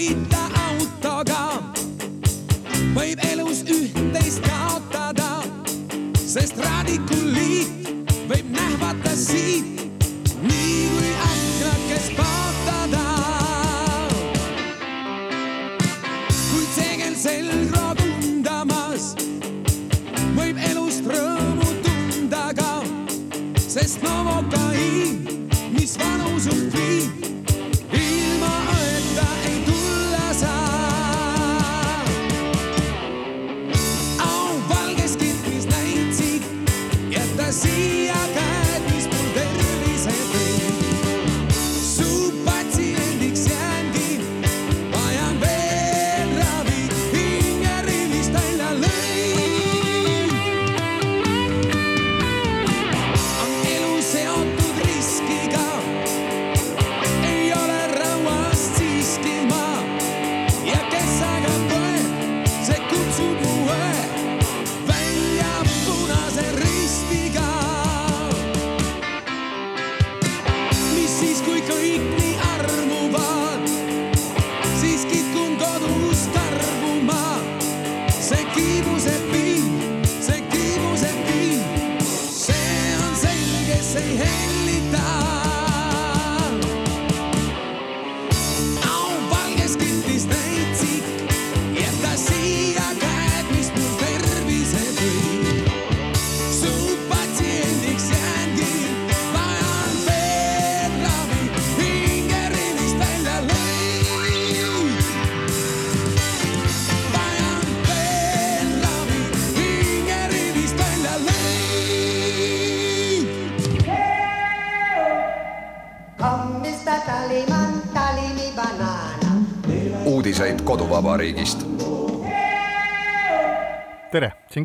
sõita 0.00 0.46
autoga, 0.56 1.40
võib 2.96 3.20
elus 3.28 3.60
üht-teist 3.68 4.40
kaotada, 4.46 5.42
sest 6.16 6.56
raadikuliit 6.56 8.14
võib 8.30 8.48
nähvata 8.54 9.12
siit 9.12 9.89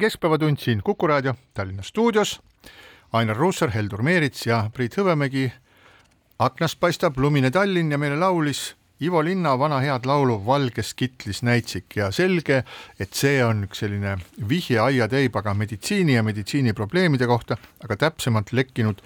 Keskpäevatund, 0.06 0.58
siin 0.58 0.82
Kuku 0.84 1.08
raadio 1.08 1.34
Tallinna 1.54 1.84
stuudios. 1.84 2.42
Ainar 3.14 3.38
Ruussaar, 3.38 3.72
Heldur 3.72 4.04
Meerits 4.04 4.46
ja 4.46 4.70
Priit 4.74 4.98
Hõbemägi. 4.98 5.52
aknast 6.40 6.80
paistab 6.80 7.18
lumine 7.18 7.52
Tallinn 7.52 7.92
ja 7.92 7.98
meile 7.98 8.20
laulis 8.20 8.76
Ivo 9.02 9.24
Linna 9.24 9.60
vana 9.60 9.80
head 9.80 10.06
laulu 10.06 10.46
Valges 10.46 10.94
kitlis 10.94 11.42
näitsik 11.44 11.96
ja 11.96 12.12
selge, 12.12 12.64
et 13.00 13.14
see 13.14 13.46
on 13.46 13.64
üks 13.66 13.82
selline 13.82 14.18
vihje 14.50 14.80
aiateibaga 14.80 15.54
meditsiini 15.54 16.14
ja 16.14 16.24
meditsiiniprobleemide 16.24 17.26
kohta, 17.28 17.58
aga 17.84 17.98
täpsemalt 17.98 18.54
lekkinud 18.54 19.02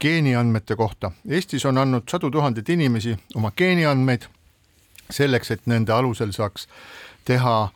geeniandmete 0.00 0.76
kohta. 0.76 1.12
Eestis 1.28 1.64
on 1.64 1.78
andnud 1.78 2.10
sadu 2.10 2.30
tuhandeid 2.30 2.68
inimesi 2.68 3.14
oma 3.34 3.52
geeniandmeid 3.56 4.26
selleks, 5.10 5.50
et 5.50 5.66
nende 5.66 5.92
alusel 5.92 6.32
saaks 6.32 6.66
teha 7.24 7.68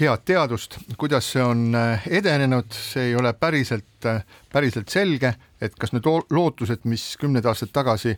head 0.00 0.24
teadust, 0.28 0.78
kuidas 0.98 1.32
see 1.32 1.42
on 1.42 1.74
äh, 1.74 2.08
edenenud, 2.18 2.72
see 2.72 3.10
ei 3.10 3.16
ole 3.16 3.32
päriselt, 3.32 4.08
päriselt 4.52 4.92
selge, 4.92 5.34
et 5.60 5.74
kas 5.78 5.94
need 5.94 6.06
loo- 6.06 6.26
lootused, 6.30 6.84
mis 6.84 7.14
kümned 7.20 7.46
aastad 7.48 7.72
tagasi 7.72 8.16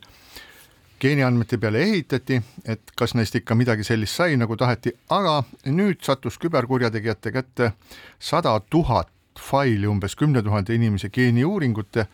geeniandmete 0.99 1.59
peale 1.59 1.83
ehitati, 1.83 2.41
et 2.67 2.91
kas 2.99 3.15
neist 3.15 3.37
ikka 3.39 3.55
midagi 3.55 3.87
sellist 3.87 4.19
sai, 4.19 4.37
nagu 4.37 4.57
taheti, 4.59 4.93
aga 5.15 5.43
nüüd 5.71 6.03
sattus 6.03 6.39
küberkurjategijate 6.43 7.33
kätte 7.33 7.73
sada 8.19 8.57
tuhat 8.71 9.13
faili 9.39 9.87
umbes 9.87 10.17
kümne 10.19 10.43
tuhande 10.43 10.75
inimese 10.75 11.11
geeniuuringute 11.15 12.09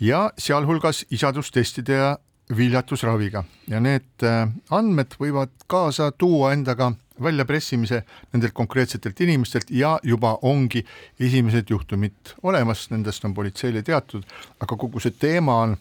ja 0.00 0.30
sealhulgas 0.38 1.04
isadustestide 1.10 1.92
ja 1.92 2.16
viljatusraviga. 2.56 3.44
Ja 3.68 3.80
need 3.80 4.24
äh, 4.24 4.48
andmed 4.70 5.14
võivad 5.20 5.52
kaasa 5.66 6.10
tuua 6.12 6.52
endaga 6.56 6.92
väljapressimise 7.22 8.02
nendelt 8.32 8.54
konkreetsetelt 8.56 9.20
inimestelt 9.20 9.70
ja 9.70 9.98
juba 10.02 10.36
ongi 10.42 10.84
esimesed 11.20 11.70
juhtumid 11.70 12.34
olemas, 12.42 12.88
nendest 12.90 13.24
on 13.24 13.34
politseile 13.34 13.82
teatud, 13.82 14.24
aga 14.60 14.76
kogu 14.76 15.00
see 15.00 15.14
teema 15.18 15.60
on 15.66 15.76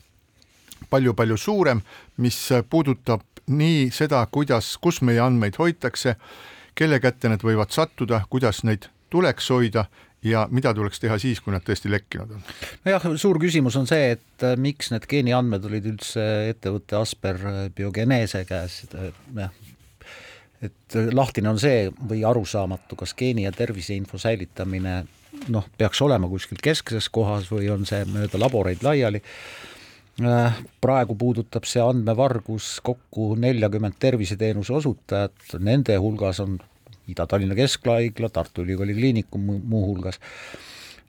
palju-palju 0.90 1.38
suurem, 1.38 1.82
mis 2.18 2.38
puudutab 2.70 3.24
nii 3.48 3.88
seda, 3.96 4.26
kuidas, 4.32 4.76
kus 4.82 5.02
meie 5.02 5.22
andmeid 5.24 5.58
hoitakse, 5.60 6.16
kelle 6.78 7.00
kätte 7.02 7.32
need 7.32 7.44
võivad 7.46 7.74
sattuda, 7.74 8.22
kuidas 8.30 8.64
neid 8.68 8.90
tuleks 9.10 9.50
hoida 9.54 9.88
ja 10.24 10.48
mida 10.52 10.74
tuleks 10.74 11.00
teha 11.00 11.18
siis, 11.22 11.40
kui 11.44 11.54
nad 11.54 11.64
tõesti 11.66 11.92
lekkinud 11.92 12.36
on. 12.38 12.44
nojah, 12.86 13.08
suur 13.22 13.40
küsimus 13.42 13.78
on 13.80 13.88
see, 13.90 14.12
et 14.18 14.46
äh, 14.46 14.58
miks 14.60 14.92
need 14.94 15.08
geeniandmed 15.10 15.66
olid 15.70 15.88
üldse 15.94 16.26
ettevõtte 16.52 17.00
Asper 17.00 17.40
Biogenese 17.76 18.44
käes, 18.50 18.84
jah. 18.92 19.54
Et 20.62 20.98
lahtine 21.14 21.50
on 21.50 21.60
see 21.62 21.88
või 22.10 22.24
arusaamatu, 22.26 22.96
kas 22.98 23.14
geeni 23.18 23.46
ja 23.46 23.52
terviseinfo 23.54 24.18
säilitamine 24.18 25.04
noh, 25.54 25.66
peaks 25.78 26.02
olema 26.02 26.30
kuskil 26.30 26.60
keskses 26.64 27.10
kohas 27.14 27.50
või 27.52 27.70
on 27.74 27.86
see 27.90 28.06
mööda 28.10 28.40
laboreid 28.42 28.84
laiali. 28.86 29.22
Äh, 30.18 30.62
praegu 30.82 31.14
puudutab 31.16 31.68
see 31.70 31.82
andmevargus 31.84 32.80
kokku 32.86 33.36
neljakümmet 33.38 34.00
terviseteenuse 34.02 34.74
osutajat, 34.74 35.60
nende 35.62 35.98
hulgas 36.02 36.42
on 36.42 36.58
Ida-Tallinna 37.08 37.56
Keskhaigla, 37.56 38.32
Tartu 38.34 38.66
Ülikooli 38.66 38.96
Kliinikum 38.98 39.46
muuhulgas. 39.64 40.20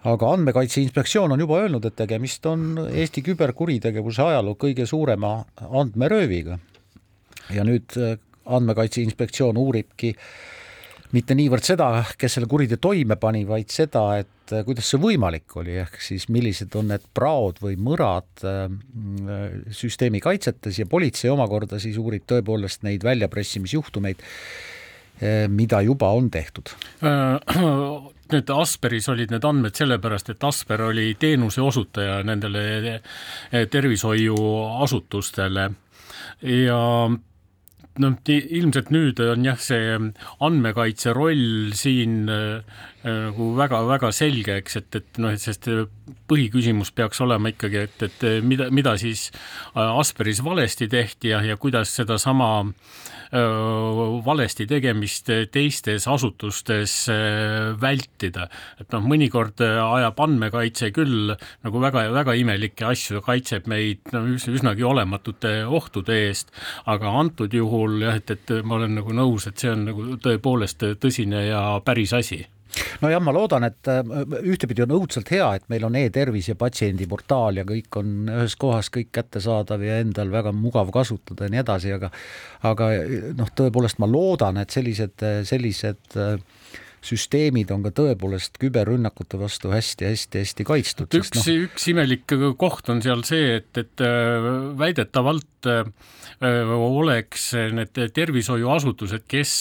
aga 0.05 0.33
Andmekaitse 0.33 0.81
Inspektsioon 0.81 1.33
on 1.33 1.41
juba 1.41 1.59
öelnud, 1.59 1.85
et 1.85 1.97
tegemist 1.97 2.47
on 2.47 2.77
Eesti 2.93 3.23
küberkuritegevuse 3.23 4.23
ajaloo 4.23 4.55
kõige 4.55 4.87
suurema 4.87 5.45
andmerööviga. 5.56 6.59
ja 7.50 7.65
nüüd 7.65 7.97
äh, 7.97 8.19
Andmekaitse 8.49 9.03
Inspektsioon 9.05 9.59
uuribki 9.61 10.15
mitte 11.17 11.37
niivõrd 11.37 11.65
seda, 11.65 11.89
kes 12.21 12.37
selle 12.37 12.49
kuriteo 12.50 12.81
toime 12.83 13.17
pani, 13.21 13.45
vaid 13.49 13.71
seda, 13.73 14.03
et 14.21 14.53
äh, 14.53 14.65
kuidas 14.67 14.91
see 14.91 15.00
võimalik 15.00 15.56
oli, 15.61 15.79
ehk 15.81 16.00
siis 16.05 16.29
millised 16.33 16.75
on 16.79 16.91
need 16.93 17.05
praod 17.17 17.61
või 17.65 17.79
mõrad 17.81 18.45
äh, 18.45 18.67
süsteemi 19.75 20.21
kaitsetes 20.25 20.83
ja 20.83 20.87
politsei 20.91 21.31
omakorda 21.33 21.81
siis 21.83 21.97
uurib 22.00 22.25
tõepoolest 22.29 22.85
neid 22.87 23.06
väljapressimisjuhtumeid, 23.06 24.19
mida 25.50 25.81
juba 25.83 26.12
on 26.15 26.29
tehtud. 26.31 26.71
Need 28.33 28.50
Asperis 28.55 29.09
olid 29.11 29.33
need 29.33 29.43
andmed 29.49 29.75
sellepärast, 29.75 30.29
et 30.31 30.45
Asper 30.47 30.83
oli 30.85 31.17
teenuse 31.19 31.59
osutaja 31.65 32.21
nendele 32.29 33.00
tervishoiuasutustele 33.73 35.65
ja 36.47 36.79
noh, 38.03 38.17
ilmselt 38.29 38.93
nüüd 38.95 39.21
on 39.25 39.47
jah, 39.47 39.59
see 39.61 39.97
andmekaitse 40.45 41.15
roll 41.17 41.73
siin 41.79 42.29
nagu 43.09 43.51
väga-väga 43.59 44.13
selge, 44.15 44.59
eks, 44.63 44.79
et, 44.83 45.01
et 45.01 45.21
noh, 45.23 45.35
et 45.35 45.43
sest 45.43 45.69
põhiküsimus 46.29 46.93
peaks 46.97 47.21
olema 47.25 47.53
ikkagi, 47.53 47.85
et, 47.89 48.07
et 48.09 48.27
mida, 48.45 48.69
mida 48.75 48.97
siis 49.01 49.29
Asperis 49.75 50.43
valesti 50.45 50.89
tehti 50.91 51.35
ja, 51.35 51.43
ja 51.45 51.57
kuidas 51.61 51.95
sedasama 51.97 52.51
valesti 54.25 54.67
tegemist 54.67 55.29
teistes 55.53 56.09
asutustes 56.09 57.09
vältida. 57.81 58.49
et 58.81 58.93
noh, 58.93 59.05
mõnikord 59.05 59.61
ajab 59.61 60.21
andmekaitse 60.21 60.91
küll 60.97 61.35
nagu 61.65 61.81
väga, 61.81 62.09
väga 62.13 62.35
imelikke 62.35 62.87
asju, 62.89 63.21
kaitseb 63.21 63.67
meid 63.69 64.01
no 64.13 64.25
üsnagi 64.33 64.85
olematute 64.85 65.67
ohtude 65.67 66.17
eest, 66.29 66.53
aga 66.87 67.13
antud 67.21 67.53
juhul 67.53 68.01
jah, 68.03 68.17
et, 68.17 68.31
et 68.31 68.65
ma 68.65 68.79
olen 68.81 68.97
nagu 69.03 69.13
nõus, 69.13 69.47
et 69.47 69.59
see 69.59 69.73
on 69.73 69.85
nagu 69.91 70.15
tõepoolest 70.25 70.95
tõsine 71.01 71.49
ja 71.51 71.81
päris 71.85 72.13
asi 72.17 72.47
nojah, 73.03 73.23
ma 73.25 73.35
loodan, 73.35 73.67
et 73.69 73.91
äh, 73.91 74.03
ühtepidi 74.43 74.85
on 74.85 74.97
õudselt 74.99 75.31
hea, 75.35 75.49
et 75.59 75.69
meil 75.73 75.87
on 75.89 75.97
e-tervis 75.99 76.51
ja 76.53 76.57
patsiendiportaal 76.59 77.63
ja 77.63 77.67
kõik 77.69 78.01
on 78.01 78.33
ühes 78.33 78.57
kohas 78.61 78.91
kõik 78.95 79.13
kättesaadav 79.15 79.85
ja 79.85 80.01
endal 80.03 80.33
väga 80.33 80.53
mugav 80.57 80.93
kasutada 80.95 81.47
ja 81.47 81.55
nii 81.55 81.63
edasi, 81.65 81.95
aga 81.97 82.13
aga 82.69 82.91
noh, 83.39 83.55
tõepoolest 83.57 84.01
ma 84.03 84.11
loodan, 84.11 84.61
et 84.63 84.75
sellised, 84.75 85.25
sellised 85.49 86.19
äh, 86.19 86.37
süsteemid 87.05 87.71
on 87.75 87.85
ka 87.87 87.93
tõepoolest 88.00 88.59
küberrünnakute 88.62 89.41
vastu 89.41 89.73
hästi-hästi-hästi 89.75 90.67
kaitstud. 90.69 91.19
üks 91.19 91.35
no..., 91.37 91.45
üks 91.69 91.89
imelik 91.93 92.39
koht 92.61 92.89
on 92.93 93.03
seal 93.05 93.25
see, 93.29 93.59
et, 93.61 93.71
et 93.79 94.05
äh, 94.05 94.50
väidetavalt 94.79 95.47
oleks 96.39 97.49
need 97.75 97.99
tervishoiuasutused, 98.15 99.25
kes 99.27 99.53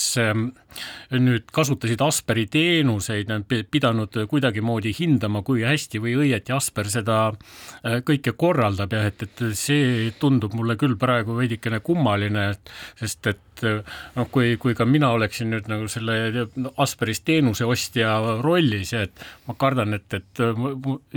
nüüd 1.18 1.48
kasutasid 1.54 2.02
Asperi 2.06 2.46
teenuseid, 2.54 3.32
nad 3.32 3.48
pidanud 3.72 4.14
kuidagimoodi 4.30 4.94
hindama, 4.94 5.42
kui 5.42 5.64
hästi 5.66 6.02
või 6.04 6.14
õieti 6.22 6.54
Asper 6.54 6.90
seda 6.92 7.18
äh, 7.32 8.00
kõike 8.06 8.36
korraldab 8.38 8.94
ja 8.94 9.08
et, 9.10 9.26
et 9.26 9.44
see 9.58 10.12
tundub 10.20 10.54
mulle 10.58 10.78
küll 10.78 10.98
praegu 11.00 11.38
veidikene 11.40 11.82
kummaline, 11.82 12.52
sest 13.00 13.34
et 13.34 13.66
noh, 13.66 14.28
kui, 14.30 14.54
kui 14.62 14.76
ka 14.78 14.86
mina 14.86 15.10
oleksin 15.16 15.50
nüüd 15.54 15.70
nagu 15.72 15.88
selle 15.90 16.48
Asperist 16.78 17.26
teenuse 17.28 17.68
ostja 17.68 18.16
rollis 18.44 18.94
et 18.98 19.26
ma 19.48 19.58
kardan, 19.60 19.98
et, 19.98 20.20
et 20.20 20.44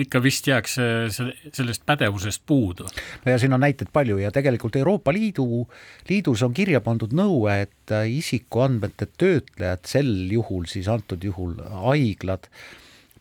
ikka 0.04 0.22
vist 0.22 0.50
jääks 0.50 0.78
sellest 1.16 1.86
pädevusest 1.86 2.42
puudu. 2.46 2.88
no 3.24 3.32
ja 3.32 3.38
siin 3.38 3.54
on 3.56 3.62
näiteid 3.62 3.92
palju 3.92 4.18
ja 4.18 4.32
tegelikult 4.34 4.76
Euroopa 4.76 5.12
Liidu, 5.14 5.66
Liidus 6.08 6.42
on 6.42 6.54
kirja 6.54 6.80
pandud 6.84 7.14
nõue, 7.16 7.60
et 7.66 7.96
isikuandmete 8.20 9.10
tööt-, 9.18 9.40
töötlejad, 9.40 9.86
sel 9.86 10.10
juhul 10.32 10.66
siis 10.70 10.88
antud 10.88 11.22
juhul 11.24 11.54
haiglad, 11.84 12.48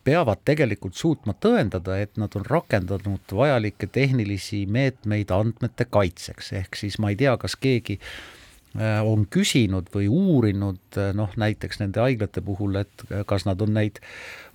peavad 0.04 0.42
tegelikult 0.46 0.96
suutma 0.96 1.36
tõendada, 1.36 2.00
et 2.00 2.18
nad 2.18 2.34
on 2.36 2.46
rakendanud 2.46 3.36
vajalikke 3.36 3.88
tehnilisi 3.88 4.66
meetmeid 4.66 5.32
andmete 5.32 5.86
kaitseks, 5.90 6.54
ehk 6.54 6.76
siis 6.76 7.00
ma 7.00 7.12
ei 7.12 7.20
tea, 7.20 7.36
kas 7.38 7.56
keegi 7.60 8.00
äh, 8.00 8.39
on 8.78 9.26
küsinud 9.30 9.90
või 9.94 10.08
uurinud 10.08 10.98
äh, 10.98 11.12
noh, 11.18 11.32
näiteks 11.38 11.80
nende 11.82 12.04
haiglate 12.04 12.42
puhul, 12.46 12.76
et 12.84 13.06
kas 13.26 13.48
nad 13.50 13.62
on 13.66 13.74
neid 13.74 13.98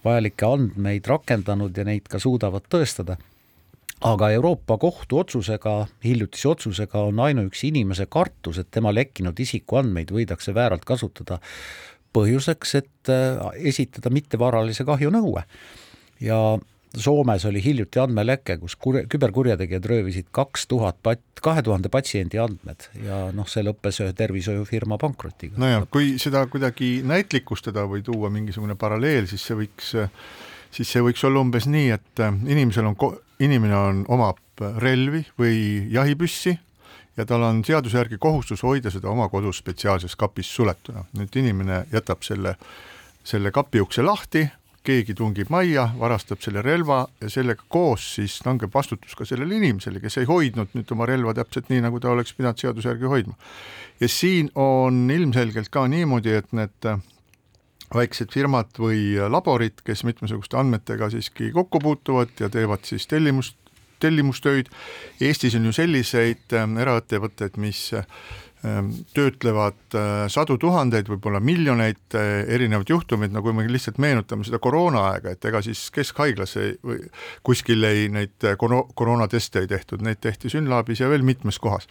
vajalikke 0.05 0.47
andmeid 0.47 1.07
rakendanud 1.11 1.77
ja 1.77 1.87
neid 1.89 2.07
ka 2.11 2.21
suudavad 2.23 2.69
tõestada 2.71 3.19
aga 4.05 4.31
Euroopa 4.37 4.77
Kohtu 4.79 5.19
otsusega, 5.19 5.87
hiljutise 6.05 6.49
otsusega 6.49 7.03
on 7.09 7.21
ainuüksi 7.25 7.71
inimese 7.73 8.07
kartus, 8.07 8.59
et 8.61 8.71
tema 8.71 8.93
lekkinud 8.95 9.39
isikuandmeid 9.41 10.13
võidakse 10.13 10.55
vääralt 10.55 10.85
kasutada 10.85 11.41
põhjuseks, 12.15 12.75
et 12.79 13.11
äh, 13.11 13.41
esitada 13.73 14.13
mittevaralise 14.15 14.87
kahju 14.87 15.11
nõue. 15.15 15.43
ja 16.21 16.39
Soomes 17.01 17.45
oli 17.49 17.63
hiljuti 17.65 18.01
andmeleke, 18.03 18.57
kus 18.63 18.77
kur-, 18.77 19.03
küberkurjategijad 19.11 19.89
röövisid 19.91 20.31
kaks 20.35 20.67
tuhat 20.71 21.01
pat-, 21.03 21.43
kahe 21.43 21.63
tuhande 21.63 21.91
patsiendi 21.93 22.39
andmed 22.43 22.89
ja 23.05 23.27
noh, 23.35 23.49
see 23.51 23.65
lõppes 23.67 24.01
ühe 24.05 24.15
tervishoiufirma 24.17 24.99
pankrotiga. 25.03 25.59
nojah, 25.61 25.87
kui 25.91 26.15
seda 26.23 26.45
kuidagi 26.51 26.97
näitlikustada 27.07 27.87
või 27.91 28.05
tuua 28.07 28.31
mingisugune 28.35 28.79
paralleel, 28.79 29.29
siis 29.31 29.47
see 29.47 29.59
võiks 29.65 29.95
siis 30.75 30.91
see 30.91 31.03
võiks 31.05 31.23
olla 31.27 31.43
umbes 31.45 31.69
nii, 31.71 31.91
et 31.95 32.23
äh, 32.23 32.35
inimesel 32.51 32.91
on, 32.91 32.97
inimene 33.43 33.77
on, 33.79 34.05
omab 34.15 34.41
relvi 34.83 35.25
või 35.39 35.57
jahipüssi 35.91 36.55
ja 37.17 37.27
tal 37.27 37.43
on 37.47 37.63
seaduse 37.67 37.99
järgi 37.99 38.19
kohustus 38.23 38.63
hoida 38.67 38.91
seda 38.91 39.11
oma 39.11 39.29
kodus 39.31 39.61
spetsiaalses 39.63 40.17
kapis 40.19 40.51
suletuna. 40.55 41.05
nüüd 41.19 41.37
inimene 41.39 41.85
jätab 41.93 42.23
selle, 42.27 42.57
selle 43.25 43.51
kapi 43.55 43.83
ukse 43.83 44.03
lahti, 44.03 44.47
keegi 44.85 45.15
tungib 45.17 45.49
majja, 45.53 45.87
varastab 45.99 46.43
selle 46.45 46.63
relva 46.65 47.05
ja 47.21 47.31
sellega 47.33 47.65
koos 47.73 48.05
siis 48.19 48.37
langeb 48.45 48.75
vastutus 48.75 49.17
ka 49.17 49.25
sellele 49.29 49.57
inimesele, 49.57 50.03
kes 50.03 50.21
ei 50.21 50.29
hoidnud 50.29 50.77
nüüd 50.77 50.93
oma 50.93 51.09
relva 51.09 51.33
täpselt 51.37 51.71
nii, 51.73 51.81
nagu 51.87 52.01
ta 52.01 52.13
oleks 52.13 52.37
pidanud 52.37 52.61
seaduse 52.61 52.93
järgi 52.93 53.11
hoidma. 53.11 53.35
ja 54.01 54.09
siin 54.09 54.51
on 54.55 55.09
ilmselgelt 55.11 55.73
ka 55.73 55.87
niimoodi, 55.89 56.37
et 56.37 56.53
need 56.53 56.91
väiksed 57.95 58.33
firmad 58.35 58.73
või 58.79 59.15
laborid, 59.31 59.81
kes 59.87 60.05
mitmesuguste 60.05 60.59
andmetega 60.59 61.11
siiski 61.13 61.53
kokku 61.55 61.81
puutuvad 61.81 62.33
ja 62.41 62.49
teevad 62.51 62.85
siis 62.85 63.07
tellimust, 63.07 63.57
tellimustöid. 64.03 64.69
Eestis 65.21 65.55
on 65.55 65.69
ju 65.69 65.73
selliseid 65.73 66.57
ähm, 66.59 66.77
eraettevõtteid, 66.83 67.57
mis 67.63 67.87
töötlevad 69.15 69.95
äh, 69.95 70.25
sadu 70.33 70.57
tuhandeid, 70.61 71.09
võib-olla 71.11 71.41
miljoneid 71.45 72.17
äh, 72.17 72.45
erinevaid 72.57 72.89
juhtumeid, 72.89 73.33
no 73.35 73.43
kui 73.45 73.53
me 73.57 73.67
lihtsalt 73.69 73.99
meenutame 74.01 74.47
seda 74.47 74.61
koroonaaega, 74.63 75.35
et 75.35 75.49
ega 75.51 75.61
siis 75.65 75.83
keskhaiglas 75.95 76.57
ei, 76.63 76.73
või 76.85 77.03
kuskil 77.45 77.85
ei 77.85 78.07
neid 78.13 78.47
äh, 78.49 78.57
koroonateste 78.59 79.65
ei 79.65 79.69
tehtud, 79.71 80.05
neid 80.07 80.23
tehti 80.25 80.53
Synlabis 80.53 81.05
ja 81.05 81.11
veel 81.13 81.27
mitmes 81.27 81.61
kohas. 81.61 81.89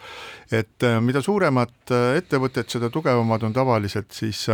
et 0.51 0.85
mida 1.01 1.21
suuremad 1.21 1.93
ettevõtted, 2.17 2.69
seda 2.69 2.89
tugevamad 2.93 3.43
on 3.43 3.53
tavaliselt 3.53 4.11
siis 4.11 4.47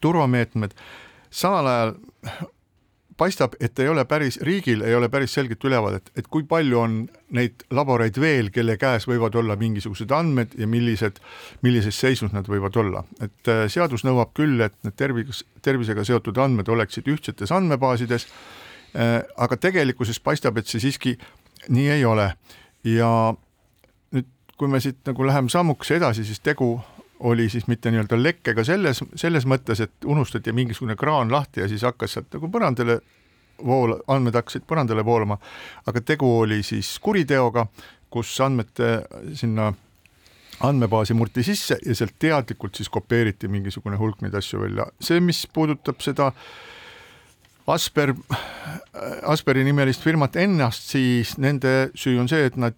turvameetmed, 0.00 0.74
samal 1.30 1.70
ajal 1.70 1.94
paistab, 3.16 3.54
et 3.60 3.78
ei 3.78 3.88
ole 3.88 4.04
päris, 4.04 4.38
riigil 4.42 4.82
ei 4.82 4.94
ole 4.94 5.08
päris 5.08 5.34
selget 5.34 5.64
ülevaadet, 5.64 6.10
et 6.18 6.26
kui 6.30 6.44
palju 6.48 6.80
on 6.80 6.96
neid 7.36 7.64
laboreid 7.74 8.18
veel, 8.20 8.50
kelle 8.54 8.76
käes 8.80 9.06
võivad 9.08 9.36
olla 9.38 9.56
mingisugused 9.60 10.10
andmed 10.14 10.56
ja 10.58 10.66
millised, 10.70 11.20
millises 11.62 11.98
seisus 12.00 12.34
nad 12.34 12.48
võivad 12.50 12.76
olla. 12.80 13.04
et 13.20 13.52
äh, 13.52 13.64
seadus 13.68 14.04
nõuab 14.04 14.34
küll, 14.34 14.60
et 14.64 14.76
need 14.84 14.96
tervis, 14.96 15.44
tervisega 15.62 16.04
seotud 16.04 16.38
andmed 16.38 16.68
oleksid 16.68 17.08
ühtsetes 17.10 17.54
andmebaasides, 17.54 18.26
äh, 18.96 19.20
aga 19.36 19.56
tegelikkuses 19.56 20.20
paistab, 20.20 20.58
et 20.58 20.70
see 20.70 20.82
siiski 20.82 21.16
nii 21.68 21.90
ei 21.98 22.04
ole. 22.04 22.32
ja 22.84 23.10
nüüd, 24.12 24.28
kui 24.58 24.68
me 24.68 24.80
siit 24.80 25.00
nagu 25.06 25.26
läheme 25.26 25.48
sammuks 25.48 25.90
edasi, 25.94 26.24
siis 26.24 26.40
tegu 26.40 26.76
oli 27.20 27.48
siis 27.48 27.66
mitte 27.66 27.90
nii-öelda 27.90 28.18
lekkega 28.22 28.64
selles, 28.64 29.02
selles 29.16 29.46
mõttes, 29.46 29.80
et 29.80 30.04
unustati 30.04 30.52
mingisugune 30.52 30.96
kraan 30.96 31.32
lahti 31.32 31.60
ja 31.60 31.68
siis 31.68 31.82
hakkas 31.86 32.16
sealt 32.16 32.34
nagu 32.34 32.50
põrandale 32.50 32.98
vool, 33.64 33.94
andmed 34.10 34.34
hakkasid 34.34 34.66
põrandale 34.68 35.04
voolama, 35.06 35.38
aga 35.86 36.02
tegu 36.02 36.28
oli 36.40 36.62
siis 36.66 36.96
kuriteoga, 37.02 37.66
kus 38.10 38.34
andmete 38.42 38.96
sinna 39.34 39.72
andmebaasi 40.64 41.14
murti 41.14 41.42
sisse 41.42 41.78
ja 41.86 41.94
sealt 41.94 42.14
teadlikult 42.18 42.78
siis 42.78 42.90
kopeeriti 42.92 43.48
mingisugune 43.50 43.98
hulk 43.98 44.22
neid 44.22 44.34
asju 44.38 44.60
välja. 44.60 44.86
see, 45.00 45.20
mis 45.20 45.46
puudutab 45.52 46.02
seda 46.02 46.30
Asper, 47.66 48.12
Asperi 49.22 49.64
nimelist 49.64 50.02
firmat 50.04 50.36
ennast, 50.36 50.84
siis 50.92 51.38
nende 51.40 51.90
süü 51.96 52.18
on 52.20 52.28
see, 52.28 52.44
et 52.50 52.58
nad 52.60 52.76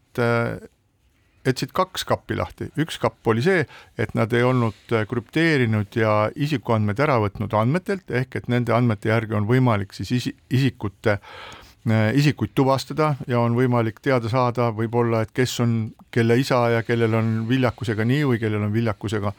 jätsid 1.47 1.73
kaks 1.77 2.05
kappi 2.09 2.37
lahti, 2.39 2.71
üks 2.81 2.99
kapp 3.03 3.27
oli 3.31 3.45
see, 3.45 3.67
et 3.99 4.15
nad 4.19 4.33
ei 4.37 4.45
olnud 4.47 4.95
äh, 4.95 5.07
krüpteerinud 5.09 5.97
ja 5.99 6.17
isikuandmed 6.35 7.01
ära 7.03 7.19
võtnud 7.23 7.55
andmetelt, 7.57 8.11
ehk 8.11 8.41
et 8.41 8.51
nende 8.53 8.75
andmete 8.77 9.13
järgi 9.13 9.39
on 9.39 9.49
võimalik 9.49 9.95
siis 9.97 10.13
isi, 10.19 10.35
isikute 10.51 11.19
äh, 11.19 12.11
isikuid 12.19 12.55
tuvastada 12.55 13.15
ja 13.31 13.41
on 13.41 13.57
võimalik 13.59 14.03
teada 14.03 14.31
saada 14.33 14.73
võib-olla, 14.75 15.23
et 15.23 15.35
kes 15.37 15.61
on 15.65 15.79
kelle 16.11 16.39
isa 16.41 16.67
ja 16.77 16.83
kellel 16.87 17.15
on 17.15 17.37
viljakusega 17.49 18.05
nii 18.05 18.27
või 18.33 18.43
kellel 18.43 18.67
on 18.67 18.75
viljakusega 18.75 19.33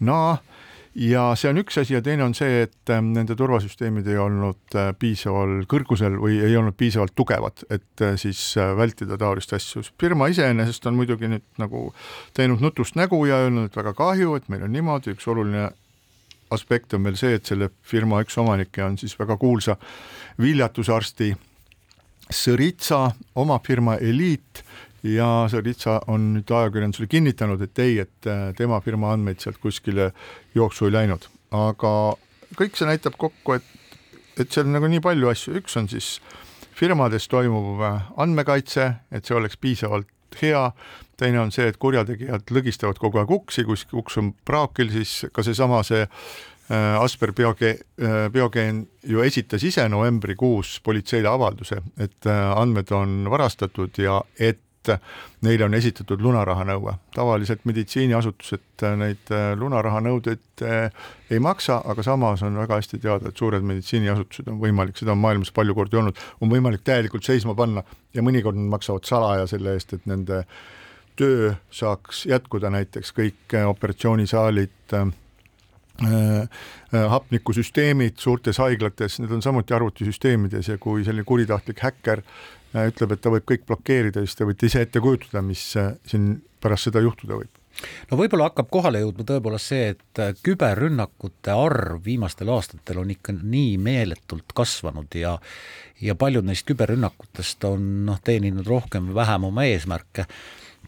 naa. 0.00 0.32
no, 0.38 0.58
ja 0.94 1.24
see 1.38 1.50
on 1.50 1.60
üks 1.62 1.78
asi 1.80 1.94
ja 1.94 2.00
teine 2.02 2.24
on 2.26 2.34
see, 2.34 2.64
et 2.66 2.92
ähm, 2.92 3.12
nende 3.14 3.36
turvasüsteemid 3.38 4.08
ei 4.10 4.18
olnud 4.18 4.76
äh, 4.78 4.90
piisaval 4.98 5.64
kõrgusel 5.70 6.16
või 6.20 6.40
ei 6.42 6.56
olnud 6.58 6.74
piisavalt 6.78 7.14
tugevad, 7.18 7.64
et 7.70 8.04
äh, 8.04 8.16
siis 8.20 8.40
äh, 8.58 8.72
vältida 8.76 9.18
taolist 9.20 9.52
asju. 9.56 9.84
firma 10.00 10.30
iseenesest 10.32 10.86
on 10.90 10.98
muidugi 10.98 11.30
nüüd 11.30 11.46
nagu 11.62 11.90
teinud 12.34 12.62
nutust 12.64 12.98
nägu 12.98 13.22
ja 13.26 13.42
öelnud, 13.44 13.70
et 13.70 13.76
väga 13.76 13.94
kahju, 13.94 14.34
et 14.38 14.48
meil 14.48 14.66
on 14.66 14.74
niimoodi, 14.74 15.14
üks 15.14 15.28
oluline 15.30 15.68
aspekt 16.50 16.94
on 16.94 17.06
veel 17.06 17.18
see, 17.18 17.36
et 17.38 17.46
selle 17.46 17.70
firma 17.86 18.22
üks 18.24 18.38
omanikke 18.42 18.82
on 18.84 18.98
siis 18.98 19.14
väga 19.18 19.38
kuulsa 19.38 19.78
viljatusarsti 20.40 21.36
Sõritsa 22.30 23.08
oma 23.42 23.56
firma 23.58 23.96
Eliit 23.98 24.62
ja 25.06 25.28
Sõritsa 25.50 25.98
on 26.10 26.30
nüüd 26.34 26.50
ajakirjandusele 26.52 27.08
kinnitanud, 27.10 27.62
et 27.64 27.82
ei, 27.82 27.98
et 28.04 28.28
äh, 28.28 28.50
tema 28.56 28.80
firma 28.84 29.14
andmeid 29.14 29.40
sealt 29.40 29.60
kuskile 29.62 30.10
jooksu 30.54 30.88
ei 30.88 30.96
läinud, 30.96 31.26
aga 31.56 31.92
kõik 32.58 32.76
see 32.76 32.88
näitab 32.88 33.16
kokku, 33.20 33.56
et, 33.56 33.66
et 34.40 34.52
seal 34.52 34.68
nagu 34.70 34.90
nii 34.90 35.02
palju 35.04 35.32
asju, 35.32 35.56
üks 35.60 35.76
on 35.80 35.88
siis 35.90 36.18
firmades 36.76 37.28
toimuv 37.32 37.82
äh, 37.86 38.12
andmekaitse, 38.20 38.92
et 39.12 39.26
see 39.26 39.36
oleks 39.36 39.60
piisavalt 39.60 40.08
hea, 40.40 40.68
teine 41.18 41.40
on 41.42 41.50
see, 41.52 41.66
et 41.68 41.80
kurjategijad 41.80 42.52
lõgistavad 42.54 43.00
kogu 43.00 43.20
aeg 43.20 43.32
uksi, 43.34 43.66
kui 43.66 43.80
uks 43.98 44.20
on 44.20 44.32
praakil, 44.46 44.92
siis 44.92 45.26
ka 45.34 45.42
seesama 45.44 45.82
see 45.86 46.04
äh, 46.04 47.00
Asper 47.00 47.32
bioge-, 47.36 47.80
biogeen 48.32 48.84
ju 49.08 49.24
esitas 49.24 49.64
ise 49.66 49.88
novembrikuus 49.90 50.78
politseile 50.84 51.28
avalduse, 51.32 51.80
et 51.98 52.28
andmed 52.30 52.92
on 52.94 53.24
varastatud 53.32 53.98
ja 53.98 54.20
et 54.38 54.60
neile 55.44 55.64
on 55.66 55.74
esitatud 55.74 56.20
lunarahanõue. 56.24 56.94
tavaliselt 57.14 57.64
meditsiiniasutused 57.68 58.84
neid 58.96 59.32
lunarahanõudeid 59.60 60.64
ei 61.30 61.38
maksa, 61.38 61.82
aga 61.84 62.02
samas 62.02 62.42
on 62.42 62.56
väga 62.56 62.80
hästi 62.80 62.98
teada, 62.98 63.28
et 63.28 63.36
suured 63.36 63.62
meditsiiniasutused 63.62 64.48
on 64.48 64.60
võimalik, 64.60 64.96
seda 64.96 65.12
on 65.12 65.22
maailmas 65.22 65.52
palju 65.52 65.74
kordi 65.74 66.00
olnud, 66.00 66.20
on 66.40 66.52
võimalik 66.52 66.84
täielikult 66.84 67.24
seisma 67.24 67.54
panna 67.54 67.84
ja 68.14 68.22
mõnikord 68.22 68.58
nad 68.58 68.72
maksavad 68.76 69.08
salaja 69.08 69.46
selle 69.50 69.76
eest, 69.76 69.94
et 69.94 70.06
nende 70.10 70.44
töö 71.20 71.54
saaks 71.70 72.24
jätkuda, 72.30 72.70
näiteks 72.72 73.12
kõik 73.16 73.56
operatsioonisaalid 73.68 74.94
äh, 74.96 75.10
hapnikusüsteemid 76.90 78.16
suurtes 78.18 78.58
haiglates, 78.58 79.18
need 79.20 79.32
on 79.36 79.42
samuti 79.44 79.74
arvutisüsteemides 79.76 80.70
ja 80.72 80.78
kui 80.80 81.04
selline 81.04 81.26
kuritahtlik 81.28 81.82
häkker 81.84 82.22
ütleb, 82.74 83.14
et 83.14 83.20
ta 83.22 83.32
võib 83.34 83.46
kõik 83.48 83.64
blokeerida, 83.66 84.22
siis 84.24 84.38
te 84.38 84.46
võite 84.46 84.68
ise 84.70 84.84
ette 84.86 85.02
kujutada, 85.02 85.42
mis 85.42 85.64
äh, 85.80 85.94
siin 86.06 86.36
pärast 86.60 86.90
seda 86.90 87.02
juhtuda 87.02 87.40
võib 87.40 87.60
no 88.10 88.18
võib-olla 88.18 88.48
hakkab 88.50 88.68
kohale 88.72 89.02
jõudma 89.02 89.26
tõepoolest 89.26 89.72
see, 89.72 89.92
et 89.94 90.22
äh, 90.22 90.32
küberrünnakute 90.44 91.54
arv 91.54 92.00
viimastel 92.04 92.50
aastatel 92.54 93.02
on 93.02 93.12
ikka 93.14 93.34
nii 93.40 93.76
meeletult 93.82 94.54
kasvanud 94.54 95.14
ja 95.18 95.36
ja 96.00 96.16
paljud 96.16 96.46
neist 96.48 96.64
küberrünnakutest 96.68 97.64
on 97.68 97.86
noh, 98.06 98.20
teeninud 98.24 98.66
rohkem 98.66 99.10
või 99.10 99.20
vähem 99.20 99.46
oma 99.50 99.66
eesmärke. 99.68 100.26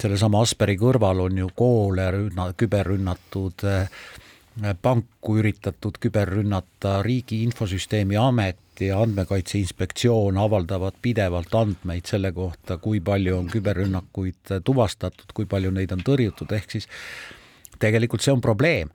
sellesama 0.01 0.41
Asperi 0.41 0.77
kõrval 0.81 1.21
on 1.27 1.39
ju 1.39 1.49
koole 1.55 2.11
rünna, 2.11 2.53
küberrünnatud, 2.57 3.65
äh, 3.69 4.75
panku 4.83 5.37
üritatud 5.39 5.99
küberrünnata, 6.01 7.03
Riigi 7.03 7.43
Infosüsteemi 7.43 8.17
Amet 8.17 8.72
ja 8.87 9.01
Andmekaitse 9.03 9.59
Inspektsioon 9.59 10.39
avaldavad 10.39 10.97
pidevalt 11.03 11.55
andmeid 11.55 12.09
selle 12.09 12.33
kohta, 12.33 12.79
kui 12.83 13.01
palju 13.05 13.37
on 13.39 13.51
küberrünnakuid 13.53 14.57
tuvastatud, 14.65 15.33
kui 15.35 15.47
palju 15.47 15.73
neid 15.75 15.93
on 15.95 16.03
tõrjutud, 16.07 16.53
ehk 16.57 16.79
siis 16.79 16.89
tegelikult 17.83 18.25
see 18.25 18.35
on 18.35 18.43
probleem. 18.45 18.91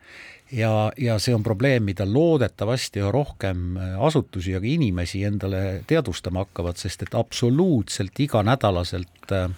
Ja, 0.51 0.93
ja 0.95 1.17
see 1.19 1.35
on 1.35 1.43
probleem, 1.43 1.83
mida 1.89 2.05
loodetavasti 2.07 3.01
üha 3.01 3.09
rohkem 3.11 3.75
asutusi 3.99 4.53
ja 4.53 4.61
ka 4.63 4.69
inimesi 4.69 5.25
endale 5.27 5.81
teadvustama 5.87 6.45
hakkavad, 6.45 6.79
sest 6.79 7.03
et 7.03 7.17
absoluutselt 7.19 8.21
iganädalaselt 8.23 9.33
äh, 9.35 9.49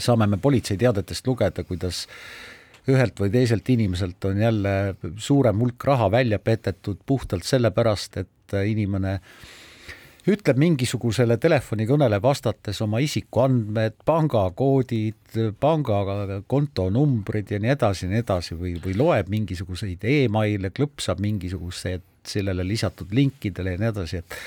saame 0.00 0.26
me 0.26 0.38
politseiteadetest 0.40 1.26
lugeda, 1.26 1.64
kuidas 1.68 2.06
ühelt 2.88 3.20
või 3.20 3.30
teiselt 3.32 3.68
inimeselt 3.68 4.24
on 4.24 4.40
jälle 4.40 4.74
suurem 5.16 5.60
hulk 5.60 5.84
raha 5.84 6.10
välja 6.10 6.38
petetud 6.38 7.00
puhtalt 7.06 7.44
sellepärast, 7.44 8.16
et 8.16 8.58
inimene 8.64 9.18
ütleb 10.28 10.58
mingisugusele 10.60 11.38
telefonikõnele 11.40 12.18
vastates 12.22 12.80
oma 12.84 13.00
isikuandmed, 13.04 13.96
pangakoodid, 14.08 15.38
pangakonto 15.60 16.88
numbrid 16.92 17.52
ja 17.54 17.60
nii 17.62 17.72
edasi 17.72 18.06
ja 18.06 18.12
nii 18.12 18.24
edasi 18.24 18.58
või, 18.58 18.74
või 18.84 18.96
loeb 18.98 19.30
mingisuguseid 19.32 20.04
emaile, 20.08 20.72
klõpsab 20.74 21.22
mingisugused 21.24 22.04
sellele 22.28 22.66
lisatud 22.66 23.14
linkidele 23.16 23.76
ja 23.76 23.80
nii 23.80 23.92
edasi, 23.94 24.20
et 24.20 24.38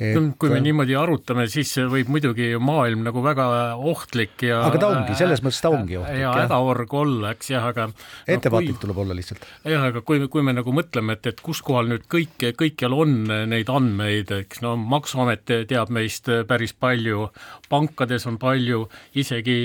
et 0.00 0.16
kui 0.40 0.52
me 0.52 0.60
niimoodi 0.64 0.96
arutame, 0.96 1.46
siis 1.52 1.72
võib 1.92 2.08
muidugi 2.12 2.50
maailm 2.60 3.04
nagu 3.04 3.22
väga 3.24 3.46
ohtlik 3.76 4.46
ja 4.48 4.62
aga 4.66 4.80
ta 4.80 4.90
ongi, 4.94 5.16
selles 5.18 5.42
mõttes 5.44 5.60
ta 5.60 5.72
ongi 5.74 5.98
ohtlik. 6.00 6.22
ja 6.22 6.32
hädaorg 6.38 6.94
olla, 7.02 7.34
eks 7.36 7.52
jah, 7.52 7.68
aga 7.70 7.88
ettevaatlik 8.24 8.78
no, 8.78 8.82
tuleb 8.86 9.02
olla 9.04 9.16
lihtsalt. 9.18 9.44
jah, 9.68 9.84
aga 9.90 10.02
kui, 10.06 10.22
kui 10.32 10.44
me 10.46 10.54
nagu 10.56 10.74
mõtleme, 10.74 11.18
et, 11.18 11.30
et 11.34 11.44
kus 11.44 11.60
kohal 11.66 11.90
nüüd 11.92 12.06
kõik, 12.10 12.48
kõikjal 12.58 12.96
on 12.96 13.16
neid 13.50 13.72
andmeid, 13.72 14.32
eks 14.46 14.64
no 14.64 14.76
Maksuamet 14.80 15.44
teab 15.68 15.92
meist 15.92 16.30
päris 16.48 16.72
palju, 16.72 17.28
pankades 17.70 18.26
on 18.26 18.36
palju, 18.40 18.82
isegi 19.20 19.56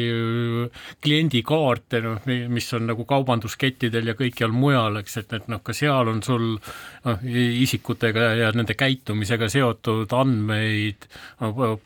kliendikaarte, 1.04 2.02
noh, 2.06 2.28
mis 2.54 2.68
on 2.78 2.88
nagu 2.92 3.06
kaubanduskettidel 3.10 4.12
ja 4.12 4.16
kõikjal 4.18 4.54
mujal, 4.54 5.00
eks, 5.02 5.18
et, 5.24 5.34
et 5.40 5.50
noh, 5.52 5.62
ka 5.66 5.74
seal 5.76 6.12
on 6.12 6.22
sul 6.26 6.46
noh, 6.56 7.26
isikutega 7.66 8.28
ja 8.40 8.52
nende 8.56 8.78
käitumisega 8.78 9.50
seotud 9.52 10.14
andmeid, 10.16 11.08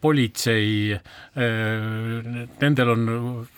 politsei, 0.01 0.91
eh, 0.93 2.29
nendel 2.61 2.93
on 2.95 3.07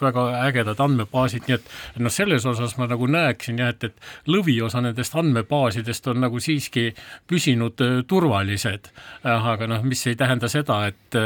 väga 0.01 0.27
ägedad 0.45 0.81
andmebaasid, 0.85 1.47
nii 1.47 1.57
et 1.57 2.01
noh, 2.01 2.13
selles 2.13 2.45
osas 2.49 2.77
ma 2.79 2.89
nagu 2.91 3.09
näeksin 3.09 3.61
jah, 3.61 3.73
et, 3.73 3.89
et 3.89 4.29
lõviosa 4.31 4.83
nendest 4.85 5.17
andmebaasidest 5.17 6.11
on 6.13 6.21
nagu 6.25 6.41
siiski 6.41 6.91
püsinud 7.29 7.81
turvalised, 8.07 8.91
aga 9.27 9.69
noh, 9.69 9.85
mis 9.87 10.05
ei 10.09 10.17
tähenda 10.19 10.49
seda, 10.51 10.83
et 10.91 11.19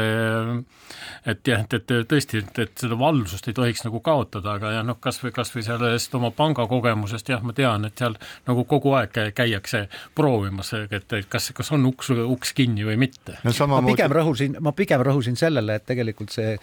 et 1.26 1.48
jah, 1.48 1.62
et, 1.64 1.74
et 1.74 2.08
tõesti, 2.08 2.40
et, 2.42 2.58
et 2.62 2.82
seda 2.84 2.98
valvsust 2.98 3.48
ei 3.50 3.56
tohiks 3.56 3.84
nagu 3.86 4.00
kaotada, 4.04 4.56
aga 4.56 4.72
jah, 4.76 4.84
noh, 4.86 4.98
kas 5.02 5.18
või, 5.22 5.32
kas 5.36 5.50
või 5.54 5.64
sellest 5.66 6.14
oma 6.18 6.30
pangakogemusest 6.36 7.32
jah, 7.32 7.42
ma 7.46 7.54
tean, 7.56 7.88
et 7.88 7.98
seal 7.98 8.18
nagu 8.48 8.66
kogu 8.68 8.94
aeg 8.98 9.16
käiakse 9.36 9.86
proovimas, 10.18 10.72
et, 10.78 10.92
et 10.96 11.30
kas, 11.32 11.50
kas 11.56 11.72
on 11.74 11.88
uks, 11.90 12.12
uks 12.14 12.54
kinni 12.56 12.86
või 12.86 12.98
mitte. 13.06 13.38
No 13.46 13.54
ma 13.72 13.82
pigem 13.86 14.14
rõhusin, 14.14 14.60
ma 14.62 14.74
pigem 14.76 15.02
rõhusin 15.06 15.38
sellele, 15.38 15.80
et 15.80 15.88
tegelikult 15.88 16.34
see 16.34 16.54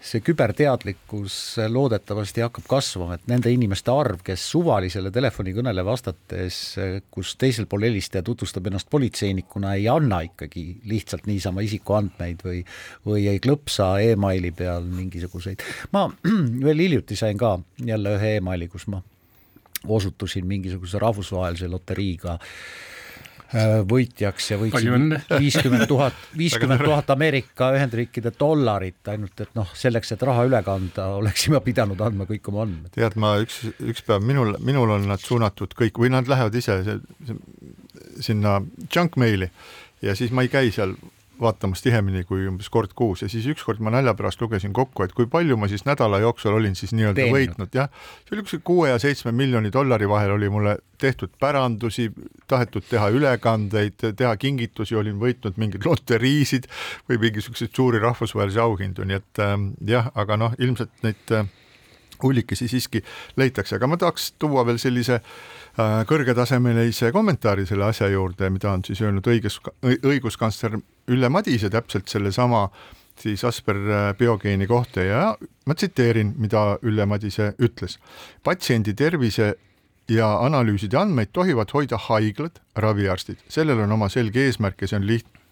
see 0.00 0.22
küberteadlikkus 0.24 1.34
loodetavasti 1.68 2.44
hakkab 2.44 2.66
kasvama, 2.70 3.18
et 3.18 3.26
nende 3.28 3.52
inimeste 3.52 3.92
arv, 3.92 4.22
kes 4.24 4.46
suvalisele 4.54 5.12
telefonikõnele 5.12 5.84
vastates, 5.84 6.60
kus 7.12 7.34
teisel 7.40 7.68
pool 7.70 7.84
helistaja 7.88 8.24
tutvustab 8.24 8.70
ennast 8.70 8.88
politseinikuna, 8.90 9.74
ei 9.76 9.88
anna 9.92 10.22
ikkagi 10.24 10.64
lihtsalt 10.88 11.28
niisama 11.28 11.64
isikuandmeid 11.66 12.44
või 12.46 12.64
või 13.06 13.28
ei 13.30 13.40
klõpsa 13.44 13.92
emaili 14.04 14.54
peal 14.56 14.88
mingisuguseid, 14.88 15.64
ma 15.92 16.06
veel 16.66 16.86
hiljuti 16.86 17.18
sain 17.18 17.38
ka 17.40 17.58
jälle 17.84 18.16
ühe 18.16 18.36
emaili, 18.40 18.68
kus 18.72 18.88
ma 18.88 19.02
osutusin 19.88 20.46
mingisuguse 20.48 21.00
rahvusvahelise 21.00 21.68
loteriiga 21.68 22.36
äh, 22.36 22.48
võitjaks 23.90 24.50
ja 24.52 24.58
võitsin 24.60 25.16
viiskümmend 25.42 25.86
tuhat, 25.90 26.16
viiskümmend 26.38 26.84
tuhat 26.86 27.10
Ameerika 27.14 27.72
Ühendriikide 27.74 28.32
dollarit, 28.38 29.00
ainult 29.10 29.42
et 29.42 29.54
noh, 29.58 29.70
selleks, 29.76 30.14
et 30.14 30.24
raha 30.26 30.46
üle 30.48 30.62
kanda, 30.66 31.10
oleksime 31.18 31.60
pidanud 31.64 32.00
andma 32.06 32.28
kõik 32.30 32.50
oma 32.52 32.64
andmed. 32.66 32.94
tead, 32.94 33.18
ma 33.20 33.34
üks, 33.42 33.62
üks 33.82 34.06
päev 34.06 34.24
minul, 34.26 34.54
minul 34.64 34.94
on 34.96 35.08
nad 35.10 35.22
suunatud 35.22 35.74
kõik 35.78 35.98
või 36.02 36.12
nad 36.14 36.30
lähevad 36.30 36.58
ise 36.60 36.80
see, 36.86 36.98
see, 37.26 37.40
sinna 38.30 38.60
junk 38.94 39.18
maili 39.20 39.50
ja 40.04 40.14
siis 40.18 40.30
ma 40.34 40.46
ei 40.46 40.52
käi 40.52 40.70
seal 40.74 40.94
vaatamas 41.40 41.82
tihemini 41.84 42.24
kui 42.28 42.46
umbes 42.48 42.68
kord 42.72 42.92
kuus 42.96 43.24
ja 43.24 43.28
siis 43.32 43.46
ükskord 43.50 43.80
ma 43.84 43.92
nalja 43.94 44.14
pärast 44.18 44.40
lugesin 44.42 44.74
kokku, 44.76 45.04
et 45.04 45.14
kui 45.16 45.28
palju 45.30 45.56
ma 45.60 45.68
siis 45.70 45.86
nädala 45.88 46.20
jooksul 46.22 46.56
olin 46.56 46.76
siis 46.78 46.94
nii-öelda 46.96 47.28
võitnud, 47.32 47.72
jah. 47.74 47.90
see 48.24 48.36
oli 48.36 48.46
kuskil 48.46 48.64
kuue 48.64 48.90
ja 48.92 48.98
seitsme 49.02 49.32
miljoni 49.36 49.72
dollari 49.72 50.08
vahel 50.08 50.36
oli 50.36 50.50
mulle 50.52 50.76
tehtud 51.00 51.32
pärandusi, 51.40 52.10
tahetud 52.48 52.84
teha 52.90 53.08
ülekandeid, 53.14 54.04
teha 54.16 54.34
kingitusi, 54.36 54.96
olin 55.00 55.16
võitnud 55.20 55.56
mingeid 55.60 55.86
loteriisid 55.88 56.68
või 57.08 57.20
mingisuguseid 57.24 57.72
suuri 57.76 58.02
rahvusvahelisi 58.02 58.60
auhindu, 58.60 59.08
nii 59.08 59.20
et 59.20 59.42
äh, 59.44 59.56
jah, 59.94 60.12
aga 60.14 60.36
noh, 60.40 60.58
ilmselt 60.60 60.92
neid 61.06 61.34
äh, 61.36 61.48
hullikesi 62.26 62.68
siiski 62.68 63.02
leitakse, 63.40 63.76
aga 63.76 63.88
ma 63.90 63.98
tahaks 64.00 64.32
tuua 64.38 64.64
veel 64.68 64.78
sellise 64.82 65.20
äh, 65.20 66.00
kõrgetasemelise 66.10 67.12
kommentaari 67.12 67.66
selle 67.68 67.88
asja 67.90 68.10
juurde, 68.12 68.50
mida 68.50 68.72
on 68.72 68.84
siis 68.86 69.02
öelnud 69.04 69.26
õigus, 69.26 69.60
õiguskantsler 69.82 70.78
Ülle 71.10 71.28
Madise 71.32 71.70
täpselt 71.70 72.08
sellesama 72.08 72.68
siis 73.20 73.44
Asper 73.44 73.76
äh, 73.76 74.12
biogeeni 74.18 74.66
kohta. 74.66 75.02
Ja 75.04 75.24
ma 75.66 75.74
tsiteerin, 75.74 76.34
mida 76.38 76.78
Ülle 76.82 77.06
Madise 77.06 77.54
ütles. 77.58 77.98
patsiendi 78.44 78.94
tervise 78.94 79.54
ja 80.10 80.30
analüüside 80.44 80.98
andmeid 80.98 81.30
tohivad 81.32 81.70
hoida 81.74 81.98
haiglad, 82.08 82.58
raviarstid, 82.76 83.38
sellel 83.48 83.84
on 83.84 83.92
oma 83.92 84.08
selge 84.08 84.42
eesmärk 84.46 84.82
ja 84.82 84.88
see 84.90 84.98
on 84.98 85.06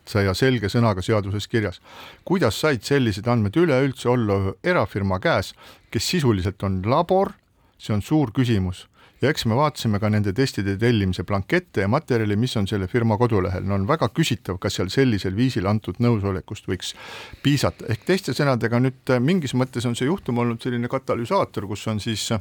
lihtsa 0.09 0.25
ja 0.25 0.35
selge 0.35 0.69
sõnaga 0.69 1.03
seaduses 1.03 1.49
kirjas. 1.49 1.81
kuidas 2.25 2.61
said 2.61 2.83
sellised 2.83 3.27
andmed 3.29 3.57
üleüldse 3.57 4.09
olla 4.09 4.55
erafirma 4.65 5.19
käes, 5.21 5.55
kes 5.91 6.09
sisuliselt 6.09 6.63
on 6.63 6.83
labor, 6.85 7.33
see 7.79 7.95
on 7.95 8.03
suur 8.03 8.33
küsimus. 8.33 8.89
Ja 9.21 9.31
eks 9.31 9.47
me 9.47 9.57
vaatasime 9.57 9.99
ka 9.99 10.09
nende 10.09 10.33
testide 10.33 10.77
tellimise 10.79 11.25
blankette 11.25 11.81
ja 11.81 11.89
materjali, 11.89 12.37
mis 12.37 12.57
on 12.57 12.69
selle 12.69 12.87
firma 12.87 13.17
kodulehel, 13.19 13.65
no 13.67 13.75
on 13.75 13.87
väga 13.89 14.09
küsitav, 14.15 14.61
kas 14.63 14.77
seal 14.79 14.89
sellisel 14.89 15.35
viisil 15.35 15.67
antud 15.67 15.99
nõusolekust 15.99 16.69
võiks 16.69 16.95
piisata, 17.43 17.85
ehk 17.89 18.05
teiste 18.07 18.33
sõnadega 18.33 18.79
nüüd 18.79 19.11
äh, 19.11 19.19
mingis 19.19 19.55
mõttes 19.55 19.87
on 19.87 19.97
see 19.99 20.07
juhtum 20.07 20.39
olnud 20.39 20.63
selline 20.63 20.89
katalüsaator, 20.89 21.67
kus 21.67 21.87
on 21.91 21.99
siis 21.99 22.31
äh, 22.31 22.41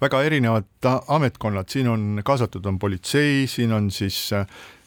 väga 0.00 0.20
erinevad 0.28 0.90
ametkonnad, 1.08 1.72
siin 1.72 1.88
on 1.88 2.20
kaasatud 2.24 2.66
on 2.68 2.78
politsei, 2.78 3.46
siin 3.48 3.72
on 3.72 3.88
siis 3.90 4.20
äh, 4.36 4.44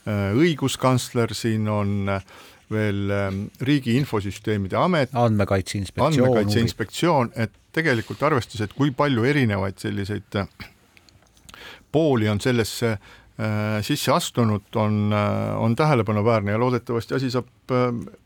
õiguskantsler, 0.09 1.33
siin 1.37 1.67
on 1.69 2.09
äh, 2.09 2.23
veel 2.71 3.09
ähm, 3.13 3.45
Riigi 3.65 3.95
Infosüsteemide 3.97 4.77
Amet, 4.77 5.13
andmekaitse 5.17 5.77
inspektsioon. 5.79 6.27
andmekaitse 6.29 6.65
inspektsioon, 6.65 7.31
et 7.35 7.55
tegelikult 7.75 8.21
arvestades, 8.25 8.67
et 8.67 8.75
kui 8.77 8.93
palju 8.95 9.25
erinevaid 9.29 9.79
selliseid 9.81 10.41
äh, 10.41 10.51
pooli 11.91 12.29
on 12.29 12.41
sellesse 12.41 12.91
äh, 12.93 13.79
sisse 13.85 14.13
astunud, 14.13 14.69
on, 14.77 15.13
on 15.57 15.75
tähelepanuväärne 15.75 16.53
ja 16.53 16.61
loodetavasti 16.61 17.17
asi 17.17 17.31
saab, 17.33 17.49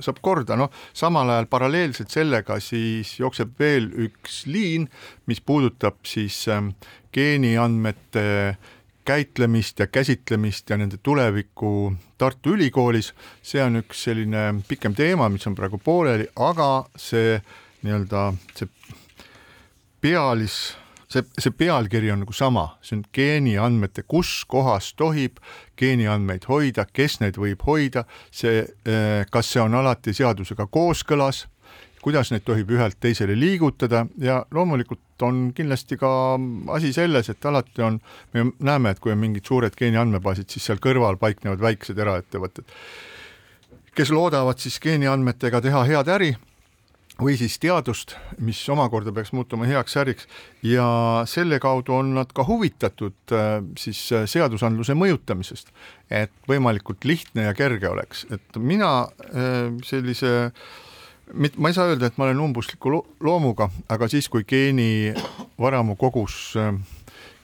saab 0.04 0.20
korda, 0.24 0.58
noh, 0.60 0.72
samal 0.96 1.32
ajal 1.32 1.48
paralleelselt 1.52 2.12
sellega 2.12 2.60
siis 2.63 3.16
jookseb 3.20 3.56
veel 3.60 3.90
üks 4.08 4.44
liin, 4.52 4.90
mis 5.32 5.40
puudutab 5.42 6.04
siis 6.08 6.46
ähm, 6.52 6.74
geeniandmete 7.13 8.25
käitlemist 9.05 9.79
ja 9.79 9.88
käsitlemist 9.88 10.69
ja 10.69 10.77
nende 10.77 10.98
tulevikku 11.03 11.93
Tartu 12.17 12.53
Ülikoolis, 12.55 13.13
see 13.43 13.63
on 13.63 13.81
üks 13.81 14.05
selline 14.07 14.50
pikem 14.67 14.95
teema, 14.95 15.29
mis 15.29 15.48
on 15.48 15.55
praegu 15.55 15.79
pooleli, 15.83 16.27
aga 16.36 16.86
see 16.95 17.38
nii-öelda 17.83 18.29
see 18.55 18.69
pealis, 20.03 20.57
see, 21.12 21.24
see 21.39 21.53
pealkiri 21.55 22.12
on 22.12 22.24
nagu 22.24 22.36
sama, 22.36 22.65
see 22.83 22.98
on 23.00 23.05
geeniandmete, 23.15 24.05
kus 24.07 24.43
kohas 24.50 24.93
tohib 25.00 25.39
geeniandmeid 25.79 26.48
hoida, 26.50 26.86
kes 26.91 27.19
neid 27.24 27.39
võib 27.39 27.63
hoida, 27.67 28.05
see, 28.31 28.65
kas 29.31 29.53
see 29.53 29.63
on 29.63 29.79
alati 29.79 30.15
seadusega 30.15 30.67
kooskõlas, 30.72 31.45
kuidas 32.03 32.33
neid 32.33 32.43
tohib 32.45 32.72
ühelt 32.75 33.00
teisele 33.01 33.36
liigutada 33.39 34.05
ja 34.19 34.41
loomulikult 34.51 35.24
on 35.24 35.45
kindlasti 35.55 35.98
ka 35.98 36.12
asi 36.75 36.93
selles, 36.95 37.29
et 37.31 37.45
alati 37.48 37.86
on, 37.86 38.00
me 38.36 38.48
näeme, 38.60 38.91
et 38.91 39.00
kui 39.03 39.13
on 39.15 39.22
mingid 39.22 39.48
suured 39.48 39.75
geeniandmebaasid, 39.79 40.50
siis 40.51 40.67
seal 40.69 40.81
kõrval 40.83 41.19
paiknevad 41.22 41.63
väiksed 41.63 42.00
eraettevõtted, 42.00 42.67
kes 43.95 44.12
loodavad 44.12 44.60
siis 44.60 44.79
geeniandmetega 44.83 45.63
teha 45.63 45.86
head 45.88 46.12
äri 46.12 46.33
või 47.22 47.36
siis 47.38 47.60
teadust, 47.62 48.15
mis 48.41 48.60
omakorda 48.74 49.13
peaks 49.13 49.31
muutuma 49.38 49.67
heaks 49.69 49.98
äriks 50.01 50.27
ja 50.65 50.86
selle 51.29 51.60
kaudu 51.62 51.93
on 52.00 52.13
nad 52.17 52.31
ka 52.33 52.45
huvitatud 52.48 53.36
äh, 53.36 53.60
siis 53.77 54.01
äh, 54.12 54.25
seadusandluse 54.29 54.95
mõjutamisest, 54.98 55.69
et 56.10 56.33
võimalikult 56.50 57.05
lihtne 57.05 57.48
ja 57.50 57.53
kerge 57.57 57.89
oleks, 57.89 58.25
et 58.33 58.57
mina 58.57 58.93
äh, 59.05 59.69
sellise 59.86 60.51
mit-, 61.34 61.58
ma 61.58 61.72
ei 61.72 61.77
saa 61.77 61.92
öelda, 61.92 62.10
et 62.10 62.18
ma 62.18 62.27
olen 62.27 62.42
umbusliku 62.48 62.92
lo 62.92 63.03
loomuga, 63.24 63.70
aga 63.92 64.10
siis, 64.12 64.30
kui 64.32 64.46
geenivaramu 64.48 65.96
kogus 66.00 66.56
äh, 66.60 66.74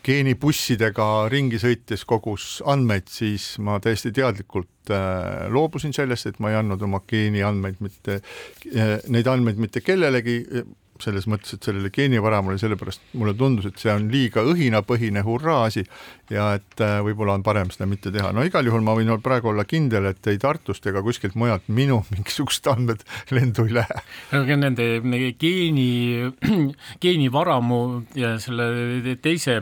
geenibussidega 0.05 1.27
ringi 1.31 1.59
sõites 1.61 2.05
kogus 2.07 2.59
andmeid, 2.69 3.09
siis 3.11 3.51
ma 3.63 3.79
täiesti 3.83 4.11
teadlikult 4.15 4.93
äh, 4.93 5.47
loobusin 5.51 5.93
sellest, 5.95 6.29
et 6.29 6.39
ma 6.43 6.53
ei 6.53 6.59
andnud 6.61 6.83
oma 6.87 7.01
geeniandmeid 7.09 7.81
mitte 7.83 8.19
äh,, 8.19 8.97
neid 9.11 9.29
andmeid 9.29 9.59
mitte 9.61 9.83
kellelegi, 9.85 10.41
selles 11.03 11.27
mõttes, 11.29 11.55
et 11.55 11.65
sellele 11.65 11.91
geenivaramule, 11.93 12.57
sellepärast 12.61 13.13
mulle 13.19 13.33
tundus, 13.37 13.69
et 13.69 13.81
see 13.81 13.91
on 13.93 14.09
liiga 14.11 14.43
õhinapõhine 14.47 15.23
hurraa-asi 15.25 15.85
ja 16.33 16.51
et 16.59 16.83
äh, 16.83 16.99
võib-olla 17.05 17.35
on 17.37 17.43
parem 17.45 17.71
seda 17.73 17.87
mitte 17.89 18.11
teha. 18.13 18.31
no 18.35 18.43
igal 18.45 18.65
juhul 18.65 18.83
ma 18.85 18.95
võin 18.97 19.11
praegu 19.23 19.51
olla 19.51 19.65
kindel, 19.65 20.09
et 20.11 20.27
ei 20.29 20.37
Tartust 20.41 20.85
ega 20.89 21.01
kuskilt 21.05 21.35
mujalt 21.39 21.67
minu 21.67 22.01
mingisugused 22.13 22.69
andmed 22.71 23.03
lendu 23.33 23.65
ei 23.67 23.77
lähe. 23.79 24.01
aga 24.37 24.59
nende 24.59 24.87
geeni, 25.39 25.89
geenivaramu 27.03 27.81
ja 28.19 28.35
selle 28.41 29.15
teise 29.21 29.59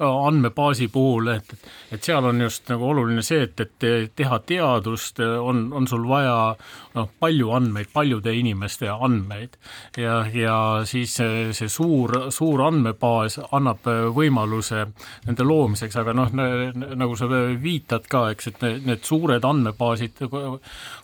andmebaasi 0.00 0.90
puhul, 0.92 1.34
et, 1.36 1.54
et 1.92 2.02
seal 2.02 2.26
on 2.26 2.40
just 2.46 2.68
nagu 2.72 2.90
oluline 2.90 3.22
see, 3.26 3.44
et, 3.46 3.60
et 3.60 4.14
teha 4.16 4.40
teadust, 4.46 5.20
on, 5.20 5.68
on 5.76 5.88
sul 5.90 6.06
vaja 6.08 6.54
noh, 6.96 7.08
palju 7.22 7.50
andmeid, 7.56 7.90
paljude 7.92 8.34
inimeste 8.36 8.88
andmeid. 8.90 9.56
Ja, 9.98 10.20
ja 10.34 10.56
siis 10.88 11.16
see, 11.18 11.68
suur, 11.68 12.16
suur 12.34 12.64
andmebaas 12.66 13.38
annab 13.50 13.86
võimaluse 14.16 14.86
nende 15.26 15.46
loomiseks, 15.46 15.98
aga 16.00 16.14
noh, 16.16 16.32
nagu 16.34 17.18
sa 17.18 17.28
viitad 17.60 18.08
ka, 18.10 18.28
eks, 18.34 18.50
et 18.52 18.64
need, 18.66 18.88
need 18.90 19.04
suured 19.06 19.44
andmebaasid 19.46 20.24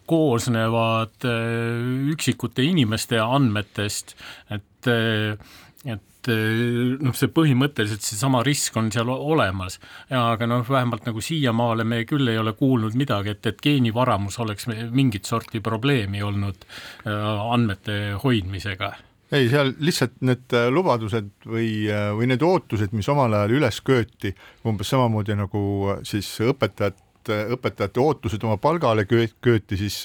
koosnevad 0.07 1.29
üksikute 2.14 2.66
inimeste 2.66 3.20
andmetest, 3.22 4.16
et 4.55 4.90
et 5.84 6.30
noh, 6.30 7.14
see 7.14 7.30
põhimõtteliselt 7.30 8.02
seesama 8.02 8.40
risk 8.46 8.76
on 8.80 8.88
seal 8.90 9.10
olemas. 9.12 9.78
Aga 10.10 10.48
noh, 10.50 10.64
vähemalt 10.66 11.06
nagu 11.06 11.22
siiamaale 11.22 11.86
me 11.86 12.00
küll 12.08 12.26
ei 12.32 12.40
ole 12.40 12.56
kuulnud 12.58 12.96
midagi, 12.98 13.36
et, 13.36 13.46
et 13.46 13.60
geenivaramus 13.62 14.40
oleks 14.42 14.66
mingit 14.90 15.28
sorti 15.28 15.62
probleemi 15.62 16.24
olnud 16.26 16.66
andmete 17.06 18.16
hoidmisega. 18.24 18.94
Ei, 19.34 19.48
seal 19.50 19.72
lihtsalt 19.82 20.20
need 20.22 20.54
äh, 20.54 20.68
lubadused 20.70 21.32
või, 21.50 21.88
või 22.14 22.28
need 22.30 22.44
ootused, 22.46 22.92
mis 22.94 23.08
omal 23.10 23.34
ajal 23.34 23.56
üles 23.58 23.80
kööti, 23.82 24.30
umbes 24.70 24.92
samamoodi 24.92 25.34
nagu 25.34 25.62
siis 26.06 26.28
õpetajad 26.46 27.00
õpetajate 27.28 28.02
ootused 28.02 28.42
oma 28.46 28.56
palgale 28.62 29.06
kööti 29.06 29.78
siis 29.78 30.02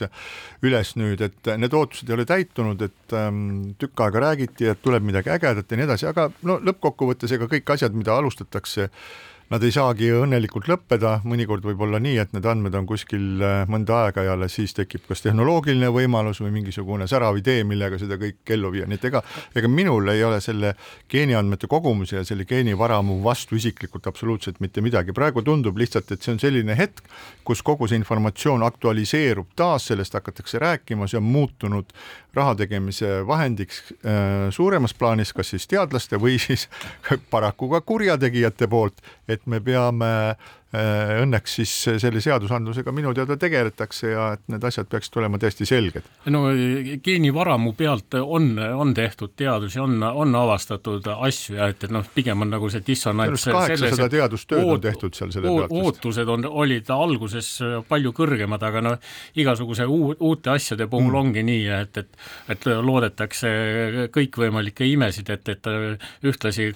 üles 0.66 0.96
nüüd, 1.00 1.22
et 1.26 1.52
need 1.58 1.74
ootused 1.74 2.10
ei 2.10 2.18
ole 2.18 2.28
täitunud, 2.30 2.82
et 2.82 3.18
ähm, 3.18 3.74
tükk 3.82 4.06
aega 4.06 4.26
räägiti, 4.28 4.70
et 4.72 4.82
tuleb 4.84 5.06
midagi 5.08 5.34
ägedat 5.34 5.72
ja 5.72 5.80
nii 5.80 5.90
edasi, 5.90 6.08
aga 6.12 6.30
no 6.48 6.60
lõppkokkuvõttes 6.62 7.36
ega 7.38 7.50
kõik 7.52 7.76
asjad, 7.76 7.96
mida 7.98 8.16
alustatakse 8.18 8.88
äh, 8.88 9.31
nad 9.52 9.64
ei 9.68 9.74
saagi 9.76 10.08
õnnelikult 10.16 10.70
lõppeda, 10.72 11.18
mõnikord 11.28 11.66
võib 11.68 11.82
olla 11.84 12.00
nii, 12.00 12.16
et 12.22 12.32
need 12.32 12.46
andmed 12.48 12.76
on 12.78 12.86
kuskil 12.88 13.42
äh, 13.44 13.64
mõnda 13.72 14.06
aega 14.06 14.24
ja 14.24 14.36
alles 14.38 14.56
siis 14.56 14.72
tekib 14.78 15.04
kas 15.10 15.24
tehnoloogiline 15.26 15.90
võimalus 15.92 16.40
või 16.40 16.54
mingisugune 16.56 17.08
särav 17.12 17.36
idee, 17.42 17.66
millega 17.68 18.00
seda 18.00 18.16
kõik 18.22 18.54
ellu 18.56 18.72
viia, 18.72 18.88
nii 18.88 19.00
et 19.00 19.08
ega, 19.10 19.20
ega 19.60 19.72
minul 19.72 20.08
ei 20.14 20.24
ole 20.24 20.40
selle 20.44 20.72
geeniandmete 21.12 21.68
kogumise 21.72 22.22
ja 22.22 22.24
selle 22.28 22.48
geenivaramu 22.48 23.20
vastu 23.26 23.60
isiklikult 23.60 24.08
absoluutselt 24.08 24.62
mitte 24.64 24.84
midagi, 24.84 25.12
praegu 25.16 25.44
tundub 25.44 25.84
lihtsalt, 25.84 26.16
et 26.16 26.24
see 26.24 26.38
on 26.38 26.40
selline 26.40 26.78
hetk, 26.80 27.04
kus 27.44 27.60
kogu 27.66 27.92
see 27.92 28.00
informatsioon 28.00 28.64
aktualiseerub 28.64 29.52
taas, 29.60 29.90
sellest 29.92 30.16
hakatakse 30.16 30.64
rääkima, 30.64 31.12
see 31.12 31.20
on 31.20 31.28
muutunud 31.28 31.92
raha 32.36 32.56
tegemise 32.56 33.22
vahendiks 33.28 33.82
äh, 33.92 34.48
suuremas 34.56 34.94
plaanis, 34.94 35.34
kas 35.34 35.52
siis 35.54 35.68
teadlaste 35.68 36.20
või 36.22 36.38
siis 36.40 36.68
paraku 37.34 37.70
ka 37.76 37.82
kurjategijate 37.82 38.70
poolt, 38.72 39.04
et 39.28 39.46
me 39.46 39.60
peame 39.64 40.12
äh, 40.32 40.50
õnneks 40.72 41.58
siis 41.60 41.72
selle 42.00 42.22
seadusandlusega 42.24 42.94
minu 42.96 43.12
teada 43.16 43.36
tegeletakse 43.40 44.14
ja 44.14 44.28
et 44.38 44.44
need 44.52 44.64
asjad 44.64 44.88
peaksid 44.92 45.18
olema 45.20 45.40
täiesti 45.42 45.68
selged. 45.68 46.08
no 46.32 46.46
geenivaramu 47.04 47.74
pealt 47.78 48.16
on, 48.22 48.54
on 48.60 48.94
tehtud 48.96 49.36
teadusi, 49.36 49.80
on, 49.84 49.98
on 50.04 50.36
avastatud 50.36 51.10
asju 51.18 51.58
ja 51.58 51.68
et, 51.74 51.84
et 51.84 51.92
noh, 51.92 52.06
pigem 52.16 52.46
on 52.46 52.54
nagu 52.56 52.70
see 52.72 52.84
dissonants 52.88 53.48
kaheksasada 53.52 54.10
teadustööd 54.16 54.64
oot, 54.64 54.78
on 54.78 54.86
tehtud 54.86 55.18
seal 55.18 55.36
selle 55.36 55.52
pealt. 55.52 55.76
ootused 55.76 56.32
on, 56.32 56.48
olid 56.64 56.90
alguses 56.96 57.52
palju 57.92 58.16
kõrgemad, 58.16 58.64
aga 58.64 58.86
noh, 58.86 59.14
igasuguse 59.36 59.90
uu, 59.90 60.16
uute 60.20 60.56
asjade 60.56 60.88
puhul 60.88 61.12
mm. 61.12 61.22
ongi 61.26 61.46
nii, 61.52 61.68
et, 61.82 62.04
et 62.06 62.22
et 62.52 62.68
loodetakse 62.86 63.52
kõikvõimalikke 64.14 64.88
imesid, 64.92 65.30
et, 65.34 65.54
et 65.56 65.70
ühtlasi 66.28 66.72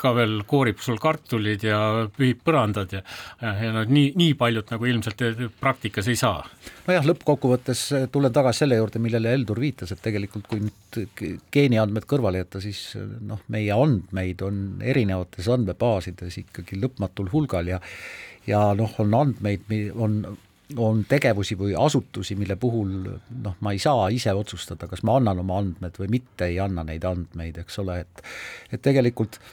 ka 0.00 0.12
veel 0.16 0.40
koorib 0.48 0.80
sul 0.84 0.98
kartulid 1.00 1.64
ja 1.64 1.78
pühib 2.16 2.42
põrandad 2.44 2.92
ja, 2.98 3.02
ja 3.40 3.72
no 3.74 3.84
nii, 3.88 4.12
nii 4.18 4.36
paljut 4.38 4.70
nagu 4.74 4.88
ilmselt 4.88 5.22
praktikas 5.60 6.08
ei 6.12 6.18
saa. 6.20 6.44
nojah, 6.86 7.06
lõppkokkuvõttes 7.10 7.82
tulen 8.12 8.34
tagasi 8.34 8.64
selle 8.64 8.80
juurde, 8.80 9.00
millele 9.02 9.32
Heldur 9.32 9.60
viitas, 9.62 9.92
et 9.92 10.02
tegelikult 10.04 10.48
kui 10.50 10.62
nüüd 10.66 11.00
geeniandmed 11.52 12.08
kõrvale 12.08 12.42
jätta, 12.44 12.60
siis 12.64 12.82
noh, 12.96 13.40
meie 13.52 13.72
andmeid 13.74 14.44
on 14.46 14.64
erinevates 14.84 15.48
andmebaasides 15.52 16.42
ikkagi 16.44 16.80
lõpmatul 16.82 17.32
hulgal 17.32 17.76
ja 17.76 17.80
ja 18.46 18.68
noh, 18.78 18.92
on 19.02 19.14
andmeid, 19.16 19.70
on 19.96 20.20
on 20.82 21.04
tegevusi 21.06 21.54
või 21.54 21.76
asutusi, 21.78 22.34
mille 22.34 22.56
puhul 22.58 22.90
noh, 23.44 23.54
ma 23.62 23.70
ei 23.70 23.78
saa 23.78 24.08
ise 24.10 24.32
otsustada, 24.34 24.88
kas 24.90 25.04
ma 25.06 25.14
annan 25.20 25.38
oma 25.44 25.60
andmed 25.62 25.94
või 26.00 26.08
mitte 26.16 26.48
ei 26.50 26.58
anna 26.58 26.82
neid 26.82 27.06
andmeid, 27.06 27.60
eks 27.62 27.78
ole, 27.84 28.00
et 28.02 28.24
et 28.74 28.82
tegelikult 28.82 29.38
äh, 29.38 29.52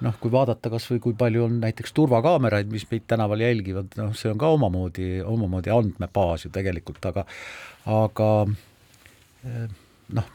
noh, 0.00 0.16
kui 0.20 0.32
vaadata 0.32 0.70
kas 0.72 0.88
või 0.90 1.02
kui 1.04 1.14
palju 1.18 1.44
on 1.46 1.60
näiteks 1.62 1.94
turvakaameraid, 1.96 2.70
mis 2.72 2.86
meid 2.90 3.06
tänaval 3.10 3.44
jälgivad, 3.44 3.92
noh, 4.00 4.14
see 4.18 4.32
on 4.32 4.40
ka 4.40 4.50
omamoodi, 4.56 5.20
omamoodi 5.26 5.74
andmebaas 5.74 6.46
ju 6.46 6.52
tegelikult, 6.54 7.04
aga 7.12 7.26
aga 7.92 8.28
eh, 9.44 9.68
noh, 10.16 10.28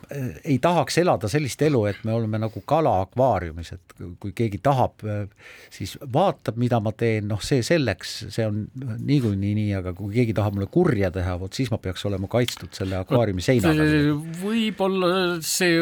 ei 0.46 0.58
tahaks 0.62 0.98
elada 1.02 1.30
sellist 1.32 1.62
elu, 1.66 1.82
et 1.90 2.00
me 2.08 2.14
oleme 2.16 2.40
nagu 2.42 2.62
kala 2.70 2.98
akvaariumis, 3.04 3.72
et 3.76 3.96
kui 4.22 4.34
keegi 4.38 4.60
tahab, 4.64 5.04
siis 5.74 5.96
vaatab, 6.14 6.58
mida 6.62 6.80
ma 6.84 6.94
teen, 6.98 7.28
noh, 7.30 7.42
see 7.44 7.64
selleks, 7.66 8.18
see 8.34 8.48
on 8.48 8.64
niikuinii 8.78 9.54
nii, 9.58 9.72
aga 9.82 9.94
kui 9.98 10.14
keegi 10.16 10.36
tahab 10.38 10.58
mulle 10.58 10.70
kurja 10.74 11.12
teha, 11.14 11.38
vot 11.42 11.58
siis 11.58 11.72
ma 11.74 11.82
peaks 11.82 12.06
olema 12.10 12.30
kaitstud 12.32 12.74
selle 12.78 13.00
akvaariumi 13.02 13.46
seina 13.46 13.74
taga. 13.74 14.18
võib-olla 14.42 15.12
see 15.46 15.82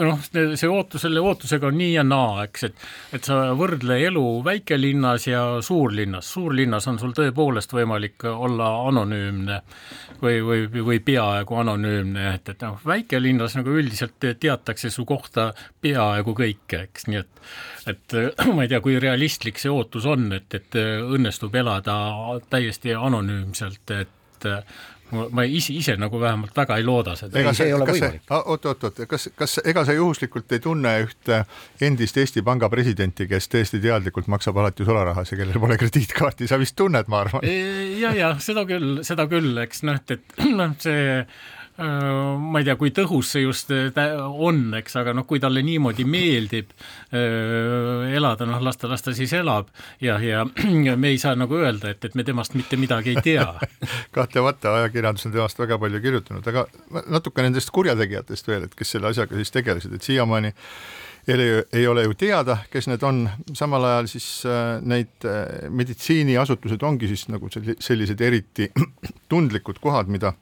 noh, 0.00 0.20
see 0.24 0.68
ootus, 0.70 1.02
selle 1.04 1.20
ootusega 1.20 1.68
on 1.68 1.76
nii 1.78 1.92
ja 1.94 2.04
naa, 2.06 2.44
eks, 2.46 2.64
et 2.68 2.84
et 3.18 3.28
sa 3.28 3.38
võrdle 3.58 3.98
elu 4.06 4.24
väikelinnas 4.44 5.26
ja 5.28 5.42
suurlinnas, 5.64 6.30
suurlinnas 6.32 6.88
on 6.88 7.00
sul 7.02 7.12
tõepoolest 7.16 7.74
võimalik 7.76 8.24
olla 8.30 8.70
anonüümne 8.88 9.60
või, 10.22 10.40
või, 10.46 10.64
või 10.72 11.00
peaaegu 11.04 11.60
anonüümne, 11.64 12.28
et, 12.36 12.48
et 12.54 12.64
noh, 12.64 12.80
väikelinnas 12.86 13.58
nagu 13.58 13.76
üldiselt 13.76 14.16
teatakse 14.40 14.90
su 14.90 15.04
kohta 15.08 15.50
peaaegu 15.80 16.36
kõike, 16.38 16.86
eks, 16.88 17.08
nii 17.10 17.22
et 17.22 17.44
et 17.90 18.14
ma 18.54 18.64
ei 18.64 18.70
tea, 18.70 18.80
kui 18.80 18.98
realistlik 19.02 19.58
see 19.58 19.70
ootus 19.72 20.06
on, 20.06 20.30
et, 20.36 20.48
et 20.54 20.78
õnnestub 20.78 21.54
elada 21.58 21.96
täiesti 22.50 22.94
anonüümselt, 22.94 23.96
et 23.98 24.46
ma 25.12 25.44
ise, 25.44 25.74
ise 25.76 25.96
nagu 26.00 26.20
vähemalt 26.20 26.56
väga 26.56 26.78
ei 26.80 26.86
looda 26.86 27.14
seda. 27.18 27.38
ei, 27.38 27.54
see 27.56 27.68
ei 27.70 27.76
ole 27.76 27.86
võimalik. 27.88 28.24
oot, 28.38 28.66
oot, 28.70 28.84
oot, 28.88 29.00
kas, 29.08 29.28
kas, 29.38 29.58
ega 29.64 29.84
sa 29.88 29.96
juhuslikult 29.96 30.52
ei 30.52 30.62
tunne 30.64 30.94
ühte 31.04 31.42
endist 31.84 32.18
Eesti 32.22 32.44
Panga 32.46 32.70
presidenti, 32.72 33.28
kes 33.30 33.48
täiesti 33.52 33.80
teadlikult 33.82 34.30
maksab 34.32 34.58
alati 34.62 34.86
sularahas 34.88 35.32
ja 35.32 35.40
kellel 35.40 35.60
pole 35.62 35.78
krediitkaarti, 35.80 36.48
sa 36.50 36.60
vist 36.60 36.76
tunned, 36.78 37.10
ma 37.12 37.24
arvan. 37.26 37.46
ja, 38.00 38.14
ja 38.16 38.34
seda 38.42 38.66
küll, 38.68 39.02
seda 39.06 39.28
küll, 39.30 39.56
eks 39.64 39.84
noh, 39.88 40.00
et, 40.00 40.16
et 40.16 40.46
noh, 40.60 40.76
see 40.82 41.26
ma 41.82 42.60
ei 42.60 42.66
tea, 42.66 42.76
kui 42.78 42.92
tõhus 42.94 43.32
see 43.34 43.42
just 43.44 43.70
äh, 43.74 43.90
on, 44.20 44.64
eks, 44.78 44.94
aga 45.00 45.14
noh, 45.16 45.26
kui 45.28 45.40
talle 45.42 45.62
niimoodi 45.66 46.04
meeldib 46.08 46.72
äh, 47.14 48.12
elada, 48.14 48.46
noh, 48.48 48.62
las 48.62 48.78
ta, 48.80 48.90
las 48.90 49.04
ta 49.04 49.14
siis 49.16 49.32
elab. 49.36 49.70
Ja, 50.02 50.18
ja 50.22 50.44
me 51.02 51.12
ei 51.12 51.20
saa 51.22 51.34
nagu 51.38 51.58
öelda, 51.58 51.92
et, 51.94 52.04
et 52.04 52.18
me 52.18 52.26
temast 52.26 52.56
mitte 52.58 52.78
midagi 52.80 53.14
ei 53.16 53.24
tea. 53.24 53.46
Kahtlemata, 54.16 54.76
ajakirjandus 54.82 55.28
on 55.28 55.36
temast 55.36 55.62
väga 55.62 55.78
palju 55.82 56.02
kirjutanud, 56.04 56.50
aga 56.52 56.66
natuke 57.10 57.46
nendest 57.46 57.72
kurjategijatest 57.74 58.52
veel, 58.52 58.68
et 58.68 58.76
kes 58.78 58.96
selle 58.96 59.10
asjaga 59.10 59.38
siis 59.38 59.54
tegelesid, 59.54 59.96
et 59.96 60.06
siiamaani 60.06 60.52
ei 61.22 61.84
ole 61.86 62.02
ju 62.02 62.16
teada, 62.18 62.56
kes 62.70 62.88
need 62.90 63.02
on, 63.06 63.20
samal 63.54 63.84
ajal 63.86 64.08
siis 64.10 64.24
neid 64.82 65.22
meditsiiniasutused 65.70 66.82
ongi 66.82 67.06
siis 67.12 67.28
nagu 67.30 67.46
sellised 67.52 68.24
eriti 68.26 68.66
tundlikud 69.30 69.78
kohad, 69.78 70.10
mida 70.10 70.32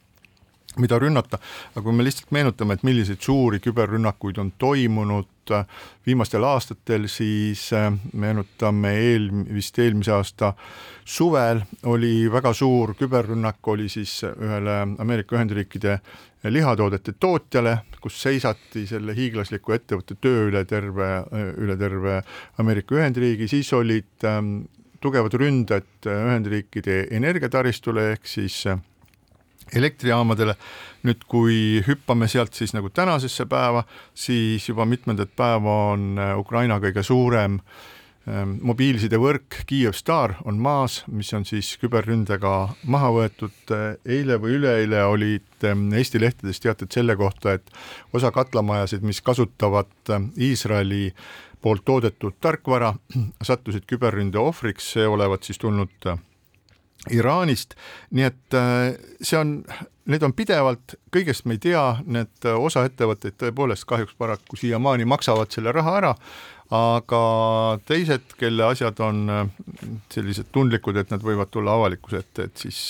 mida 0.78 0.98
rünnata, 1.02 1.40
aga 1.74 1.82
kui 1.82 1.96
me 1.96 2.04
lihtsalt 2.06 2.30
meenutame, 2.34 2.76
et 2.76 2.84
milliseid 2.86 3.18
suuri 3.24 3.58
küberrünnakuid 3.62 4.38
on 4.38 4.52
toimunud 4.58 5.50
äh, 5.50 5.66
viimastel 6.06 6.44
aastatel, 6.46 7.08
siis 7.10 7.66
äh, 7.74 7.88
meenutame 8.14 8.92
eel, 9.00 9.28
vist 9.50 9.78
eelmise 9.82 10.14
aasta 10.14 10.52
suvel 11.04 11.64
oli 11.90 12.30
väga 12.30 12.52
suur 12.54 12.94
küberrünnak, 12.98 13.58
oli 13.72 13.88
siis 13.90 14.20
ühele 14.30 14.76
Ameerika 15.02 15.36
Ühendriikide 15.36 15.98
lihatoodete 16.44 17.16
tootjale, 17.20 17.80
kus 18.00 18.20
seisati 18.22 18.86
selle 18.88 19.12
hiiglasliku 19.16 19.74
ettevõtte 19.74 20.16
töö 20.22 20.46
üle 20.48 20.62
terve, 20.64 21.08
üle 21.60 21.76
terve 21.80 22.20
Ameerika 22.62 22.94
Ühendriigi, 22.96 23.50
siis 23.50 23.72
olid 23.76 24.24
ähm, 24.28 24.62
tugevad 25.02 25.34
ründed 25.34 26.06
Ühendriikide 26.06 27.02
energiataristule 27.16 28.12
ehk 28.14 28.30
siis 28.30 28.62
äh, 28.70 28.78
elektrijaamadele. 29.76 30.56
nüüd, 31.00 31.22
kui 31.24 31.80
hüppame 31.86 32.26
sealt 32.28 32.52
siis 32.52 32.74
nagu 32.76 32.90
tänasesse 32.92 33.46
päeva, 33.48 33.86
siis 34.12 34.66
juba 34.68 34.84
mitmendat 34.84 35.30
päeva 35.36 35.76
on 35.94 36.18
äh, 36.18 36.34
Ukraina 36.38 36.76
kõige 36.82 37.00
suurem 37.02 37.56
ähm, 38.28 38.58
mobiilsidevõrk 38.68 39.62
Kyivstar 39.70 40.34
on 40.44 40.60
maas, 40.60 41.00
mis 41.08 41.32
on 41.32 41.48
siis 41.48 41.72
küberründega 41.80 42.54
maha 42.84 43.12
võetud. 43.16 43.74
eile 44.04 44.36
või 44.36 44.58
üleeile 44.60 45.04
olid 45.08 45.64
ähm, 45.64 45.88
Eesti 45.96 46.20
lehtedes 46.20 46.60
teated 46.60 46.92
selle 46.92 47.16
kohta, 47.16 47.56
et 47.56 47.72
osa 48.12 48.30
katlamajasid, 48.30 49.00
mis 49.00 49.22
kasutavad 49.24 50.12
äh, 50.12 50.28
Iisraeli 50.36 51.14
poolt 51.60 51.84
toodetud 51.84 52.36
tarkvara, 52.40 52.94
sattusid 53.42 53.84
küberründe 53.88 54.38
ohvriks, 54.40 54.92
see 54.94 55.06
olevat 55.08 55.48
siis 55.48 55.58
tulnud 55.58 56.12
äh, 56.12 56.20
Iraanist, 57.08 57.74
nii 58.12 58.26
et 58.28 58.56
äh, 58.58 58.92
see 59.24 59.38
on, 59.38 59.60
need 60.10 60.24
on 60.26 60.34
pidevalt, 60.36 60.98
kõigest 61.14 61.46
me 61.48 61.56
ei 61.56 61.62
tea, 61.64 61.84
need 62.04 62.48
äh, 62.48 62.56
osa 62.56 62.84
ettevõtteid 62.88 63.38
tõepoolest 63.40 63.86
kahjuks 63.88 64.18
paraku 64.20 64.58
siiamaani 64.60 65.08
maksavad 65.08 65.52
selle 65.54 65.72
raha 65.72 65.96
ära, 66.02 66.10
aga 66.76 67.22
teised, 67.88 68.36
kelle 68.38 68.68
asjad 68.68 69.00
on 69.06 69.22
äh, 69.32 69.46
sellised 70.12 70.52
tundlikud, 70.52 71.00
et 71.00 71.14
nad 71.14 71.24
võivad 71.24 71.50
tulla 71.50 71.78
avalikkuse 71.80 72.20
ette, 72.20 72.50
et 72.50 72.66
siis 72.66 72.82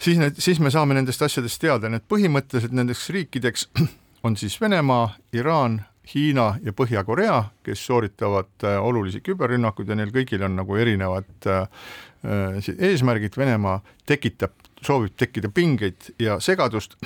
siis 0.00 0.18
need, 0.18 0.40
siis 0.40 0.58
me 0.60 0.72
saame 0.72 0.96
nendest 0.96 1.22
asjadest 1.22 1.60
teada, 1.62 1.90
need 1.92 2.06
põhimõtteliselt 2.10 2.74
nendeks 2.74 3.06
riikideks 3.14 3.68
on 4.26 4.36
siis 4.40 4.58
Venemaa, 4.60 5.12
Iraan, 5.36 5.82
Hiina 6.10 6.56
ja 6.64 6.72
Põhja-Korea, 6.74 7.36
kes 7.62 7.82
sooritavad 7.86 8.64
olulisi 8.80 9.20
küberrünnakuid 9.22 9.92
ja 9.92 9.94
neil 9.94 10.10
kõigil 10.14 10.42
on 10.42 10.56
nagu 10.58 10.74
erinevad 10.74 11.50
Äh, 12.24 12.74
eesmärgid, 12.78 13.32
Venemaa 13.36 13.78
tekitab, 14.06 14.52
soovib 14.84 15.14
tekkida 15.16 15.48
pingeid 15.48 16.10
ja 16.20 16.36
segadust. 16.40 16.98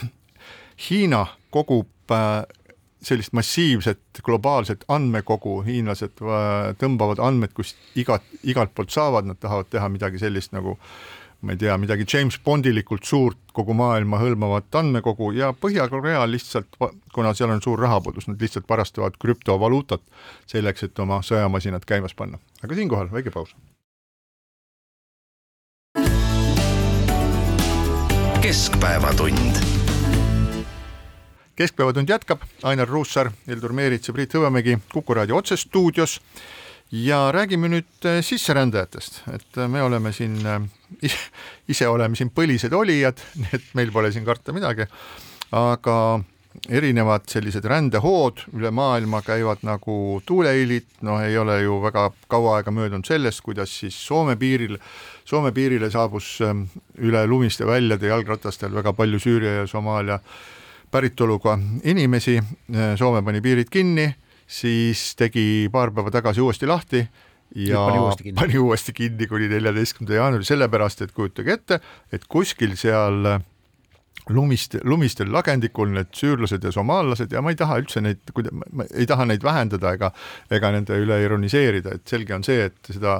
Hiina 0.88 1.20
kogub 1.54 2.10
äh, 2.10 2.42
sellist 3.04 3.30
massiivset 3.36 4.22
globaalset 4.26 4.82
andmekogu, 4.90 5.60
hiinlased 5.62 6.18
äh, 6.18 6.72
tõmbavad 6.80 7.22
andmed, 7.22 7.54
kust 7.54 7.78
igat, 7.94 8.26
igalt 8.42 8.74
poolt 8.74 8.90
saavad, 8.90 9.30
nad 9.30 9.38
tahavad 9.38 9.70
teha 9.70 9.92
midagi 9.92 10.18
sellist 10.18 10.50
nagu 10.56 10.74
ma 11.44 11.52
ei 11.52 11.60
tea, 11.60 11.76
midagi 11.78 12.06
James 12.08 12.38
Bondilikult 12.44 13.04
suurt 13.04 13.38
kogu 13.52 13.76
maailma 13.76 14.18
hõlmavat 14.22 14.80
andmekogu 14.80 15.30
ja 15.36 15.52
Põhja-Korea 15.52 16.24
lihtsalt, 16.30 16.78
kuna 17.14 17.34
seal 17.36 17.52
on 17.52 17.62
suur 17.62 17.84
rahapuudus, 17.84 18.30
nad 18.30 18.40
lihtsalt 18.40 18.68
varastavad 18.68 19.20
krüptovaluutat 19.20 20.02
selleks, 20.50 20.88
et 20.88 21.04
oma 21.04 21.20
sõjamasinad 21.22 21.84
käimas 21.86 22.16
panna. 22.16 22.40
aga 22.64 22.74
siinkohal 22.74 23.12
väike 23.12 23.30
paus 23.30 23.54
keskpäevatund. 28.44 29.56
keskpäevatund 31.56 32.08
jätkab, 32.08 32.40
Ainar 32.62 32.88
Ruussaar, 32.88 33.30
Heldur 33.46 33.72
Meerits 33.72 34.08
ja 34.08 34.14
Priit 34.14 34.34
Hõbemägi 34.34 34.78
Kuku 34.92 35.14
raadio 35.14 35.36
otsestuudios 35.36 36.20
ja 36.94 37.32
räägime 37.32 37.68
nüüd 37.68 38.06
äh, 38.06 38.20
sisserändajatest, 38.22 39.22
et 39.34 39.58
äh, 39.58 39.68
me 39.68 39.82
oleme 39.82 40.12
siin, 40.12 40.36
äh, 40.46 40.60
ise 41.72 41.88
oleme 41.88 42.16
siin 42.16 42.30
põlised 42.34 42.74
olijad, 42.76 43.18
nii 43.40 43.50
et 43.58 43.74
meil 43.74 43.90
pole 43.94 44.12
siin 44.14 44.26
karta 44.26 44.54
midagi, 44.54 44.86
aga 45.54 45.96
erinevad 46.70 47.26
sellised 47.26 47.66
rändehood 47.66 48.44
üle 48.54 48.70
maailma 48.70 49.24
käivad 49.26 49.64
nagu 49.66 50.20
tuuleilid, 50.26 50.86
noh, 51.06 51.18
ei 51.24 51.34
ole 51.38 51.58
ju 51.64 51.80
väga 51.82 52.06
kaua 52.30 52.58
aega 52.60 52.70
möödunud 52.70 53.08
sellest, 53.08 53.42
kuidas 53.42 53.74
siis 53.74 53.98
Soome 54.06 54.36
piiril 54.38 54.78
Soome 55.26 55.50
piirile 55.56 55.90
saabus 55.90 56.36
ähm, 56.46 56.68
üle 57.02 57.24
lumiste 57.26 57.66
väljade 57.66 58.12
jalgratastel 58.12 58.74
väga 58.74 58.92
palju 58.94 59.18
Süüria 59.18 59.62
ja 59.62 59.66
Somaalia 59.66 60.20
päritoluga 60.94 61.56
inimesi, 61.90 62.36
Soome 63.00 63.24
pani 63.26 63.40
piirid 63.42 63.72
kinni, 63.72 64.06
siis 64.46 65.14
tegi 65.18 65.68
paar 65.72 65.92
päeva 65.94 66.12
tagasi 66.14 66.42
uuesti 66.44 66.68
lahti 66.68 67.04
ja 67.54 67.80
pani 67.86 67.98
uuesti 67.98 68.22
kinni, 68.28 68.36
pani 68.40 68.58
uuesti 68.58 68.92
kinni 68.92 69.26
kuni 69.30 69.48
neljateistkümnenda 69.48 70.20
jaanuari, 70.20 70.46
sellepärast 70.48 71.04
et 71.06 71.12
kujutage 71.16 71.58
ette, 71.58 71.80
et 72.12 72.24
kuskil 72.28 72.76
seal 72.80 73.28
äh, 73.30 73.42
lumist, 74.28 74.76
lumistel 74.84 75.32
lagendikul 75.32 75.90
need 75.92 76.12
süürlased 76.16 76.64
ja 76.64 76.72
somaallased 76.72 77.32
ja 77.34 77.42
ma 77.44 77.52
ei 77.52 77.58
taha 77.60 77.78
üldse 77.82 78.00
neid, 78.04 78.22
ma 78.72 78.86
ei 78.88 79.06
taha 79.08 79.26
neid 79.28 79.44
vähendada 79.44 79.94
ega, 79.98 80.10
ega 80.52 80.70
nende 80.74 80.98
üle 81.00 81.18
ironiseerida, 81.24 81.98
et 81.98 82.08
selge 82.08 82.36
on 82.36 82.46
see, 82.46 82.70
et 82.70 82.92
seda 82.94 83.18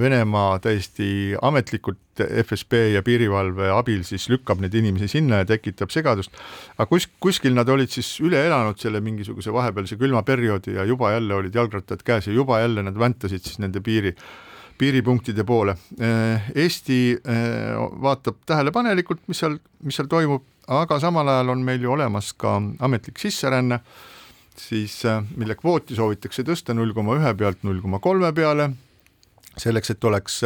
Venemaa 0.00 0.58
täiesti 0.62 1.34
ametlikult 1.42 2.20
FSB 2.20 2.78
ja 2.94 3.02
piirivalve 3.04 3.70
abil 3.74 4.04
siis 4.06 4.28
lükkab 4.32 4.60
neid 4.62 4.74
inimesi 4.76 5.08
sinna 5.10 5.42
ja 5.42 5.48
tekitab 5.48 5.92
segadust. 5.92 6.32
aga 6.78 6.86
kus, 6.88 7.08
kuskil 7.20 7.54
nad 7.56 7.68
olid 7.68 7.92
siis 7.92 8.08
üle 8.24 8.40
elanud 8.46 8.78
selle 8.80 9.00
mingisuguse 9.04 9.52
vahepealse 9.52 9.98
külma 10.00 10.22
perioodi 10.22 10.76
ja 10.78 10.84
juba 10.88 11.12
jälle 11.12 11.34
olid 11.34 11.54
jalgrattad 11.54 12.04
käes 12.04 12.30
ja 12.30 12.32
juba 12.32 12.60
jälle 12.60 12.82
nad 12.82 12.98
väntasid 12.98 13.44
siis 13.44 13.58
nende 13.58 13.80
piiri 13.80 14.14
piiripunktide 14.80 15.44
poole. 15.44 15.74
Eesti 16.54 17.00
eh, 17.12 17.74
vaatab 18.00 18.38
tähelepanelikult, 18.48 19.20
mis 19.28 19.42
seal, 19.42 19.58
mis 19.84 19.98
seal 20.00 20.08
toimub, 20.08 20.46
aga 20.72 20.96
samal 21.02 21.28
ajal 21.28 21.52
on 21.52 21.64
meil 21.66 21.84
ju 21.84 21.92
olemas 21.92 22.32
ka 22.32 22.54
ametlik 22.80 23.20
sisseränne, 23.20 23.82
siis 24.56 25.02
mille 25.36 25.58
kvooti 25.60 25.98
soovitakse 25.98 26.46
tõsta 26.48 26.72
null 26.76 26.94
koma 26.96 27.18
ühe 27.20 27.34
pealt 27.36 27.60
null 27.68 27.82
koma 27.84 28.00
kolme 28.00 28.32
peale 28.32 28.70
selleks, 29.58 29.90
et 29.90 30.04
oleks 30.04 30.40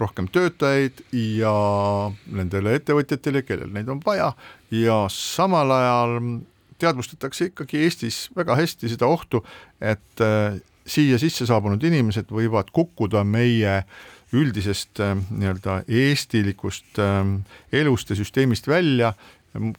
rohkem 0.00 0.28
töötajaid 0.32 1.02
ja 1.36 1.52
nendele 2.26 2.76
ettevõtjatele, 2.78 3.42
kellel 3.46 3.72
neid 3.74 3.88
on 3.92 4.00
vaja 4.04 4.32
ja 4.74 5.02
samal 5.12 5.70
ajal 5.76 6.16
teadvustatakse 6.78 7.50
ikkagi 7.50 7.84
Eestis 7.84 8.26
väga 8.36 8.56
hästi 8.56 8.90
seda 8.92 9.08
ohtu, 9.08 9.42
et 9.80 10.24
äh, 10.24 10.58
siia 10.86 11.18
sisse 11.20 11.46
saabunud 11.48 11.82
inimesed 11.84 12.30
võivad 12.32 12.70
kukkuda 12.74 13.24
meie 13.24 13.80
üldisest 14.36 15.00
äh, 15.00 15.14
nii-öelda 15.30 15.82
eestilikust 15.88 17.00
äh, 17.02 17.24
elust 17.72 18.10
ja 18.10 18.18
süsteemist 18.18 18.68
välja, 18.68 19.14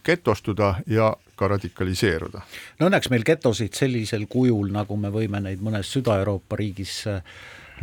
getostuda 0.06 0.80
ja 0.90 1.12
ka 1.38 1.48
radikaliseeruda. 1.48 2.42
no 2.80 2.88
õnneks 2.90 3.12
meil 3.13 3.26
getosid 3.28 3.78
sellisel 3.78 4.26
kujul, 4.30 4.72
nagu 4.74 4.98
me 4.98 5.12
võime 5.13 5.42
neid 5.44 5.62
mõnes 5.62 5.92
Süda-Euroopa 5.94 6.58
riigis 6.58 7.04
äh, 7.12 7.22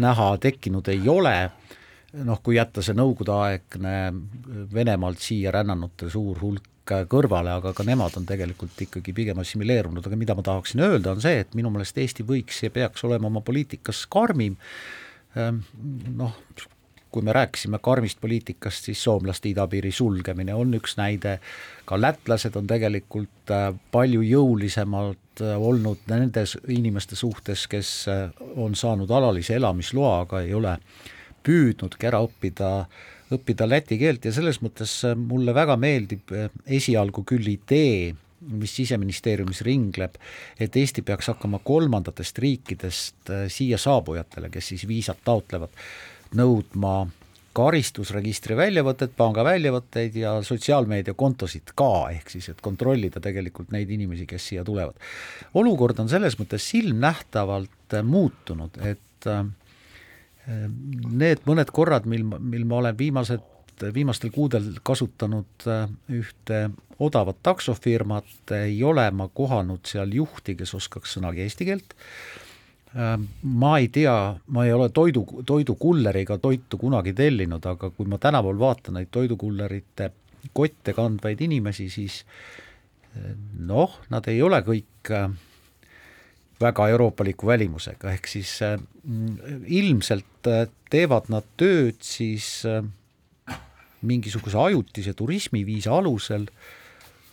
näha, 0.02 0.28
tekkinud 0.42 0.88
ei 0.92 1.08
ole, 1.08 1.34
noh, 2.24 2.40
kui 2.42 2.58
jätta 2.58 2.82
see 2.82 2.96
nõukogudeaegne 2.98 3.96
Venemaalt 4.74 5.22
siia 5.22 5.52
rännanute 5.54 6.10
suur 6.10 6.40
hulk 6.42 6.70
kõrvale, 6.84 7.48
aga 7.48 7.72
ka 7.72 7.84
nemad 7.86 8.16
on 8.18 8.26
tegelikult 8.28 8.76
ikkagi 8.84 9.14
pigem 9.16 9.38
assimileerunud, 9.40 10.04
aga 10.04 10.18
mida 10.20 10.34
ma 10.36 10.42
tahaksin 10.44 10.82
öelda, 10.84 11.14
on 11.14 11.22
see, 11.24 11.38
et 11.40 11.54
minu 11.56 11.70
meelest 11.72 11.96
Eesti 11.98 12.26
võiks 12.28 12.60
ja 12.66 12.72
peaks 12.74 13.06
olema 13.08 13.30
oma 13.30 13.40
poliitikas 13.40 14.02
karmim, 14.12 14.58
Ehm, 15.34 15.62
noh, 16.14 16.34
kui 17.14 17.22
me 17.22 17.32
rääkisime 17.32 17.78
karmist 17.78 18.18
poliitikast, 18.20 18.88
siis 18.88 19.02
soomlaste 19.06 19.46
idapiiri 19.52 19.92
sulgemine 19.94 20.54
on 20.58 20.74
üks 20.74 20.96
näide, 20.98 21.36
ka 21.86 21.94
lätlased 22.00 22.56
on 22.58 22.66
tegelikult 22.66 23.52
äh, 23.54 23.68
palju 23.94 24.24
jõulisemalt 24.26 25.42
äh, 25.44 25.52
olnud 25.54 26.02
nendes 26.10 26.56
inimeste 26.74 27.14
suhtes, 27.14 27.68
kes 27.70 27.90
äh, 28.10 28.24
on 28.58 28.74
saanud 28.74 29.12
alalise 29.14 29.54
elamisloa, 29.60 30.16
aga 30.24 30.40
ei 30.42 30.56
ole 30.58 30.72
püüdnudki 31.46 32.08
ära 32.10 32.18
õppida, 32.26 32.70
õppida 33.36 33.68
läti 33.70 34.00
keelt. 34.00 34.26
Ja 34.26 34.32
selles 34.34 34.58
mõttes 34.64 34.96
mulle 35.14 35.54
väga 35.54 35.76
meeldib 35.78 36.34
esialgu 36.66 37.22
küll 37.28 37.46
idee, 37.52 38.14
mis 38.44 38.74
Siseministeeriumis 38.76 39.62
ringleb, 39.64 40.18
et 40.60 40.74
Eesti 40.76 41.04
peaks 41.06 41.30
hakkama 41.30 41.62
kolmandatest 41.64 42.42
riikidest 42.42 43.30
siia 43.54 43.78
saabujatele, 43.80 44.50
kes 44.52 44.72
siis 44.72 44.84
viisat 44.88 45.22
taotlevad, 45.24 45.72
nõudma 46.38 47.04
karistusregistri 47.54 48.56
väljavõtet, 48.58 49.12
panga 49.16 49.44
väljavõtteid 49.46 50.16
ja 50.18 50.34
sotsiaalmeediakontosid 50.42 51.70
ka, 51.78 51.90
ehk 52.10 52.32
siis 52.34 52.48
et 52.50 52.62
kontrollida 52.64 53.22
tegelikult 53.22 53.70
neid 53.74 53.90
inimesi, 53.94 54.26
kes 54.26 54.48
siia 54.50 54.64
tulevad. 54.66 54.98
olukord 55.54 56.00
on 56.02 56.10
selles 56.10 56.38
mõttes 56.40 56.66
silmnähtavalt 56.74 57.94
äh, 57.94 58.02
muutunud, 58.02 58.80
et 58.82 59.30
äh, 59.30 59.44
need 61.10 61.46
mõned 61.46 61.70
korrad, 61.72 62.08
mil, 62.10 62.26
mil 62.26 62.66
ma 62.68 62.82
olen 62.82 62.98
viimased 62.98 63.50
viimastel 63.94 64.30
kuudel 64.30 64.68
kasutanud 64.86 65.64
ühte 66.14 66.58
odavat 67.02 67.40
taksofirmat, 67.42 68.52
ei 68.54 68.82
ole 68.86 69.08
ma 69.10 69.28
kohanud 69.28 69.82
seal 69.88 70.12
juhti, 70.14 70.54
kes 70.58 70.74
oskaks 70.78 71.16
sõnagi 71.16 71.42
eesti 71.44 71.66
keelt, 71.68 71.96
ma 72.94 73.78
ei 73.78 73.88
tea, 73.90 74.34
ma 74.54 74.64
ei 74.64 74.72
ole 74.72 74.88
toidu, 74.94 75.24
toidukulleriga 75.46 76.38
toitu 76.38 76.78
kunagi 76.78 77.14
tellinud, 77.16 77.64
aga 77.66 77.90
kui 77.90 78.06
ma 78.06 78.20
tänaval 78.22 78.58
vaatan 78.60 79.00
neid 79.00 79.10
toidukullerite 79.14 80.12
kotte 80.54 80.94
kandvaid 80.94 81.40
inimesi, 81.42 81.88
siis 81.90 82.20
äh, 82.22 83.32
noh, 83.66 83.98
nad 84.14 84.28
ei 84.30 84.38
ole 84.46 84.60
kõik 84.66 85.10
äh, 85.10 85.26
väga 86.62 86.88
euroopaliku 86.94 87.50
välimusega, 87.50 88.14
ehk 88.14 88.30
siis 88.30 88.54
äh, 88.62 88.78
ilmselt 89.66 90.50
teevad 90.92 91.32
nad 91.32 91.46
tööd 91.58 91.98
siis 92.04 92.62
mingisuguse 94.04 94.58
ajutise 94.60 95.14
turismiviisa 95.16 95.96
alusel 95.96 96.46
äh, 96.46 96.83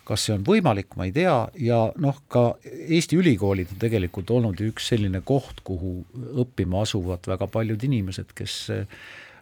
kas 0.07 0.25
see 0.25 0.35
on 0.35 0.45
võimalik, 0.45 0.95
ma 0.97 1.07
ei 1.07 1.13
tea, 1.15 1.35
ja 1.61 1.79
noh, 2.01 2.21
ka 2.31 2.55
Eesti 2.63 3.19
ülikoolid 3.21 3.75
on 3.75 3.81
tegelikult 3.81 4.31
olnud 4.33 4.59
ju 4.59 4.71
üks 4.71 4.89
selline 4.91 5.21
koht, 5.25 5.61
kuhu 5.67 5.99
õppima 6.43 6.81
asuvad 6.85 7.27
väga 7.29 7.47
paljud 7.51 7.83
inimesed, 7.87 8.33
kes 8.35 8.55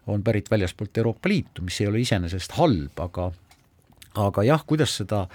on 0.09 0.23
pärit 0.25 0.49
väljaspoolt 0.51 0.97
Euroopa 0.97 1.29
Liitu, 1.29 1.63
mis 1.65 1.79
ei 1.81 1.87
ole 1.89 2.03
iseenesest 2.03 2.57
halb, 2.57 2.99
aga 2.99 3.29
aga 4.19 4.43
jah, 4.43 4.63
kuidas 4.67 4.95
seda 4.99 5.25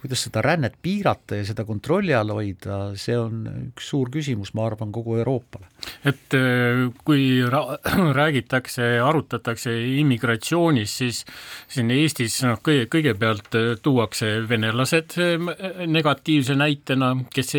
kuidas 0.00 0.24
seda 0.26 0.42
rännet 0.44 0.76
piirata 0.82 1.36
ja 1.36 1.44
seda 1.44 1.64
kontrolli 1.68 2.14
all 2.16 2.32
hoida, 2.32 2.78
see 2.98 3.16
on 3.18 3.42
üks 3.70 3.90
suur 3.92 4.10
küsimus, 4.12 4.54
ma 4.56 4.64
arvan, 4.68 4.92
kogu 4.94 5.18
Euroopale. 5.20 5.68
et 6.04 6.36
äh, 6.36 6.86
kui 7.04 7.42
ra-, 7.44 7.78
räägitakse, 8.20 8.86
arutatakse 9.04 9.74
immigratsioonist, 10.00 11.02
siis 11.02 11.22
siin 11.68 11.92
Eestis 11.94 12.40
noh, 12.46 12.60
kõige, 12.64 12.88
kõigepealt 12.92 13.58
äh, 13.58 13.68
tuuakse 13.82 14.32
venelased 14.48 15.18
äh, 15.20 15.84
negatiivse 15.86 16.56
näitena, 16.56 17.12
kes, 17.34 17.54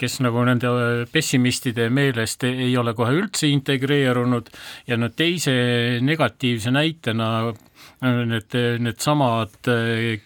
kes 0.00 0.20
nagu 0.24 0.44
nende 0.48 0.72
pessimistide 1.12 1.90
meelest 1.92 2.48
ei 2.48 2.72
ole 2.76 2.96
kohe 2.96 3.12
üldse 3.20 3.50
integreerunud 3.52 4.48
ja 4.88 4.96
no 5.00 5.12
teise 5.12 5.56
negatiivse 6.04 6.72
näitena 6.72 7.30
need, 8.00 8.54
needsamad 8.82 9.68
eh, 9.72 10.20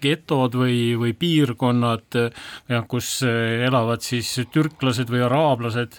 getod 0.00 0.54
või, 0.56 0.94
või 0.96 1.12
piirkonnad, 1.18 2.16
jah, 2.70 2.86
kus 2.88 3.22
eh, 3.26 3.66
elavad 3.66 4.00
siis 4.04 4.32
türklased 4.52 5.10
või 5.12 5.24
araablased 5.26 5.98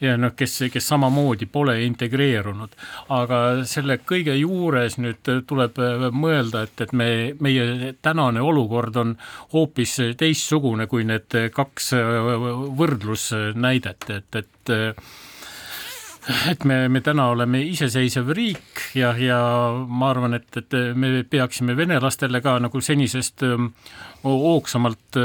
ja 0.00 0.16
noh, 0.16 0.32
kes, 0.36 0.58
kes 0.72 0.88
samamoodi 0.88 1.46
pole 1.46 1.76
integreerunud. 1.84 2.76
aga 3.12 3.64
selle 3.68 3.98
kõige 3.98 4.34
juures 4.38 4.96
nüüd 4.98 5.28
tuleb 5.46 5.78
mõelda, 6.12 6.62
et, 6.64 6.80
et 6.80 6.92
me, 6.92 7.10
meie 7.40 7.92
tänane 8.02 8.40
olukord 8.40 8.96
on 8.96 9.16
hoopis 9.52 9.98
teistsugune 10.18 10.86
kui 10.86 11.04
need 11.04 11.36
kaks 11.52 11.92
võrdlusnäidet, 12.80 14.10
et, 14.10 14.40
et 14.42 14.74
et 16.50 16.64
me, 16.68 16.88
me 16.88 17.00
täna 17.04 17.26
oleme 17.32 17.62
iseseisev 17.66 18.30
riik 18.36 18.82
ja, 18.98 19.12
ja 19.18 19.40
ma 19.88 20.10
arvan, 20.12 20.36
et, 20.38 20.48
et 20.56 20.76
me 20.94 21.22
peaksime 21.28 21.76
venelastele 21.76 22.40
ka 22.44 22.58
nagu 22.62 22.80
senisest 22.80 23.42
hoogsamalt 24.22 25.18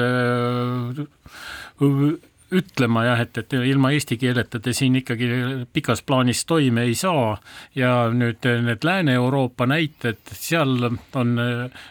ütlema 2.56 3.04
jah, 3.06 3.22
et, 3.26 3.38
et 3.42 3.54
ilma 3.58 3.92
eesti 3.96 4.18
keeleta 4.20 4.60
te 4.64 4.74
siin 4.76 4.96
ikkagi 5.02 5.28
pikas 5.74 6.02
plaanis 6.08 6.46
toime 6.48 6.86
ei 6.88 6.96
saa. 6.96 7.36
Ja 7.76 8.08
nüüd 8.14 8.46
need 8.64 8.88
Lääne-Euroopa 8.88 9.68
näited, 9.70 10.22
seal 10.32 10.88
on 10.88 11.34
äh,, 11.44 11.86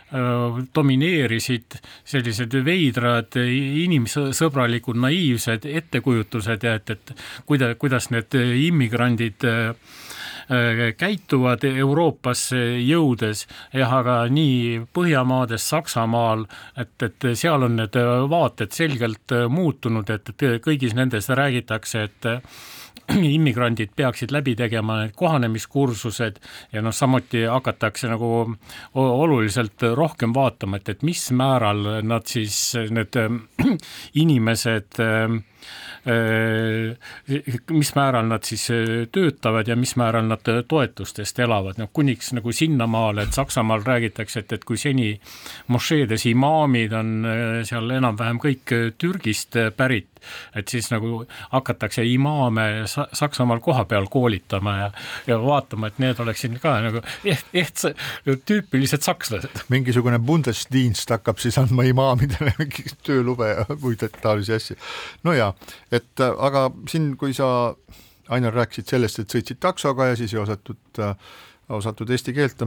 domineerisid 0.75 1.79
sellised 2.05 2.57
veidrad 2.65 3.37
inimsõbralikud 3.37 4.99
naiivsed 5.03 5.69
ettekujutused 5.69 6.67
ja 6.67 6.77
et, 6.81 6.91
et 6.97 7.15
kuida-, 7.47 7.75
kuidas 7.81 8.11
need 8.15 8.37
immigrandid 8.41 9.47
äh, 9.47 9.73
käituvad 10.99 11.65
Euroopasse 11.67 12.61
jõudes, 12.85 13.47
jah, 13.75 13.93
aga 14.01 14.17
nii 14.31 14.87
Põhjamaades, 14.95 15.69
Saksamaal, 15.73 16.47
et, 16.79 16.95
et 17.03 17.29
seal 17.35 17.67
on 17.67 17.77
need 17.81 17.99
vaated 18.31 18.75
selgelt 18.77 19.35
muutunud, 19.51 20.11
et, 20.11 20.35
et 20.35 20.63
kõigis 20.63 20.95
nendes 20.95 21.29
räägitakse, 21.29 22.07
et 22.07 22.31
immigrandid 23.37 23.93
peaksid 23.97 24.33
läbi 24.35 24.57
tegema 24.59 25.01
need 25.03 25.15
kohanemiskursused 25.19 26.41
ja 26.73 26.83
noh, 26.83 26.95
samuti 26.95 27.45
hakatakse 27.47 28.11
nagu 28.11 28.31
oluliselt 28.95 29.83
rohkem 29.95 30.35
vaatama, 30.35 30.81
et, 30.81 30.89
et 30.89 31.05
mis 31.07 31.29
määral 31.37 32.03
nad 32.07 32.27
siis, 32.31 32.75
need 32.91 33.19
inimesed 34.23 35.03
äh, 35.03 35.37
mis 36.07 37.91
määral 37.97 38.29
nad 38.31 38.45
siis 38.47 38.69
töötavad 39.13 39.69
ja 39.69 39.77
mis 39.77 39.97
määral 39.99 40.29
nad 40.31 40.47
toetustest 40.69 41.39
elavad, 41.43 41.81
noh 41.81 41.91
kuniks 41.93 42.33
nagu 42.37 42.53
sinnamaale, 42.55 43.27
et 43.27 43.35
Saksamaal 43.35 43.83
räägitakse, 43.87 44.45
et, 44.45 44.53
et 44.53 44.65
kui 44.65 44.79
seni 44.79 45.17
mošeedes 45.75 46.29
imaamid 46.31 46.95
on 46.95 47.13
seal 47.67 47.91
enam-vähem 47.99 48.39
kõik 48.43 48.75
Türgist 48.99 49.59
pärit, 49.77 50.16
et 50.57 50.69
siis 50.69 50.91
nagu 50.93 51.25
hakatakse 51.53 52.05
imaame 52.07 52.67
Saksamaal 52.87 53.61
kohapeal 53.65 54.09
koolitama 54.11 54.77
ja, 54.79 54.91
ja 55.27 55.39
vaatama, 55.43 55.91
et 55.91 56.01
need 56.03 56.21
oleksid 56.23 56.59
ka 56.63 56.77
nagu 56.85 57.03
eht, 57.25 57.47
eht, 57.55 57.87
tüüpilised 58.49 59.05
sakslased. 59.07 59.65
mingisugune 59.73 60.19
Bundesdienst 60.19 61.11
hakkab 61.15 61.41
siis 61.43 61.59
andma 61.63 61.87
imaamidele 61.89 62.55
mingeid 62.61 62.97
töölube 63.07 63.53
ja 63.53 63.67
muid 63.83 64.05
taolisi 64.21 64.57
asju. 64.57 64.77
no 65.25 65.37
ja, 65.37 65.53
et 65.93 66.27
aga 66.27 66.71
siin, 66.91 67.15
kui 67.21 67.35
sa 67.37 67.75
Ainar 68.27 68.57
rääkisid 68.59 68.91
sellest, 68.91 69.21
et 69.23 69.31
sõitsid 69.31 69.61
taksoga 69.63 70.09
ja 70.09 70.17
siis 70.19 70.33
ei 70.35 70.41
osatud 70.41 70.99
äh, 70.99 71.13
osatud 71.69 72.11
eesti 72.11 72.35
keelt, 72.37 72.63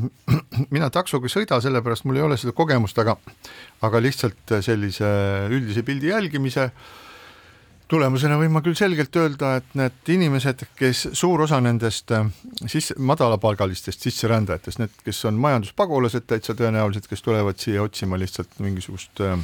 mina 0.76 0.90
taksoga 0.94 1.28
ei 1.28 1.34
sõida, 1.34 1.60
sellepärast 1.64 2.08
mul 2.08 2.20
ei 2.20 2.26
ole 2.26 2.38
seda 2.40 2.54
kogemust, 2.56 3.00
aga 3.00 3.16
aga 3.86 4.02
lihtsalt 4.04 4.58
sellise 4.66 5.10
üldise 5.52 5.86
pildi 5.88 6.12
jälgimise 6.12 6.70
tulemusena 7.90 8.38
võin 8.40 8.52
ma 8.54 8.62
küll 8.66 8.78
selgelt 8.78 9.16
öelda, 9.20 9.56
et 9.60 9.72
need 9.78 10.12
inimesed, 10.14 10.66
kes 10.78 11.08
suur 11.18 11.46
osa 11.46 11.60
nendest 11.64 12.12
äh, 12.16 12.28
sisse, 12.70 12.96
madalapalgalistest 13.02 14.06
sisserändajatest, 14.06 14.82
need, 14.82 15.00
kes 15.06 15.24
on 15.30 15.40
majanduspagulased 15.42 16.28
täitsa 16.30 16.56
tõenäoliselt, 16.58 17.10
kes 17.10 17.26
tulevad 17.26 17.60
siia 17.62 17.84
otsima 17.84 18.20
lihtsalt 18.22 18.60
mingisugust 18.64 19.24
äh, 19.26 19.40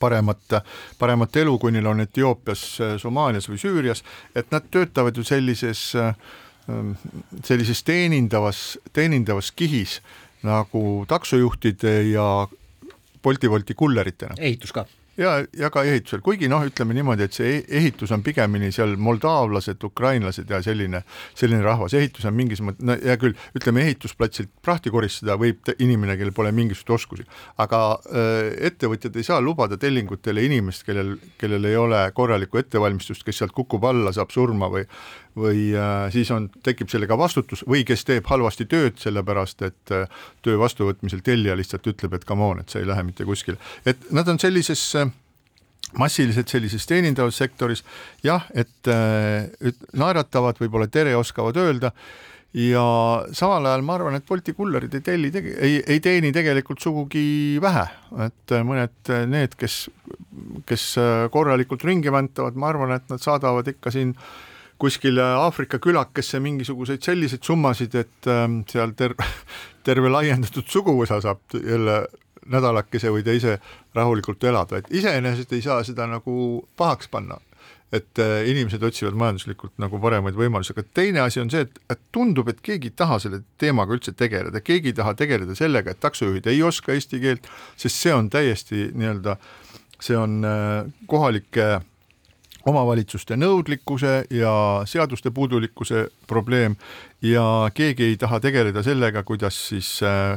paremat, 0.00 0.60
paremat 0.98 1.40
elu, 1.42 1.56
kui 1.58 1.74
neil 1.74 1.90
on 1.90 2.04
Etioopias, 2.04 2.62
Somaalias 3.02 3.50
või 3.50 3.58
Süürias, 3.58 4.04
et 4.38 4.52
nad 4.54 4.68
töötavad 4.70 5.16
ju 5.18 5.24
sellises, 5.26 5.88
sellises 7.42 7.82
teenindavas, 7.82 8.78
teenindavas 8.94 9.50
kihis 9.50 9.98
nagu 10.46 11.04
taksojuhtide 11.10 11.96
ja 12.12 12.46
Bolti 13.22 13.50
Wolti 13.50 13.74
kulleritena. 13.74 14.38
ehitus 14.38 14.72
ka 14.72 14.86
ja, 15.18 15.32
ja 15.56 15.70
ka 15.72 15.82
ehitusel, 15.86 16.22
kuigi 16.24 16.48
noh, 16.50 16.62
ütleme 16.66 16.94
niimoodi, 16.96 17.26
et 17.26 17.36
see 17.36 17.50
e-, 17.56 17.62
ehitus 17.80 18.12
on 18.14 18.22
pigemini 18.26 18.70
seal 18.74 18.96
moldaavlased, 19.00 19.82
ukrainlased 19.86 20.50
ja 20.50 20.60
selline, 20.64 21.02
selline 21.38 21.62
rahvas, 21.64 21.94
ehitus 21.98 22.26
on 22.28 22.36
mingis 22.36 22.62
mõttes, 22.64 22.84
no 22.86 22.96
hea 22.98 23.16
küll, 23.20 23.36
ütleme 23.56 23.84
ehitusplatsilt 23.86 24.52
prahti 24.64 24.92
koristada 24.94 25.36
võib 25.40 25.72
inimene, 25.78 26.16
kellel 26.20 26.34
pole 26.36 26.52
mingisuguseid 26.56 26.96
oskusi, 26.96 27.26
aga 27.62 27.82
äh, 27.96 28.52
ettevõtjad 28.70 29.16
ei 29.18 29.26
saa 29.26 29.40
lubada 29.44 29.78
tellingutele 29.80 30.44
inimest, 30.48 30.84
kellel, 30.88 31.16
kellel 31.40 31.70
ei 31.70 31.78
ole 31.80 32.04
korralikku 32.16 32.62
ettevalmistust, 32.62 33.26
kes 33.26 33.42
sealt 33.42 33.56
kukub 33.56 33.84
alla, 33.90 34.14
saab 34.16 34.32
surma 34.34 34.70
või 34.72 34.86
või 35.38 35.70
äh, 35.76 36.08
siis 36.12 36.30
on, 36.34 36.48
tekib 36.66 36.90
sellega 36.90 37.18
vastutus 37.18 37.62
või 37.68 37.84
kes 37.86 38.04
teeb 38.08 38.28
halvasti 38.30 38.66
tööd, 38.70 38.98
sellepärast 39.02 39.62
et 39.66 39.94
äh, 39.94 40.22
töö 40.42 40.58
vastuvõtmisel 40.60 41.22
tellija 41.26 41.56
lihtsalt 41.58 41.86
ütleb, 41.92 42.16
et 42.16 42.26
come 42.28 42.46
on, 42.46 42.62
et 42.62 42.72
sa 42.72 42.80
ei 42.80 42.88
lähe 42.88 43.04
mitte 43.06 43.26
kuskile, 43.28 43.60
et 43.86 44.10
nad 44.14 44.28
on 44.28 44.40
sellises 44.42 44.82
äh, 44.98 45.12
massiliselt 45.98 46.50
sellises 46.50 46.86
teenindavas 46.86 47.38
sektoris, 47.38 47.84
jah, 48.26 48.48
et 48.54 48.90
äh, 48.90 49.72
naeratavad, 49.94 50.58
võib-olla 50.62 50.90
tere 50.90 51.16
oskavad 51.18 51.58
öelda 51.60 51.94
ja 52.54 52.82
samal 53.36 53.66
ajal 53.70 53.86
ma 53.86 53.94
arvan, 53.94 54.18
et 54.18 54.26
Bolti 54.26 54.54
kullerid 54.58 54.94
ei 54.98 55.06
telli, 55.06 55.30
ei, 55.54 55.78
ei 55.86 56.00
teeni 56.02 56.32
tegelikult 56.34 56.82
sugugi 56.82 57.58
vähe, 57.62 57.86
et 58.26 58.54
mõned 58.66 59.12
need, 59.30 59.54
kes, 59.58 59.84
kes 60.66 60.86
korralikult 61.30 61.86
ringi 61.86 62.10
väntavad, 62.10 62.58
ma 62.58 62.72
arvan, 62.72 62.96
et 62.98 63.06
nad 63.12 63.22
saadavad 63.22 63.70
ikka 63.70 63.94
siin 63.94 64.16
kuskile 64.80 65.22
Aafrika 65.42 65.78
külakesse 65.82 66.40
mingisuguseid 66.40 67.04
selliseid 67.04 67.44
summasid, 67.46 67.94
et 68.00 68.30
äh, 68.30 68.46
seal 68.72 68.96
ter-, 68.98 69.16
terve 69.86 70.12
laiendatud 70.12 70.66
suguvõsa 70.70 71.20
saab 71.24 71.60
jälle 71.60 72.02
nädalakese 72.50 73.12
või 73.12 73.22
teise 73.26 73.58
rahulikult 73.94 74.44
elada, 74.48 74.80
et 74.80 74.90
iseenesest 74.90 75.52
ei 75.54 75.62
saa 75.64 75.84
seda 75.86 76.06
nagu 76.10 76.34
pahaks 76.80 77.10
panna, 77.12 77.38
et 77.92 78.22
äh, 78.22 78.40
inimesed 78.50 78.82
otsivad 78.86 79.18
majanduslikult 79.18 79.74
nagu 79.82 80.00
paremaid 80.02 80.38
võimalusi, 80.38 80.72
aga 80.74 80.86
teine 80.94 81.24
asi 81.24 81.42
on 81.42 81.50
see, 81.52 81.66
et, 81.66 81.80
et 81.90 82.00
tundub, 82.14 82.48
et 82.50 82.62
keegi 82.64 82.90
ei 82.90 82.96
taha 82.96 83.18
selle 83.22 83.42
teemaga 83.60 83.96
üldse 83.96 84.14
tegeleda, 84.16 84.62
keegi 84.64 84.92
ei 84.92 84.98
taha 85.02 85.14
tegeleda 85.18 85.56
sellega, 85.58 85.92
et 85.92 86.02
taksojuhid 86.02 86.46
ei 86.50 86.62
oska 86.66 86.94
eesti 86.96 87.22
keelt, 87.22 87.50
sest 87.76 88.06
see 88.06 88.14
on 88.14 88.30
täiesti 88.32 88.88
nii-öelda, 88.94 89.36
see 90.00 90.18
on 90.18 90.40
äh, 90.46 90.90
kohalike 91.10 91.72
omavalitsuste 92.68 93.36
nõudlikkuse 93.40 94.14
ja 94.34 94.54
seaduste 94.88 95.30
puudulikkuse 95.32 96.06
probleem 96.28 96.76
ja 97.24 97.44
keegi 97.74 98.10
ei 98.10 98.18
taha 98.20 98.40
tegeleda 98.40 98.82
sellega, 98.84 99.22
kuidas 99.24 99.56
siis 99.70 100.00
äh, 100.04 100.36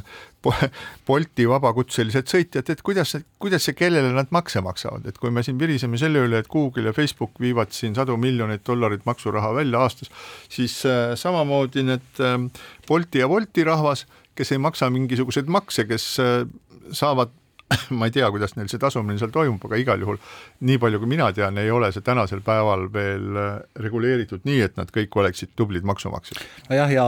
Bolti 1.07 1.45
vabakutselised 1.47 2.27
sõitjad, 2.27 2.67
et 2.67 2.81
kuidas, 2.83 3.13
kuidas 3.39 3.67
ja 3.67 3.73
kellele 3.75 4.09
nad 4.15 4.31
makse 4.35 4.59
maksavad, 4.63 5.05
et 5.07 5.19
kui 5.19 5.31
me 5.31 5.43
siin 5.43 5.59
viriseme 5.59 5.99
selle 5.99 6.25
üle, 6.25 6.41
et 6.43 6.49
Google 6.51 6.91
ja 6.91 6.95
Facebook 6.95 7.39
viivad 7.39 7.71
siin 7.75 7.95
sadu 7.95 8.17
miljoneid 8.19 8.65
dollareid 8.67 9.05
maksuraha 9.07 9.53
välja 9.55 9.83
aastas, 9.83 10.11
siis 10.51 10.81
äh, 10.87 11.13
samamoodi 11.19 11.85
need 11.91 12.23
äh, 12.23 12.35
Bolti 12.87 13.23
ja 13.23 13.31
Wolti 13.31 13.63
rahvas, 13.67 14.07
kes 14.35 14.51
ei 14.51 14.59
maksa 14.59 14.89
mingisuguseid 14.91 15.47
makse, 15.51 15.85
kes 15.87 16.07
saavad 16.91 17.29
ma 17.97 18.07
ei 18.09 18.13
tea, 18.15 18.29
kuidas 18.33 18.55
neil 18.57 18.69
see 18.71 18.81
tasumine 18.81 19.19
seal 19.21 19.31
toimub, 19.33 19.63
aga 19.67 19.79
igal 19.81 20.03
juhul 20.03 20.19
nii 20.67 20.79
palju, 20.81 21.01
kui 21.01 21.11
mina 21.11 21.29
tean, 21.35 21.57
ei 21.61 21.71
ole 21.73 21.91
see 21.95 22.05
tänasel 22.05 22.43
päeval 22.45 22.87
veel 22.93 23.39
äh, 23.39 23.49
reguleeritud 23.85 24.47
nii, 24.47 24.61
et 24.67 24.79
nad 24.79 24.91
kõik 24.93 25.17
oleksid 25.21 25.53
tublid 25.59 25.87
maksumaksjad. 25.87 26.41
nojah, 26.69 26.93
ja, 26.93 27.07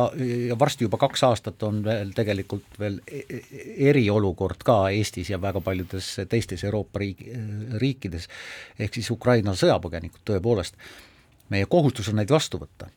ja 0.49 0.59
varsti 0.59 0.87
juba 0.87 0.99
kaks 1.01 1.25
aastat 1.29 1.63
on 1.67 1.81
veel 1.85 2.13
tegelikult 2.17 2.79
veel 2.79 2.99
e-, 3.07 3.25
e-, 3.29 3.63
eriolukord 3.91 4.65
ka 4.65 4.81
Eestis 4.95 5.31
ja 5.33 5.41
väga 5.41 5.61
paljudes 5.65 6.11
teistes 6.29 6.63
Euroopa 6.67 7.01
riik, 7.01 7.23
riikides, 7.81 8.29
ehk 8.79 8.99
siis 8.99 9.11
Ukraina 9.13 9.55
sõjapõgenikud 9.57 10.23
tõepoolest, 10.27 10.77
meie 11.53 11.67
kohustus 11.69 12.09
on 12.11 12.21
neid 12.21 12.31
vastu 12.33 12.59
võtta 12.61 12.89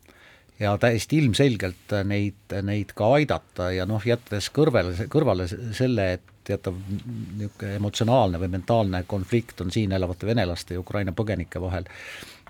ja 0.59 0.73
täiesti 0.79 1.21
ilmselgelt 1.23 1.95
neid, 2.05 2.57
neid 2.67 2.95
ka 2.99 3.13
aidata 3.19 3.71
ja 3.75 3.87
noh, 3.87 4.03
jättes 4.05 4.51
kõrvale, 4.55 4.95
kõrvale 5.11 5.47
selle, 5.49 6.13
et 6.19 6.35
teatav 6.49 6.77
niisugune 6.89 7.77
emotsionaalne 7.77 8.41
või 8.41 8.51
mentaalne 8.57 9.03
konflikt 9.07 9.61
on 9.61 9.73
siin 9.75 9.93
elavate 9.93 10.27
venelaste 10.27 10.77
ja 10.77 10.81
Ukraina 10.81 11.13
põgenike 11.17 11.61
vahel, 11.61 11.87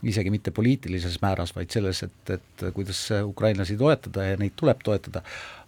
isegi 0.06 0.30
mitte 0.30 0.52
poliitilises 0.54 1.18
määras, 1.22 1.50
vaid 1.56 1.74
selles, 1.74 2.04
et, 2.06 2.34
et 2.36 2.64
kuidas 2.74 3.00
ukrainlasi 3.26 3.76
toetada 3.80 4.28
ja 4.28 4.38
neid 4.38 4.54
tuleb 4.56 4.84
toetada, 4.86 5.24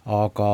aga 0.07 0.47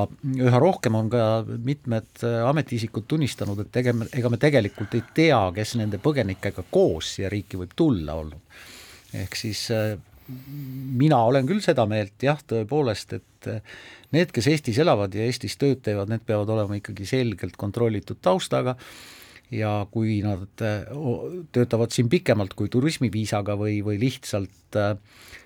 üha 0.47 0.59
rohkem 0.59 0.97
on 0.97 1.11
ka 1.13 1.21
mitmed 1.45 2.25
ametiisikud 2.49 3.05
tunnistanud, 3.07 3.61
et 3.63 3.71
tegema, 3.71 4.09
ega 4.17 4.33
me 4.33 4.41
tegelikult 4.41 4.97
ei 4.97 5.05
tea, 5.21 5.39
kes 5.55 5.77
nende 5.79 6.01
põgenikega 6.03 6.65
koos 6.71 7.13
siia 7.15 7.29
riiki 7.31 7.61
võib 7.61 7.77
tulla 7.77 8.17
olnud. 8.23 8.65
ehk 9.13 9.37
siis 9.39 9.69
mina 10.27 11.19
olen 11.25 11.47
küll 11.49 11.61
seda 11.63 11.85
meelt 11.89 12.23
jah, 12.23 12.39
tõepoolest, 12.47 13.17
et 13.19 13.51
need, 14.15 14.31
kes 14.35 14.49
Eestis 14.51 14.79
elavad 14.83 15.15
ja 15.15 15.27
Eestis 15.27 15.57
tööd 15.59 15.83
teevad, 15.85 16.11
need 16.11 16.25
peavad 16.27 16.49
olema 16.55 16.79
ikkagi 16.79 17.07
selgelt 17.07 17.57
kontrollitud 17.59 18.19
taustaga. 18.21 18.77
Ja 19.47 19.85
kui 19.87 20.17
nad 20.25 20.59
töötavad 21.55 21.93
siin 21.95 22.09
pikemalt 22.11 22.51
kui 22.59 22.67
turismiviisaga 22.67 23.55
või, 23.55 23.77
või 23.79 23.95
lihtsalt 24.01 24.75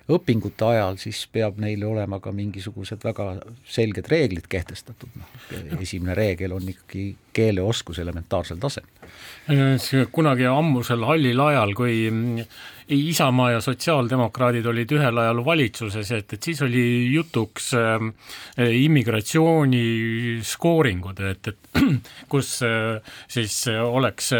õpingute 0.09 0.65
ajal, 0.65 0.97
siis 0.97 1.19
peab 1.31 1.59
neile 1.61 1.85
olema 1.85 2.17
ka 2.23 2.33
mingisugused 2.33 3.03
väga 3.05 3.27
selged 3.69 4.09
reeglid 4.09 4.47
kehtestatud, 4.49 5.13
noh 5.21 5.81
esimene 5.81 6.15
reegel 6.17 6.55
on 6.57 6.65
ikkagi 6.73 7.11
keeleoskus 7.33 7.99
elementaarsel 7.99 8.57
tasemel. 8.57 9.79
kunagi 10.11 10.45
ammusel 10.45 11.05
hallil 11.05 11.39
ajal, 11.39 11.73
kui 11.75 11.95
Isamaa 12.91 13.51
ja 13.51 13.61
sotsiaaldemokraadid 13.63 14.65
olid 14.67 14.91
ühel 14.91 15.19
ajal 15.21 15.39
valitsuses, 15.45 16.09
et, 16.11 16.33
et 16.35 16.43
siis 16.43 16.59
oli 16.65 16.83
jutuks 17.13 17.69
äh, 17.79 18.03
immigratsiooni 18.75 19.83
skooringud, 20.43 21.21
et, 21.29 21.51
et 21.53 21.79
kus 22.31 22.57
äh, 22.67 23.15
siis 23.31 23.55
oleks 23.71 24.33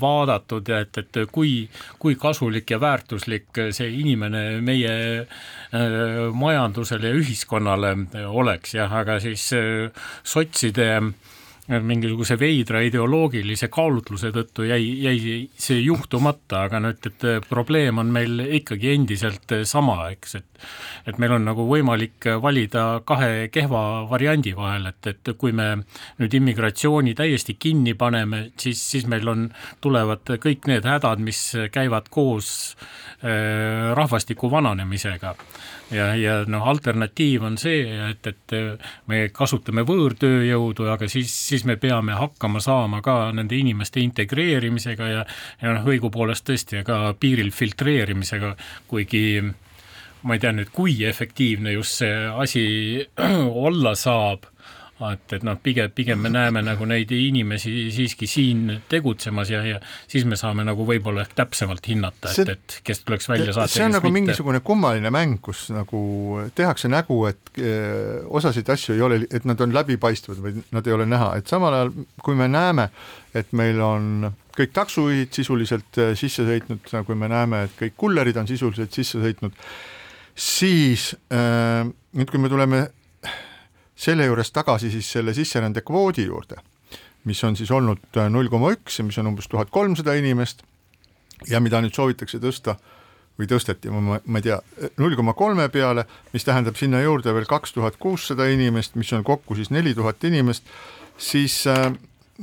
vaadatud, 0.00 0.70
et, 0.78 1.02
et 1.02 1.20
kui, 1.32 1.66
kui 1.98 2.14
kasulik 2.20 2.70
ja 2.70 2.78
väärtuslik 2.80 3.62
see 3.74 3.90
inimene 4.04 4.44
meie 4.62 4.96
äh, 5.18 5.96
majandusele 6.30 7.10
ja 7.10 7.22
ühiskonnale 7.24 7.96
oleks 8.30 8.76
jah, 8.78 9.00
aga 9.02 9.18
siis 9.24 9.50
äh, 9.56 10.06
sotside 10.22 10.92
äh, 11.00 11.10
mingisuguse 11.66 12.36
veidra 12.38 12.80
ideoloogilise 12.86 13.68
kaalutluse 13.72 14.30
tõttu 14.34 14.66
jäi, 14.68 14.84
jäi 15.02 15.38
see 15.58 15.80
juhtumata, 15.82 16.66
aga 16.68 16.80
nüüd, 16.84 17.10
et 17.10 17.26
probleem 17.48 17.98
on 18.02 18.12
meil 18.14 18.44
ikkagi 18.60 18.92
endiselt 18.94 19.56
sama, 19.66 20.04
eks, 20.14 20.38
et 20.40 20.56
et 21.06 21.18
meil 21.22 21.36
on 21.36 21.44
nagu 21.46 21.66
võimalik 21.68 22.28
valida 22.42 23.02
kahe 23.06 23.48
kehva 23.52 23.82
variandi 24.10 24.54
vahel, 24.56 24.88
et, 24.90 25.10
et 25.12 25.32
kui 25.38 25.54
me 25.56 25.68
nüüd 26.20 26.36
immigratsiooni 26.38 27.14
täiesti 27.18 27.56
kinni 27.60 27.94
paneme, 27.98 28.46
siis, 28.60 28.82
siis 28.92 29.06
meil 29.10 29.28
on, 29.30 29.48
tulevad 29.84 30.36
kõik 30.42 30.68
need 30.70 30.86
hädad, 30.88 31.22
mis 31.22 31.40
käivad 31.72 32.10
koos 32.12 32.50
äh, 33.22 33.92
rahvastiku 33.96 34.50
vananemisega 34.52 35.36
ja, 35.90 36.08
ja 36.18 36.36
noh, 36.50 36.66
alternatiiv 36.68 37.44
on 37.46 37.58
see, 37.60 37.84
et, 38.10 38.26
et 38.26 38.56
me 39.10 39.26
kasutame 39.34 39.84
võõrtööjõudu, 39.86 40.88
aga 40.92 41.08
siis, 41.10 41.32
siis 41.48 41.66
me 41.68 41.76
peame 41.80 42.16
hakkama 42.18 42.62
saama 42.62 43.02
ka 43.04 43.30
nende 43.36 43.58
inimeste 43.58 44.02
integreerimisega 44.04 45.12
ja, 45.12 45.22
ja 45.62 45.76
noh, 45.76 45.86
õigupoolest 45.86 46.46
tõesti 46.48 46.82
ka 46.86 47.14
piiril 47.20 47.52
filtreerimisega, 47.54 48.56
kuigi 48.90 49.26
ma 50.26 50.34
ei 50.34 50.42
tea 50.42 50.52
nüüd, 50.56 50.72
kui 50.74 50.98
efektiivne 51.06 51.76
just 51.76 52.02
see 52.02 52.14
asi 52.34 52.66
olla 53.66 53.94
saab 53.98 54.48
et, 54.96 55.32
et 55.36 55.42
noh, 55.44 55.58
pigem, 55.60 55.90
pigem 55.92 56.22
me 56.24 56.30
näeme 56.32 56.62
nagu 56.64 56.86
neid 56.88 57.10
inimesi 57.12 57.72
siiski 57.92 58.28
siin 58.30 58.70
tegutsemas 58.88 59.50
ja, 59.52 59.60
ja 59.66 59.80
siis 60.08 60.24
me 60.28 60.38
saame 60.40 60.64
nagu 60.64 60.86
võib-olla 60.88 61.26
ehk 61.26 61.34
täpsemalt 61.36 61.88
hinnata, 61.90 62.32
et, 62.32 62.52
et 62.54 62.76
kes 62.86 63.02
tuleks 63.04 63.28
välja 63.28 63.52
saata. 63.52 63.72
see 63.74 63.84
on 63.84 63.92
nagu 63.96 64.08
mitte. 64.08 64.16
mingisugune 64.20 64.62
kummaline 64.64 65.12
mäng, 65.14 65.36
kus 65.44 65.66
nagu 65.74 66.00
tehakse 66.56 66.88
nägu, 66.92 67.20
et 67.28 67.60
eh, 67.60 68.24
osasid 68.40 68.72
asju 68.72 68.96
ei 68.96 69.04
ole, 69.04 69.20
et 69.28 69.44
nad 69.48 69.60
on 69.60 69.76
läbipaistvad 69.76 70.40
või 70.40 70.64
nad 70.72 70.88
ei 70.88 70.96
ole 70.96 71.08
näha, 71.10 71.34
et 71.36 71.52
samal 71.52 71.76
ajal 71.76 71.92
kui 72.24 72.38
me 72.38 72.48
näeme, 72.48 72.88
et 73.36 73.52
meil 73.56 73.82
on 73.84 74.30
kõik 74.56 74.72
taksojuhid 74.76 75.36
sisuliselt 75.36 76.00
eh, 76.00 76.14
sisse 76.16 76.46
sõitnud, 76.48 76.88
kui 77.04 77.18
me 77.18 77.28
näeme, 77.32 77.66
et 77.68 77.76
kõik 77.84 78.00
kullerid 78.00 78.40
on 78.40 78.48
sisuliselt 78.48 78.96
sisse 78.96 79.20
sõitnud, 79.20 79.52
siis 80.36 81.10
äh, 81.32 81.84
nüüd, 82.16 82.30
kui 82.32 82.40
me 82.40 82.48
tuleme 82.52 82.86
selle 83.96 84.26
juures 84.28 84.52
tagasi 84.52 84.90
siis 84.92 85.08
selle 85.12 85.34
sisserände 85.34 85.82
kvoodi 85.86 86.26
juurde, 86.26 86.60
mis 87.24 87.42
on 87.44 87.56
siis 87.56 87.70
olnud 87.70 88.18
äh, 88.20 88.28
null 88.30 88.50
koma 88.52 88.74
üks 88.76 89.00
ja 89.00 89.06
mis 89.06 89.18
on 89.18 89.32
umbes 89.32 89.48
tuhat 89.48 89.72
kolmsada 89.74 90.14
inimest 90.18 90.62
ja 91.48 91.60
mida 91.60 91.80
nüüd 91.84 91.96
soovitakse 91.96 92.40
tõsta 92.42 92.76
või 93.36 93.48
tõsteti, 93.50 93.92
ma, 93.92 94.16
ma 94.24 94.40
ei 94.40 94.46
tea, 94.46 94.56
null 94.96 95.16
koma 95.16 95.34
kolme 95.36 95.68
peale, 95.68 96.06
mis 96.32 96.46
tähendab 96.46 96.78
sinna 96.80 97.02
juurde 97.04 97.34
veel 97.36 97.48
kaks 97.48 97.74
tuhat 97.76 97.98
kuussada 98.00 98.46
inimest, 98.48 98.96
mis 98.96 99.12
on 99.12 99.24
kokku 99.24 99.56
siis 99.58 99.68
neli 99.74 99.92
tuhat 99.94 100.24
inimest, 100.24 100.64
siis 101.18 101.62
äh, 101.68 101.90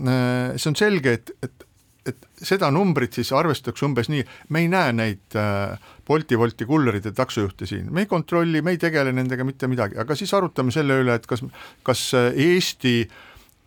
äh 0.01 0.57
see 0.57 0.69
on 0.69 0.77
selge, 0.77 1.17
et, 1.17 1.31
et 1.41 1.67
et 2.09 2.27
seda 2.43 2.69
numbrit 2.73 3.15
siis 3.15 3.31
arvestatakse 3.35 3.85
umbes 3.87 4.09
nii, 4.11 4.23
me 4.49 4.63
ei 4.63 4.69
näe 4.71 4.91
neid 4.95 5.37
äh, 5.39 5.77
Bolti, 6.07 6.37
Wolti, 6.39 6.67
kullerite 6.67 7.13
taksojuhte 7.15 7.67
siin, 7.69 7.87
me 7.93 8.03
ei 8.03 8.11
kontrolli, 8.11 8.61
me 8.61 8.75
ei 8.75 8.81
tegele 8.81 9.13
nendega 9.15 9.45
mitte 9.47 9.69
midagi, 9.71 9.99
aga 10.01 10.17
siis 10.19 10.33
arutame 10.35 10.73
selle 10.75 10.99
üle, 11.03 11.15
et 11.15 11.29
kas, 11.29 11.45
kas 11.87 12.03
Eesti 12.17 12.97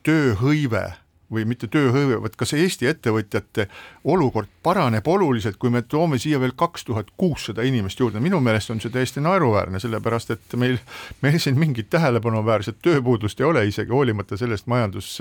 tööhõive 0.07 0.84
või 1.33 1.45
mitte 1.49 1.68
tööhõive, 1.72 2.20
vaid 2.22 2.37
kas 2.39 2.53
Eesti 2.57 2.87
ettevõtjate 2.91 3.66
olukord 4.05 4.51
paraneb 4.62 5.09
oluliselt, 5.09 5.59
kui 5.59 5.70
me 5.74 5.83
toome 5.83 6.18
siia 6.22 6.41
veel 6.41 6.55
kaks 6.57 6.87
tuhat 6.87 7.11
kuussada 7.16 7.64
inimest 7.66 8.01
juurde, 8.01 8.22
minu 8.22 8.41
meelest 8.41 8.70
on 8.70 8.81
see 8.83 8.93
täiesti 8.95 9.22
naeruväärne, 9.24 9.81
sellepärast 9.83 10.31
et 10.37 10.57
meil, 10.61 10.79
meil 11.22 11.41
siin 11.43 11.59
mingit 11.59 11.91
tähelepanuväärset 11.91 12.79
tööpuudust 12.83 13.41
ei 13.41 13.49
ole, 13.49 13.66
isegi 13.66 13.95
hoolimata 13.95 14.39
sellest 14.39 14.70
majandus, 14.70 15.16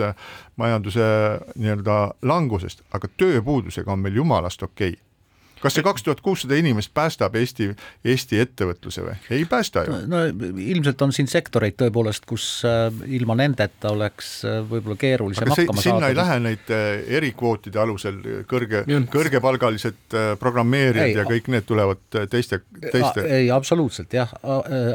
majanduse 0.61 1.09
nii-öelda 1.55 1.99
langusest, 2.21 2.85
aga 2.93 3.09
tööpuudusega 3.17 3.91
on 3.93 4.05
meil 4.05 4.21
jumalast 4.21 4.63
okei. 4.63 4.93
okay 4.93 5.14
kas 5.61 5.75
see 5.77 5.85
kaks 5.85 6.03
tuhat 6.05 6.21
kuussada 6.25 6.57
inimest 6.59 6.91
päästab 6.95 7.35
Eesti, 7.39 7.69
Eesti 8.05 8.39
ettevõtluse 8.43 9.03
või? 9.05 9.15
ei 9.33 9.45
päästa 9.49 9.85
ju. 9.87 9.97
no 10.09 10.23
ilmselt 10.61 11.01
on 11.05 11.13
siin 11.15 11.29
sektoreid 11.31 11.77
tõepoolest, 11.79 12.25
kus 12.29 12.47
äh, 12.67 12.87
ilma 13.17 13.37
nendeta 13.39 13.91
oleks 13.95 14.31
äh, 14.47 14.59
võib-olla 14.67 14.97
keerulisem 14.99 15.47
aga 15.47 15.57
see, 15.57 15.67
hakkama 15.67 15.85
sinna 15.85 15.99
saada. 16.03 16.11
ei 16.11 16.19
lähe 16.19 16.37
neid 16.45 16.73
äh, 16.75 16.87
erikvootide 17.19 17.81
alusel 17.81 18.19
kõrge, 18.49 18.83
kõrgepalgalised 19.13 20.17
programmeerijad 20.41 21.11
ei, 21.11 21.17
ja 21.19 21.27
kõik 21.29 21.49
need 21.53 21.67
tulevad 21.67 22.03
teiste, 22.31 22.61
teiste 22.89 23.25
ei, 23.25 23.49
absoluutselt 23.53 24.13
jah, 24.15 24.31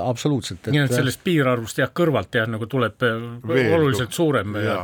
absoluutselt 0.05 0.69
et.... 0.69 0.75
nii 0.77 0.85
et 0.85 0.95
sellest 0.95 1.25
piirarvust 1.25 1.81
jah, 1.83 1.93
kõrvalt 1.95 2.41
jah, 2.41 2.49
nagu 2.51 2.69
tuleb 2.71 3.01
Veel, 3.01 3.73
oluliselt 3.73 4.13
suurem 4.13 4.55
ja, 4.61 4.77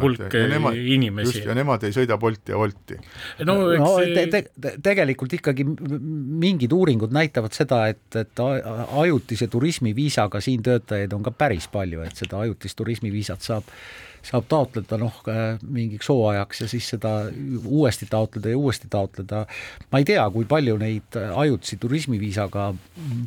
hulk 0.00 0.32
ja 0.32 0.46
nemad, 0.50 0.76
inimesi. 0.76 1.42
ja 1.46 1.54
nemad 1.56 1.82
ei 1.86 1.94
sõida 1.94 2.18
Bolti 2.20 2.52
ja 2.52 2.60
Wolti. 2.60 2.98
no, 3.48 3.56
no 3.74 3.92
te, 3.98 4.26
te, 4.30 4.42
te, 4.60 4.74
tegelikult 4.84 5.15
tegelikult 5.16 5.32
ikkagi 5.32 5.64
mingid 6.44 6.72
uuringud 6.72 7.12
näitavad 7.14 7.54
seda, 7.56 7.86
et, 7.88 8.04
et 8.16 8.42
ajutise 9.00 9.48
turismiviisaga 9.48 10.40
siin 10.44 10.62
töötajaid 10.62 11.12
on 11.16 11.24
ka 11.24 11.32
päris 11.32 11.68
palju, 11.72 12.04
et 12.04 12.16
seda 12.16 12.42
ajutist 12.44 12.76
turismiviisat 12.76 13.40
saab 13.40 13.64
saab 14.26 14.46
taotleda 14.50 14.98
noh, 15.00 15.20
mingiks 15.62 16.08
hooajaks 16.10 16.64
ja 16.64 16.68
siis 16.70 16.88
seda 16.94 17.12
uuesti 17.64 18.08
taotleda 18.10 18.52
ja 18.52 18.58
uuesti 18.58 18.88
taotleda. 18.90 19.44
ma 19.92 20.00
ei 20.02 20.06
tea, 20.08 20.24
kui 20.30 20.44
palju 20.48 20.76
neid 20.80 21.18
ajutisi 21.36 21.78
turismiviisaga 21.82 22.68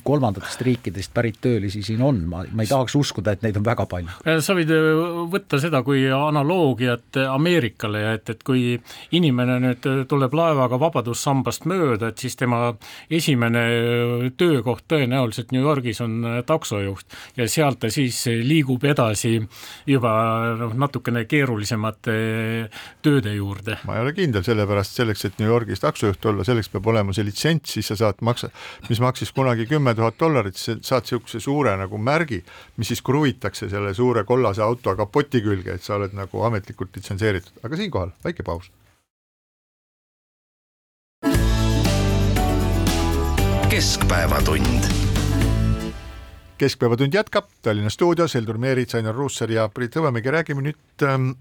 kolmandatest 0.03 0.61
riikidest 0.67 1.13
pärit 1.13 1.39
töölisi 1.41 1.83
siin 1.85 2.01
on, 2.01 2.21
ma, 2.29 2.43
ma 2.51 2.65
ei 2.65 2.69
tahaks 2.69 2.95
uskuda, 2.99 3.35
et 3.35 3.45
neid 3.45 3.57
on 3.59 3.65
väga 3.65 3.85
palju. 3.89 4.17
sa 4.43 4.55
võid 4.57 4.73
võtta 5.31 5.59
seda 5.61 5.83
kui 5.87 6.05
analoogiat 6.13 7.21
Ameerikale 7.29 8.03
ja 8.03 8.13
et, 8.17 8.29
et 8.33 8.43
kui 8.43 8.75
inimene 9.15 9.59
nüüd 9.63 9.87
tuleb 10.09 10.35
laevaga 10.35 10.79
vabadussambast 10.81 11.67
mööda, 11.69 12.11
et 12.11 12.21
siis 12.21 12.35
tema 12.39 12.73
esimene 13.09 13.63
töökoht 14.39 14.85
tõenäoliselt 14.91 15.53
New 15.55 15.63
Yorgis 15.63 16.01
on 16.03 16.43
taksojuht 16.47 17.19
ja 17.37 17.47
sealt 17.49 17.79
ta 17.79 17.91
siis 17.93 18.17
liigub 18.27 18.83
edasi 18.83 19.37
juba 19.87 20.11
noh, 20.59 20.73
natukene 20.89 21.25
keerulisemate 21.29 22.15
tööde 23.05 23.33
juurde. 23.37 23.77
ma 23.85 23.97
ei 23.97 24.03
ole 24.03 24.13
kindel, 24.17 24.43
sellepärast 24.45 24.97
selleks, 24.97 25.25
et 25.29 25.39
New 25.39 25.49
Yorgis 25.49 25.83
taksojuht 25.83 26.25
olla, 26.31 26.45
selleks 26.47 26.71
peab 26.73 26.89
olema 26.89 27.13
see 27.15 27.27
litsents, 27.27 27.77
siis 27.77 27.91
sa 27.91 27.99
saad 27.99 28.23
maksa, 28.25 28.49
mis 28.89 29.01
maksis 29.03 29.31
kunagi 29.35 29.67
kümme 29.69 29.93
tuhat 29.97 30.17
dollarit, 30.19 30.57
siis 30.57 30.81
saad 30.85 31.05
niisuguse 31.05 31.41
suure 31.43 31.75
nagu 31.79 31.97
märgi, 32.01 32.41
mis 32.77 32.91
siis 32.91 33.03
kruvitakse 33.05 33.69
selle 33.71 33.93
suure 33.97 34.25
kollase 34.25 34.65
auto 34.65 34.95
kapoti 34.97 35.43
külge, 35.45 35.77
et 35.77 35.85
sa 35.85 35.97
oled 35.99 36.15
nagu 36.17 36.43
ametlikult 36.49 36.95
litsenseeritud, 36.97 37.61
aga 37.63 37.79
siinkohal 37.79 38.13
väike 38.25 38.43
paus. 38.43 38.71
keskpäevatund 43.69 45.08
keskpäevatund 46.59 47.13
jätkab. 47.13 47.47
Tallinna 47.61 47.89
stuudios, 47.89 48.35
Heldur 48.35 48.57
Meerits, 48.57 48.95
Ainar 48.95 49.15
Ruussaar 49.15 49.51
ja 49.51 49.69
Priit 49.73 49.95
Hõbemägi, 49.95 50.31
räägime 50.33 50.63
nüüd 50.65 51.05
ähm, 51.07 51.31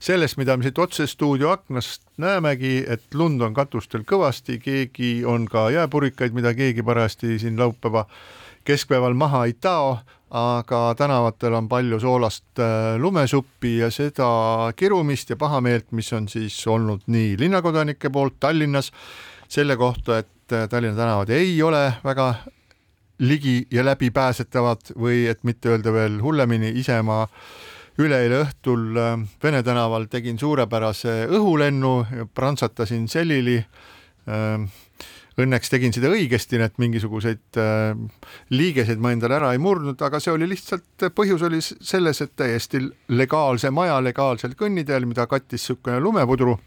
sellest, 0.00 0.38
mida 0.40 0.56
me 0.56 0.64
siit 0.64 0.78
otse 0.80 1.06
stuudio 1.10 1.52
aknast 1.52 2.06
näemegi, 2.22 2.78
et 2.88 3.04
lund 3.14 3.44
on 3.44 3.54
katustel 3.54 4.06
kõvasti, 4.08 4.56
keegi 4.62 5.12
on 5.28 5.44
ka 5.50 5.68
jääpurikaid, 5.74 6.32
mida 6.36 6.54
keegi 6.56 6.84
parajasti 6.86 7.38
siin 7.42 7.60
laupäeva 7.60 8.06
keskpäeval 8.64 9.14
maha 9.18 9.44
ei 9.50 9.52
tao, 9.60 9.98
aga 10.32 10.80
tänavatel 10.96 11.58
on 11.58 11.68
palju 11.68 12.00
soolast 12.00 12.62
äh, 12.62 12.96
lumesuppi 12.98 13.76
ja 13.82 13.90
seda 13.92 14.72
kirumist 14.76 15.30
ja 15.30 15.36
pahameelt, 15.36 15.90
mis 15.92 16.12
on 16.16 16.28
siis 16.32 16.56
olnud 16.66 17.04
nii 17.06 17.36
linnakodanike 17.38 18.10
poolt 18.10 18.40
Tallinnas 18.40 18.92
selle 19.48 19.76
kohta, 19.76 20.22
et 20.24 20.56
äh, 20.56 20.68
Tallinna 20.68 20.96
tänavad 20.96 21.28
ei 21.36 21.62
ole 21.62 21.90
väga 22.04 22.34
ligi 23.22 23.66
ja 23.70 23.84
läbipääsetavad 23.86 24.94
või 24.98 25.26
et 25.30 25.44
mitte 25.46 25.70
öelda 25.72 25.92
veel 25.94 26.18
hullemini, 26.22 26.72
ise 26.78 26.98
ma 27.06 27.22
üleeile 28.00 28.42
õhtul 28.46 28.98
äh, 28.98 29.16
Vene 29.42 29.62
tänaval 29.62 30.08
tegin 30.10 30.38
suurepärase 30.40 31.26
õhulennu, 31.30 31.94
prantsatasin 32.34 33.08
selili. 33.10 33.58
Äh, 34.28 34.64
õnneks 35.42 35.70
tegin 35.72 35.94
seda 35.96 36.10
õigesti, 36.12 36.58
nii 36.60 36.68
et 36.68 36.80
mingisuguseid 36.82 37.60
äh, 37.60 37.92
liigeseid 38.52 39.00
ma 39.00 39.14
endale 39.14 39.38
ära 39.38 39.52
ei 39.54 39.60
murdnud, 39.62 40.00
aga 40.04 40.20
see 40.20 40.34
oli 40.34 40.48
lihtsalt, 40.50 41.08
põhjus 41.16 41.44
oli 41.48 41.62
selles, 41.62 42.20
et 42.24 42.34
täiesti 42.36 42.82
legaalse 43.12 43.72
maja 43.72 44.00
legaalsel 44.04 44.56
kõnniteel, 44.58 45.08
mida 45.08 45.26
kattis 45.30 45.62
niisugune 45.62 46.00
lumepudru, 46.04 46.58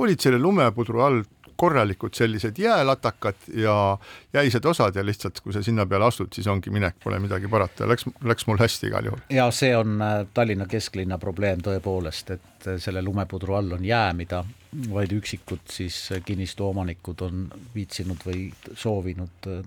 olid 0.00 0.24
selle 0.24 0.40
lumepudru 0.40 1.04
all 1.04 1.20
korralikud 1.58 2.14
sellised 2.14 2.58
jäälatakad 2.58 3.34
ja 3.54 3.98
jäised 4.32 4.64
osad 4.64 4.96
ja 4.96 5.06
lihtsalt, 5.06 5.40
kui 5.40 5.52
sa 5.52 5.62
sinna 5.62 5.86
peale 5.86 6.06
astud, 6.06 6.30
siis 6.34 6.46
ongi 6.46 6.70
minek, 6.70 7.00
pole 7.02 7.18
midagi 7.18 7.50
parata, 7.50 7.88
läks, 7.90 8.06
läks 8.24 8.46
mul 8.46 8.60
hästi 8.62 8.86
igal 8.92 9.08
juhul. 9.10 9.24
ja 9.34 9.48
see 9.54 9.72
on 9.76 9.96
äh, 10.02 10.20
Tallinna 10.34 10.68
kesklinna 10.70 11.18
probleem 11.18 11.64
tõepoolest, 11.66 12.30
et 12.36 12.68
äh, 12.70 12.78
selle 12.82 13.02
lumepudru 13.02 13.58
all 13.58 13.74
on 13.74 13.84
jää, 13.84 14.12
mida 14.14 14.44
vaid 14.92 15.16
üksikud 15.18 15.66
siis 15.72 15.98
kinnistu 16.24 16.68
omanikud 16.68 17.26
on 17.26 17.44
viitsinud 17.74 18.22
või 18.28 18.46
soovinud 18.78 19.50
äh, 19.50 19.60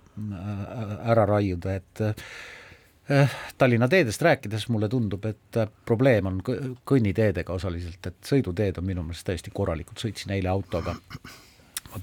ära 1.11 1.27
raiuda, 1.35 1.75
et 1.75 2.03
Tallinna 3.59 3.91
teedest 3.91 4.21
rääkides 4.23 4.69
mulle 4.71 4.87
tundub, 4.87 5.25
et 5.27 5.63
probleem 5.85 6.29
on 6.29 6.41
kõnniteedega 6.87 7.51
osaliselt, 7.51 8.05
et 8.07 8.19
sõiduteed 8.23 8.79
on 8.79 8.85
minu 8.87 9.03
meelest 9.03 9.27
täiesti 9.27 9.51
korralikud, 9.51 9.99
sõitsin 9.99 10.31
eile 10.37 10.53
autoga 10.53 10.95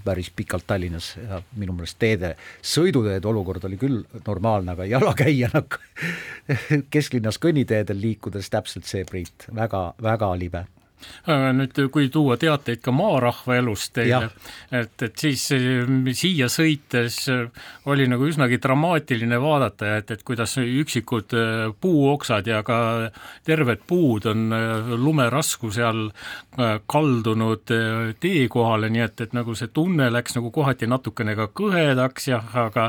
päris 0.05 0.31
pikalt 0.37 0.67
Tallinnas 0.67 1.15
ja 1.17 1.43
minu 1.57 1.75
meelest 1.77 1.99
teede, 1.99 2.35
sõiduteede 2.63 3.29
olukord 3.29 3.65
oli 3.69 3.79
küll 3.81 4.03
normaalne, 4.27 4.73
aga 4.73 4.87
jalakäijana 4.89 5.63
kesklinnas 6.95 7.41
kõnniteedel 7.43 8.01
liikudes 8.01 8.51
täpselt 8.51 8.89
see, 8.89 9.05
Priit, 9.09 9.49
väga, 9.55 9.93
väga 10.03 10.33
libe 10.39 10.67
nüüd, 11.29 11.79
kui 11.93 12.09
tuua 12.13 12.37
teateid 12.41 12.81
ka 12.85 12.93
maarahva 12.95 13.59
elust 13.59 13.93
teile, 13.97 14.31
et, 14.75 14.95
et 15.03 15.19
siis 15.19 15.45
eh, 15.57 15.89
siia 16.17 16.49
sõites 16.53 17.19
eh, 17.33 17.47
oli 17.91 18.09
nagu 18.11 18.27
üsnagi 18.29 18.61
dramaatiline 18.63 19.41
vaadata, 19.43 19.97
et, 20.01 20.13
et 20.15 20.25
kuidas 20.27 20.57
üksikud 20.63 21.37
eh, 21.37 21.65
puuoksad 21.81 22.49
ja 22.51 22.63
ka 22.67 22.79
terved 23.47 23.85
puud 23.89 24.29
on 24.31 24.49
lumerasku 24.99 25.71
seal 25.75 26.09
kaldunud 26.91 27.71
tee 28.21 28.47
kohale, 28.51 28.91
nii 28.93 29.05
et, 29.05 29.21
et 29.27 29.35
nagu 29.37 29.55
see 29.59 29.71
tunne 29.75 30.09
läks 30.11 30.37
nagu 30.39 30.51
kohati 30.55 30.89
natukene 30.91 31.37
ka 31.39 31.49
kõhedaks 31.55 32.29
jah, 32.31 32.49
aga 32.67 32.89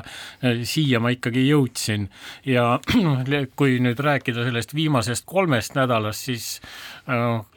siia 0.66 1.02
ma 1.04 1.12
ikkagi 1.14 1.46
jõudsin. 1.48 2.08
Ja 2.48 2.80
kui 3.60 3.78
nüüd 3.84 4.02
rääkida 4.04 4.46
sellest 4.48 4.74
viimasest 4.76 5.28
kolmest 5.30 5.78
nädalast, 5.78 6.26
siis 6.30 6.48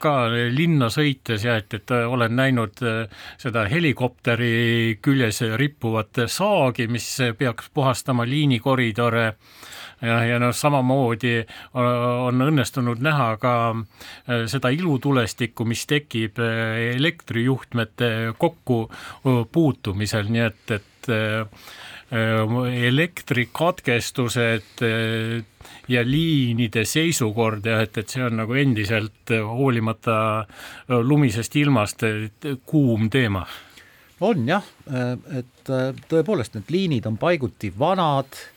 ka 0.01 0.13
linna 0.53 0.89
sõites 0.93 1.43
ja 1.45 1.57
et, 1.61 1.73
et 1.77 1.91
olen 1.93 2.35
näinud 2.35 2.81
äh, 2.85 3.27
seda 3.41 3.67
helikopteri 3.69 4.97
küljes 5.03 5.43
rippuvat 5.59 6.23
saagi, 6.27 6.87
mis 6.87 7.07
peaks 7.37 7.69
puhastama 7.73 8.25
liinikoridore. 8.25 9.33
Ja, 10.03 10.17
ja 10.27 10.39
noh, 10.41 10.51
samamoodi 10.55 11.35
äh, 11.39 11.47
on 11.77 12.41
õnnestunud 12.47 13.03
näha 13.03 13.29
ka 13.41 13.53
äh, 13.75 14.45
seda 14.51 14.73
ilutulestikku, 14.73 15.67
mis 15.69 15.85
tekib 15.87 16.41
elektrijuhtmete 16.41 18.33
kokkupuutumisel, 18.37 20.31
nii 20.33 20.47
et, 20.49 20.77
et 20.79 21.11
elektrikatkestused 22.13 24.81
ja 25.87 26.03
liinide 26.05 26.85
seisukord 26.85 27.65
ja 27.65 27.81
et, 27.81 27.97
et 27.97 28.09
see 28.09 28.23
on 28.23 28.37
nagu 28.37 28.53
endiselt 28.59 29.29
hoolimata 29.33 30.45
lumisest 31.01 31.55
ilmast 31.57 32.03
kuum 32.69 33.09
teema. 33.09 33.47
on 34.21 34.47
jah, 34.47 34.63
et 35.39 35.69
tõepoolest 36.09 36.53
need 36.59 36.71
liinid 36.71 37.05
on 37.09 37.17
paiguti 37.17 37.73
vanad 37.79 38.27
Äh, 38.35 38.53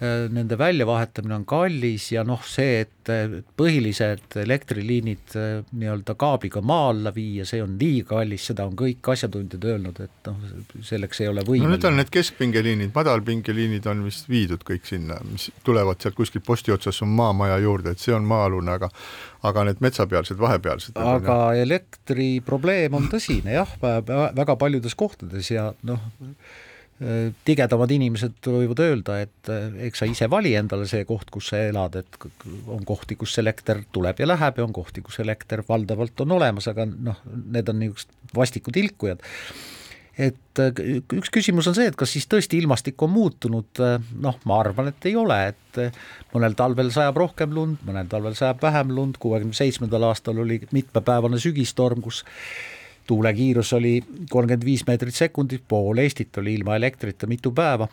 nende 0.00 0.58
väljavahetamine 0.60 1.34
on 1.38 1.44
kallis 1.48 2.10
ja 2.12 2.20
noh, 2.26 2.42
see, 2.44 2.82
et 2.84 3.10
põhilised 3.56 4.34
elektriliinid 4.42 5.36
äh, 5.38 5.62
nii-öelda 5.72 6.16
kaabliga 6.20 6.60
maa 6.60 6.90
alla 6.90 7.12
viia, 7.14 7.46
see 7.48 7.62
on 7.64 7.78
liiga 7.80 8.10
kallis, 8.16 8.44
seda 8.50 8.66
on 8.68 8.74
kõik 8.76 9.08
asjatundjad 9.14 9.64
öelnud, 9.70 10.00
et 10.04 10.28
noh, 10.28 10.42
selleks 10.84 11.22
ei 11.22 11.30
ole 11.30 11.46
võimeline. 11.46 11.70
no 11.70 11.78
need 11.78 11.88
on 11.88 11.96
need 12.00 12.12
keskpingeliinid, 12.12 12.92
madalpingeliinid 12.96 13.88
on 13.88 14.04
vist 14.04 14.28
viidud 14.28 14.66
kõik 14.68 14.84
sinna, 14.90 15.16
mis 15.30 15.48
tulevad 15.64 16.02
sealt 16.02 16.18
kuskilt 16.18 16.44
posti 16.44 16.76
otsas 16.76 17.00
on 17.06 17.14
maamaja 17.16 17.56
juurde, 17.64 17.96
et 17.96 18.02
see 18.02 18.14
on 18.16 18.28
maa-alune, 18.28 18.76
aga 18.76 18.92
aga 19.46 19.66
need 19.68 19.82
metsapealsed, 19.84 20.36
vahepealsed. 20.42 21.00
aga 21.00 21.40
elektriprobleem 21.62 22.96
on 22.98 23.08
tõsine 23.12 23.56
jah, 23.56 23.76
väga 23.80 24.60
paljudes 24.60 24.96
kohtades 24.98 25.50
ja 25.54 25.70
noh, 25.86 26.02
tigedamad 27.44 27.92
inimesed 27.92 28.46
võivad 28.48 28.80
öelda, 28.80 29.18
et 29.26 29.50
eh, 29.52 29.64
eks 29.90 30.00
sa 30.00 30.08
ise 30.08 30.28
vali 30.32 30.54
endale 30.56 30.86
see 30.88 31.04
koht, 31.08 31.28
kus 31.34 31.50
sa 31.52 31.60
elad, 31.68 31.98
et 32.00 32.18
on 32.72 32.86
kohti, 32.88 33.18
kus 33.20 33.36
elekter 33.42 33.82
tuleb 33.92 34.22
ja 34.22 34.28
läheb 34.30 34.60
ja 34.60 34.64
on 34.64 34.72
kohti, 34.76 35.04
kus 35.04 35.20
elekter 35.20 35.60
valdavalt 35.68 36.24
on 36.24 36.36
olemas, 36.38 36.70
aga 36.72 36.86
noh, 36.88 37.18
need 37.52 37.68
on 37.68 37.82
niisugused 37.82 38.36
vastikud 38.36 38.78
ilkujad. 38.80 39.20
et 40.16 40.62
eh, 40.64 40.80
üks 41.18 41.28
küsimus 41.28 41.68
on 41.68 41.76
see, 41.76 41.90
et 41.90 41.98
kas 42.00 42.14
siis 42.16 42.24
tõesti 42.32 42.62
ilmastik 42.62 43.02
on 43.04 43.12
muutunud, 43.12 43.68
eh, 43.84 43.98
noh, 44.24 44.40
ma 44.48 44.62
arvan, 44.62 44.88
et 44.88 45.10
ei 45.10 45.18
ole, 45.20 45.36
et 45.52 45.82
mõnel 46.32 46.56
talvel 46.56 46.88
sajab 46.94 47.20
rohkem 47.20 47.52
lund, 47.52 47.84
mõnel 47.84 48.08
talvel 48.08 48.38
sajab 48.38 48.64
vähem 48.64 48.96
lund, 48.96 49.20
kuuekümne 49.20 49.52
seitsmendal 49.52 50.08
aastal 50.08 50.40
oli 50.40 50.62
mitmepäevane 50.72 51.36
sügistorm, 51.44 52.00
kus 52.00 52.24
tuulekiirus 53.06 53.72
oli 53.78 54.00
kolmkümmend 54.30 54.64
viis 54.66 54.84
meetrit 54.86 55.14
sekundis, 55.14 55.62
pool 55.68 56.02
Eestit 56.02 56.36
oli 56.42 56.54
ilma 56.58 56.76
elektrita 56.76 57.26
mitu 57.26 57.52
päeva. 57.56 57.88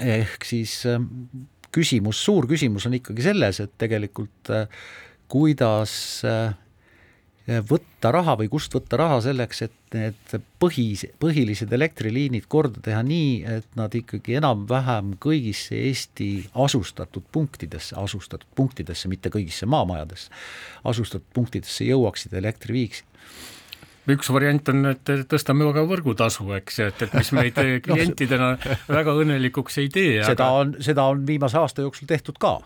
ehk 0.00 0.44
siis 0.46 0.86
ähm, 0.86 1.04
küsimus, 1.74 2.24
suur 2.24 2.46
küsimus 2.50 2.86
on 2.86 2.94
ikkagi 2.98 3.22
selles, 3.22 3.60
et 3.60 3.72
tegelikult 3.78 4.50
äh, 4.54 4.66
kuidas 5.30 5.92
äh, 6.26 6.54
võtta 7.66 8.12
raha 8.14 8.36
või 8.38 8.48
kust 8.52 8.74
võtta 8.74 8.98
raha 9.00 9.18
selleks, 9.24 9.62
et 9.66 9.94
need 9.94 10.34
põhi, 10.62 10.86
põhilised 11.22 11.72
elektriliinid 11.74 12.46
korda 12.50 12.82
teha 12.84 13.00
nii, 13.06 13.32
et 13.58 13.78
nad 13.78 13.94
ikkagi 13.96 14.38
enam-vähem 14.38 15.16
kõigisse 15.22 15.78
Eesti 15.78 16.30
asustatud 16.66 17.26
punktidesse, 17.32 17.96
asustatud 17.98 18.48
punktidesse, 18.54 19.10
mitte 19.10 19.32
kõigisse 19.34 19.66
maamajadesse, 19.70 20.30
asustatud 20.86 21.26
punktidesse 21.34 21.88
jõuaksid, 21.90 22.36
elektri 22.38 22.78
viiksid 22.78 23.10
üks 24.08 24.30
variant 24.32 24.72
on, 24.72 24.90
et 24.94 25.14
tõstame 25.28 25.68
ka 25.76 25.84
võrgutasu, 25.88 26.46
eks, 26.56 26.80
et, 26.86 27.06
et 27.06 27.16
mis 27.18 27.32
meid 27.36 27.60
klientidena 27.86 28.54
väga 28.88 29.16
õnnelikuks 29.22 29.80
ei 29.82 29.88
tee. 29.92 30.20
seda 30.24 30.50
aga... 30.50 30.64
on, 30.64 30.76
seda 30.84 31.08
on 31.12 31.24
viimase 31.26 31.60
aasta 31.60 31.84
jooksul 31.86 32.08
tehtud 32.10 32.40
ka 32.40 32.58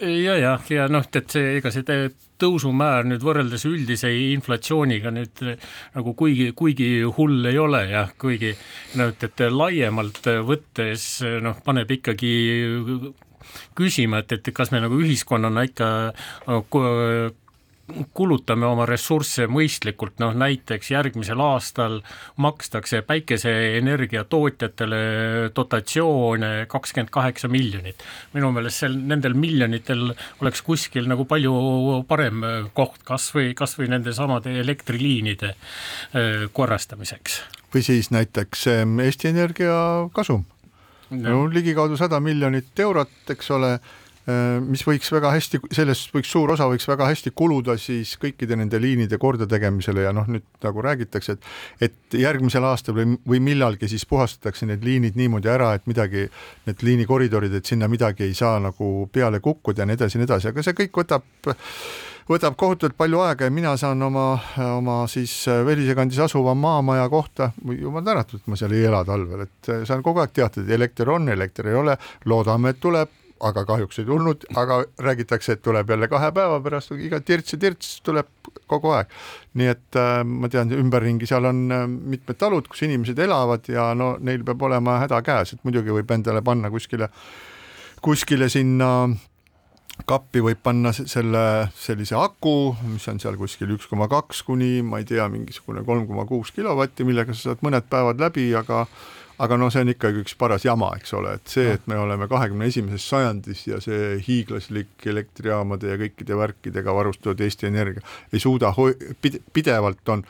ja, 0.00 0.36
jah, 0.36 0.64
ja 0.70 0.86
noh, 0.92 1.04
et 1.16 1.32
see, 1.32 1.56
ega 1.58 1.72
see 1.72 2.08
tõusumäär 2.40 3.06
nüüd 3.08 3.24
võrreldes 3.24 3.64
üldise 3.68 4.10
inflatsiooniga 4.34 5.12
nüüd 5.14 5.44
nagu 5.96 6.14
kuigi, 6.18 6.50
kuigi 6.56 6.90
hull 7.16 7.48
ei 7.48 7.60
ole 7.60 7.86
jah, 7.92 8.12
kuigi 8.20 8.52
noh, 9.00 9.12
et, 9.12 9.24
et 9.28 9.46
laiemalt 9.52 10.20
võttes 10.46 11.08
noh, 11.44 11.56
paneb 11.64 11.96
ikkagi 11.96 12.34
küsima, 13.78 14.20
et, 14.20 14.36
et 14.36 14.52
kas 14.54 14.72
me 14.74 14.82
nagu 14.84 14.98
ühiskonnana 15.00 15.64
ikka 15.68 15.88
kulutame 18.14 18.66
oma 18.66 18.86
ressursse 18.88 19.46
mõistlikult, 19.50 20.16
noh 20.22 20.34
näiteks 20.34 20.90
järgmisel 20.90 21.40
aastal 21.42 22.00
makstakse 22.42 23.02
päikeseenergia 23.06 24.24
tootjatele 24.24 25.00
dotatsioone 25.56 26.66
kakskümmend 26.68 27.12
kaheksa 27.14 27.48
miljonit. 27.48 28.02
minu 28.32 28.50
meelest 28.52 28.82
sel, 28.82 28.96
nendel 28.96 29.34
miljonitel 29.38 30.10
oleks 30.42 30.62
kuskil 30.66 31.06
nagu 31.08 31.24
palju 31.24 32.02
parem 32.08 32.42
koht, 32.74 33.02
kas 33.04 33.30
või, 33.34 33.54
kas 33.54 33.78
või 33.78 33.90
nendesamade 33.94 34.58
elektriliinide 34.60 35.54
äh, 35.54 36.48
korrastamiseks. 36.52 37.40
või 37.74 37.86
siis 37.86 38.10
näiteks 38.10 38.66
ähm, 38.72 38.98
Eesti 39.00 39.28
Energia 39.28 39.78
kasum 40.12 40.44
no 41.10 41.46
ligikaudu 41.52 41.96
sada 41.96 42.20
miljonit 42.20 42.78
eurot, 42.82 43.14
eks 43.30 43.50
ole 43.54 43.76
mis 44.66 44.82
võiks 44.82 45.10
väga 45.14 45.30
hästi, 45.36 45.60
sellest 45.76 46.10
võiks 46.14 46.30
suur 46.32 46.50
osa 46.50 46.66
võiks 46.70 46.88
väga 46.88 47.06
hästi 47.12 47.30
kuluda 47.36 47.76
siis 47.78 48.16
kõikide 48.18 48.58
nende 48.58 48.80
liinide 48.82 49.20
kordategemisele 49.22 50.02
ja 50.02 50.12
noh, 50.16 50.26
nüüd 50.30 50.46
nagu 50.64 50.82
räägitakse, 50.82 51.36
et 51.36 51.86
et 51.86 52.18
järgmisel 52.18 52.64
aastal 52.66 52.96
või, 52.96 53.14
või 53.28 53.42
millalgi 53.52 53.88
siis 53.90 54.06
puhastatakse 54.08 54.66
need 54.66 54.82
liinid 54.86 55.18
niimoodi 55.18 55.50
ära, 55.52 55.72
et 55.78 55.86
midagi, 55.86 56.26
need 56.66 56.82
liinikoridorid, 56.82 57.54
et 57.54 57.70
sinna 57.70 57.88
midagi 57.90 58.26
ei 58.26 58.34
saa 58.34 58.58
nagu 58.62 59.08
peale 59.12 59.40
kukkuda 59.44 59.84
ja 59.84 59.86
nii 59.86 59.98
edasi 60.00 60.18
ja 60.18 60.22
nii 60.22 60.28
edasi, 60.30 60.50
aga 60.50 60.64
see 60.66 60.78
kõik 60.80 61.00
võtab 61.02 61.26
võtab 62.26 62.56
kohutavalt 62.58 62.96
palju 62.98 63.20
aega 63.22 63.46
ja 63.46 63.54
mina 63.54 63.76
saan 63.78 64.02
oma, 64.02 64.24
oma 64.74 64.96
siis 65.10 65.34
Velise 65.66 65.94
kandis 65.94 66.18
asuva 66.24 66.56
maamaja 66.58 67.06
kohta, 67.12 67.52
jumal 67.78 68.02
tänatud, 68.02 68.42
et 68.42 68.50
ma 68.50 68.58
seal 68.58 68.74
ei 68.74 68.88
ela 68.88 69.04
talvel, 69.06 69.46
et 69.46 69.70
saan 69.86 70.02
kogu 70.02 70.24
aeg 70.24 70.34
teatada, 70.34 70.66
et 70.66 70.74
elekter 70.74 71.14
on, 71.14 71.30
elekter 71.30 71.70
ei 71.70 71.78
ole, 71.78 71.94
loodame, 72.26 72.74
et 72.74 72.82
tuleb 72.82 73.14
aga 73.44 73.64
kahjuks 73.68 74.00
ei 74.00 74.06
tulnud, 74.08 74.46
aga 74.56 74.80
räägitakse, 75.02 75.56
et 75.56 75.62
tuleb 75.64 75.90
jälle 75.90 76.08
kahe 76.08 76.30
päeva 76.32 76.60
pärast, 76.64 76.94
iga 76.96 77.20
tirts 77.20 77.52
ja 77.52 77.58
tirts 77.60 78.00
tuleb 78.06 78.28
kogu 78.70 78.94
aeg. 78.96 79.12
nii 79.56 79.68
et 79.72 79.98
äh, 80.00 80.22
ma 80.24 80.48
tean, 80.52 80.72
ümberringi 80.72 81.28
seal 81.28 81.44
on 81.48 81.62
äh, 81.72 81.86
mitmed 81.86 82.38
talud, 82.40 82.68
kus 82.68 82.82
inimesed 82.88 83.18
elavad 83.18 83.68
ja 83.68 83.92
no 83.94 84.16
neil 84.20 84.44
peab 84.44 84.62
olema 84.68 84.98
häda 85.04 85.22
käes, 85.26 85.52
et 85.52 85.64
muidugi 85.64 85.92
võib 85.92 86.12
endale 86.16 86.42
panna 86.44 86.70
kuskile, 86.72 87.10
kuskile 88.04 88.48
sinna 88.52 88.90
kappi 90.04 90.42
võib 90.44 90.60
panna 90.62 90.92
selle 90.92 91.42
sellise 91.76 92.16
aku, 92.20 92.76
mis 92.90 93.06
on 93.08 93.20
seal 93.22 93.38
kuskil 93.40 93.70
üks 93.76 93.88
koma 93.88 94.10
kaks 94.12 94.42
kuni 94.44 94.82
ma 94.84 95.00
ei 95.00 95.08
tea, 95.08 95.24
mingisugune 95.32 95.84
kolm 95.86 96.04
koma 96.08 96.26
kuus 96.28 96.52
kilovatti, 96.56 97.06
millega 97.08 97.34
sa 97.34 97.52
saad 97.52 97.64
mõned 97.64 97.88
päevad 97.88 98.20
läbi, 98.20 98.50
aga 98.58 98.84
aga 99.42 99.58
noh, 99.60 99.70
see 99.72 99.84
on 99.84 99.92
ikkagi 99.92 100.22
üks 100.24 100.36
paras 100.38 100.64
jama, 100.66 100.90
eks 100.96 101.12
ole, 101.18 101.36
et 101.38 101.52
see, 101.52 101.68
et 101.76 101.86
me 101.90 101.98
oleme 102.00 102.28
kahekümne 102.30 102.68
esimeses 102.70 103.04
sajandis 103.10 103.66
ja 103.68 103.80
see 103.84 104.16
hiiglaslik 104.24 105.06
elektrijaamade 105.12 105.92
ja 105.92 106.00
kõikide 106.00 106.38
värkidega 106.40 106.94
varustatud 106.96 107.42
Eesti 107.44 107.68
Energia 107.68 108.04
ei 108.32 108.42
suuda 108.42 108.72
pide, 109.22 109.42
pidevalt 109.52 110.14
on, 110.14 110.24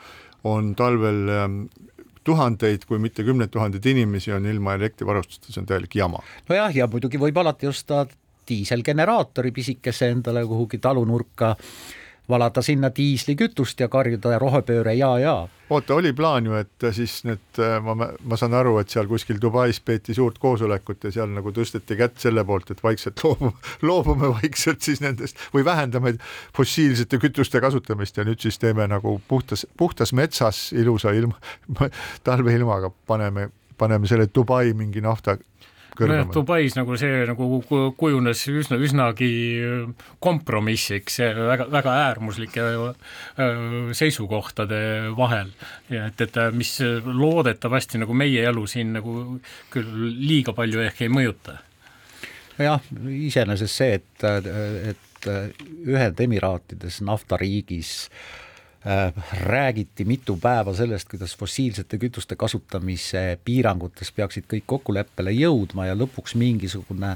on 0.47 0.73
talvel 0.79 1.23
ähm, 1.33 1.59
tuhandeid, 2.27 2.83
kui 2.87 2.99
mitte 2.99 3.23
kümneid 3.23 3.53
tuhandeid 3.53 3.85
inimesi 3.87 4.33
on 4.35 4.45
ilma 4.49 4.75
elektrivarustuseta, 4.75 5.53
see 5.53 5.63
on 5.63 5.69
täielik 5.69 5.95
jama. 5.95 6.23
nojah, 6.49 6.75
ja 6.75 6.89
muidugi 6.91 7.19
võib 7.21 7.39
alati 7.39 7.69
osta 7.69 8.03
diiselgeneraatori 8.47 9.51
pisikese 9.55 10.11
endale 10.15 10.43
kuhugi 10.47 10.79
talunurka 10.83 11.55
valada 12.29 12.61
sinna 12.61 12.89
diislikütust 12.95 13.79
ja 13.79 13.87
karjuda 13.87 14.39
rohepööre 14.39 14.93
ja, 14.97 15.11
ja. 15.19 15.35
Oota, 15.69 15.95
oli 15.95 16.13
plaan 16.15 16.45
ju, 16.47 16.55
et 16.55 16.85
siis 16.95 17.17
need, 17.27 17.59
ma, 17.83 17.95
ma 17.97 18.37
saan 18.39 18.55
aru, 18.55 18.77
et 18.79 18.91
seal 18.91 19.07
kuskil 19.09 19.39
Dubais 19.41 19.79
peeti 19.83 20.15
suurt 20.15 20.37
koosolekut 20.39 21.07
ja 21.07 21.11
seal 21.11 21.31
nagu 21.35 21.51
tõsteti 21.55 21.97
kätt 21.99 22.19
selle 22.23 22.43
poolt, 22.47 22.71
et 22.71 22.83
vaikselt 22.83 23.23
loobume, 23.23 23.51
loobume 23.83 24.31
vaikselt 24.37 24.83
siis 24.85 25.03
nendest 25.03 25.39
või 25.55 25.65
vähendame 25.67 26.15
fossiilsete 26.55 27.19
kütuste 27.19 27.61
kasutamist 27.63 28.19
ja 28.19 28.27
nüüd 28.27 28.43
siis 28.43 28.59
teeme 28.63 28.87
nagu 28.87 29.17
puhtas, 29.27 29.67
puhtas 29.77 30.15
metsas 30.15 30.69
ilusa 30.75 31.11
ilma, 31.15 31.35
talveilmaga 32.27 32.91
paneme, 33.07 33.49
paneme 33.77 34.07
selle 34.07 34.29
Dubai 34.31 34.71
mingi 34.75 35.03
nafta 35.03 35.37
nojah, 35.99 36.27
Dubais 36.33 36.75
nagu 36.77 36.97
see 36.99 37.25
nagu 37.29 37.47
kujunes 37.97 38.43
üsna, 38.51 38.77
üsnagi 38.83 39.29
kompromissiks 40.23 41.19
väga, 41.21 41.67
väga 41.73 41.95
äärmuslike 42.05 42.65
äh, 42.67 43.61
seisukohtade 43.97 44.81
vahel. 45.17 45.51
ja 45.89 46.07
et, 46.11 46.21
et 46.21 46.39
mis 46.53 46.77
loodetavasti 47.05 48.03
nagu 48.03 48.17
meie 48.17 48.45
elu 48.49 48.65
siin 48.69 48.93
nagu 48.99 49.39
küll 49.73 50.09
liiga 50.21 50.53
palju 50.57 50.85
ehk 50.85 51.05
ei 51.05 51.13
mõjuta. 51.13 51.59
jah, 52.61 52.81
iseenesest 53.09 53.83
see, 53.83 54.01
et, 54.01 54.27
et 54.93 55.03
Ühendemiraatides 55.27 57.01
naftariigis 57.03 57.93
äh, 58.05 58.17
Äh, 58.17 58.46
räägiti 59.41 60.05
mitu 60.05 60.37
päeva 60.41 60.73
sellest, 60.73 61.09
kuidas 61.09 61.35
fossiilsete 61.37 61.97
kütuste 61.97 62.37
kasutamise 62.39 63.39
piirangutes 63.45 64.11
peaksid 64.15 64.45
kõik 64.47 64.63
kokkuleppele 64.65 65.33
jõudma 65.35 65.87
ja 65.89 65.95
lõpuks 65.97 66.37
mingisugune 66.37 67.15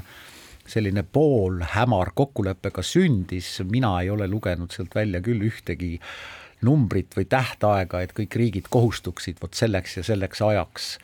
selline 0.66 1.02
poolhämar 1.02 2.12
kokkulepe 2.14 2.70
ka 2.70 2.82
sündis, 2.86 3.60
mina 3.70 3.94
ei 4.02 4.10
ole 4.10 4.28
lugenud 4.30 4.70
sealt 4.74 4.94
välja 4.94 5.22
küll 5.24 5.42
ühtegi 5.48 5.96
numbrit 6.62 7.16
või 7.16 7.26
tähtaega, 7.26 8.02
et 8.02 8.12
kõik 8.14 8.36
riigid 8.38 8.70
kohustuksid 8.70 9.40
vot 9.42 9.54
selleks 9.54 9.96
ja 9.98 10.06
selleks 10.06 10.42
ajaks 10.42 10.96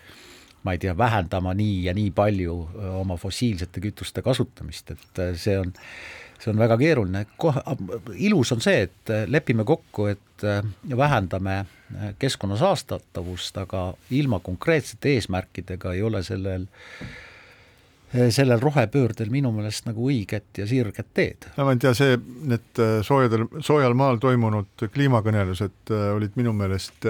ma 0.62 0.74
ei 0.74 0.78
tea, 0.82 0.94
vähendama 0.98 1.54
nii 1.54 1.84
ja 1.86 1.94
nii 1.94 2.11
palju 2.14 2.54
oma 3.00 3.16
fossiilsete 3.16 3.80
kütuste 3.82 4.22
kasutamist, 4.26 4.90
et 4.94 5.20
see 5.38 5.59
on 5.59 5.72
see 6.39 6.53
on 6.53 6.61
väga 6.61 6.76
keeruline, 6.78 7.24
kohe, 7.36 7.62
ilus 8.14 8.53
on 8.55 8.61
see, 8.62 8.86
et 8.86 9.14
lepime 9.26 9.64
kokku, 9.66 10.07
et 10.12 10.45
vähendame 10.97 11.64
keskkonna 12.18 12.57
saastatavust, 12.61 13.57
aga 13.59 13.89
ilma 14.14 14.39
konkreetsete 14.45 15.16
eesmärkidega 15.16 15.97
ei 15.97 16.03
ole 16.07 16.22
sellel 16.22 16.68
sellel 18.09 18.61
rohepöördel 18.61 19.28
minu 19.28 19.51
meelest 19.53 19.84
nagu 19.84 20.07
õiget 20.09 20.62
ja 20.62 20.66
sirget 20.66 21.11
teed. 21.14 21.49
no 21.59 21.66
ma 21.68 21.74
ei 21.74 21.82
tea, 21.82 21.93
see, 21.97 22.16
need 22.49 22.80
soojadel, 23.05 23.45
soojal 23.61 23.97
maal 23.99 24.20
toimunud 24.22 24.86
kliimakõnelused 24.95 25.93
olid 26.14 26.39
minu 26.41 26.55
meelest 26.57 27.05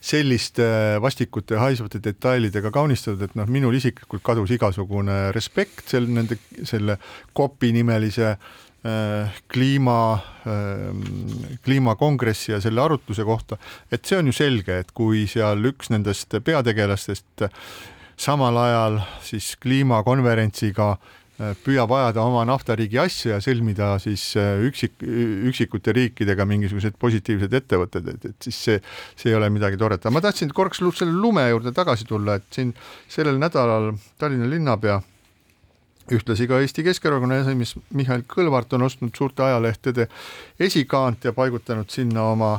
selliste 0.00 0.64
vastikute 1.02 1.58
haisvate 1.60 2.00
detailidega 2.02 2.72
kaunistatud, 2.72 3.22
et 3.26 3.36
noh, 3.36 3.48
minul 3.52 3.76
isiklikult 3.76 4.24
kadus 4.24 4.54
igasugune 4.56 5.28
respekt 5.36 5.92
sel, 5.92 6.08
nende, 6.08 6.38
selle 6.64 6.96
COP-i 7.36 7.72
nimelise 7.76 8.30
äh, 8.32 9.42
kliima 9.52 10.00
äh,, 10.48 10.88
kliimakongressi 11.66 12.54
ja 12.54 12.62
selle 12.64 12.84
arutluse 12.86 13.28
kohta, 13.28 13.60
et 13.92 14.08
see 14.08 14.18
on 14.20 14.32
ju 14.32 14.36
selge, 14.36 14.80
et 14.80 14.96
kui 14.96 15.26
seal 15.30 15.68
üks 15.72 15.92
nendest 15.92 16.40
peategelastest 16.44 17.48
samal 18.20 18.56
ajal 18.60 19.00
siis 19.24 19.54
kliimakonverentsiga 19.60 20.94
Äh, 20.94 21.19
püüab 21.64 21.92
ajada 21.96 22.24
oma 22.26 22.42
naftariigi 22.48 22.98
asju 23.00 23.30
ja 23.32 23.38
sõlmida 23.40 23.94
siis 24.02 24.24
äh, 24.36 24.60
üksik, 24.68 24.98
üksikute 25.00 25.94
riikidega 25.96 26.44
mingisugused 26.48 26.98
positiivsed 27.00 27.54
ettevõtted, 27.60 28.10
et, 28.12 28.26
et 28.32 28.48
siis 28.48 28.58
see, 28.66 28.80
see 29.16 29.32
ei 29.32 29.38
ole 29.38 29.48
midagi 29.52 29.80
toredat, 29.80 30.10
ma 30.12 30.20
tahtsin 30.24 30.52
korraks 30.52 30.82
selle 30.98 31.14
lume 31.14 31.46
juurde 31.48 31.72
tagasi 31.76 32.04
tulla, 32.08 32.36
et 32.36 32.48
siin 32.52 32.74
sellel 33.08 33.40
nädalal 33.40 33.94
Tallinna 34.20 34.50
linnapea 34.50 35.00
ühtlasi 36.12 36.48
ka 36.50 36.58
Eesti 36.60 36.84
Keskerakonna 36.84 37.40
esimees 37.40 37.76
Mihhail 37.94 38.24
Kõlvart 38.28 38.72
on 38.76 38.84
ostnud 38.88 39.14
suurte 39.16 39.44
ajalehtede 39.46 40.08
esikaant 40.60 41.24
ja 41.24 41.32
paigutanud 41.32 41.88
sinna 41.92 42.26
oma 42.34 42.56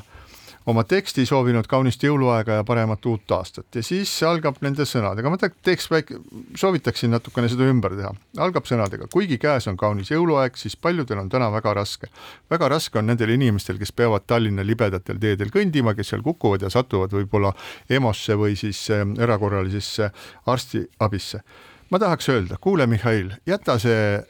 oma 0.70 0.84
teksti 0.86 1.26
soovinud 1.26 1.68
kaunist 1.70 2.04
jõuluaega 2.04 2.60
ja 2.60 2.66
paremat 2.68 3.06
uut 3.10 3.32
aastat 3.34 3.76
ja 3.76 3.84
siis 3.86 4.12
algab 4.28 4.60
nende 4.62 4.86
sõnadega, 4.86 5.32
ma 5.32 5.40
teeks 5.40 5.90
väike, 5.92 6.20
soovitaksin 6.60 7.14
natukene 7.16 7.50
seda 7.52 7.66
ümber 7.70 7.96
teha, 7.98 8.12
algab 8.46 8.70
sõnadega, 8.70 9.10
kuigi 9.14 9.40
käes 9.42 9.68
on 9.72 9.80
kaunis 9.80 10.12
jõuluaeg, 10.14 10.60
siis 10.60 10.78
paljudel 10.78 11.24
on 11.24 11.32
täna 11.32 11.50
väga 11.54 11.74
raske. 11.82 12.12
väga 12.50 12.70
raske 12.76 13.00
on 13.00 13.10
nendel 13.10 13.34
inimestel, 13.34 13.80
kes 13.82 13.92
peavad 13.92 14.28
Tallinna 14.28 14.66
libedatel 14.66 15.20
teedel 15.20 15.50
kõndima, 15.54 15.96
kes 15.98 16.14
seal 16.14 16.22
kukuvad 16.26 16.62
ja 16.62 16.70
satuvad 16.70 17.14
võib-olla 17.16 17.54
EMO-sse 17.90 18.38
või 18.38 18.56
siis 18.56 18.84
äh, 18.94 19.06
erakorralisesse 19.20 20.12
arstiabisse. 20.46 21.42
ma 21.90 22.00
tahaks 22.00 22.30
öelda, 22.30 22.58
kuule, 22.62 22.88
Mihhail, 22.88 23.34
jäta 23.46 23.80
see 23.80 24.22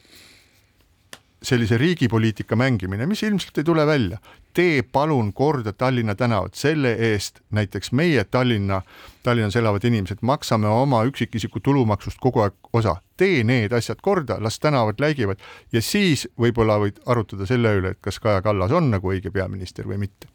sellise 1.44 1.78
riigipoliitika 1.78 2.56
mängimine, 2.56 3.06
mis 3.06 3.24
ilmselt 3.24 3.58
ei 3.58 3.64
tule 3.64 3.86
välja, 3.88 4.18
tee 4.54 4.84
palun 4.84 5.34
korda 5.34 5.74
Tallinna 5.74 6.16
tänavad, 6.16 6.54
selle 6.54 6.94
eest 6.94 7.40
näiteks 7.52 7.92
meie 7.92 8.24
Tallinna, 8.24 8.82
Tallinnas 9.24 9.56
elavad 9.56 9.84
inimesed 9.84 10.22
maksame 10.22 10.68
oma 10.68 11.04
üksikisiku 11.10 11.60
tulumaksust 11.60 12.18
kogu 12.22 12.46
aeg 12.46 12.54
osa, 12.74 12.96
tee 13.18 13.44
need 13.44 13.74
asjad 13.74 14.02
korda, 14.02 14.38
las 14.40 14.60
tänavad 14.60 15.02
läigivad 15.02 15.42
ja 15.74 15.82
siis 15.82 16.28
võib-olla 16.40 16.78
võid 16.84 17.02
arutada 17.06 17.50
selle 17.50 17.74
üle, 17.80 17.96
et 17.96 18.02
kas 18.02 18.20
Kaja 18.20 18.42
Kallas 18.46 18.72
on 18.72 18.92
nagu 18.94 19.14
õige 19.14 19.34
peaminister 19.34 19.90
või 19.90 19.98
mitte. 19.98 20.30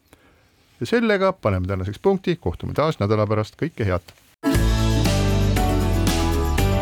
ja 0.79 0.85
sellega 0.85 1.33
paneme 1.33 1.67
tänaseks 1.67 1.99
punkti, 1.99 2.35
kohtume 2.35 2.73
taas 2.73 2.99
nädala 2.99 3.27
pärast, 3.27 3.55
kõike 3.55 3.85
head. 3.87 4.15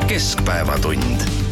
keskpäevatund 0.07 1.44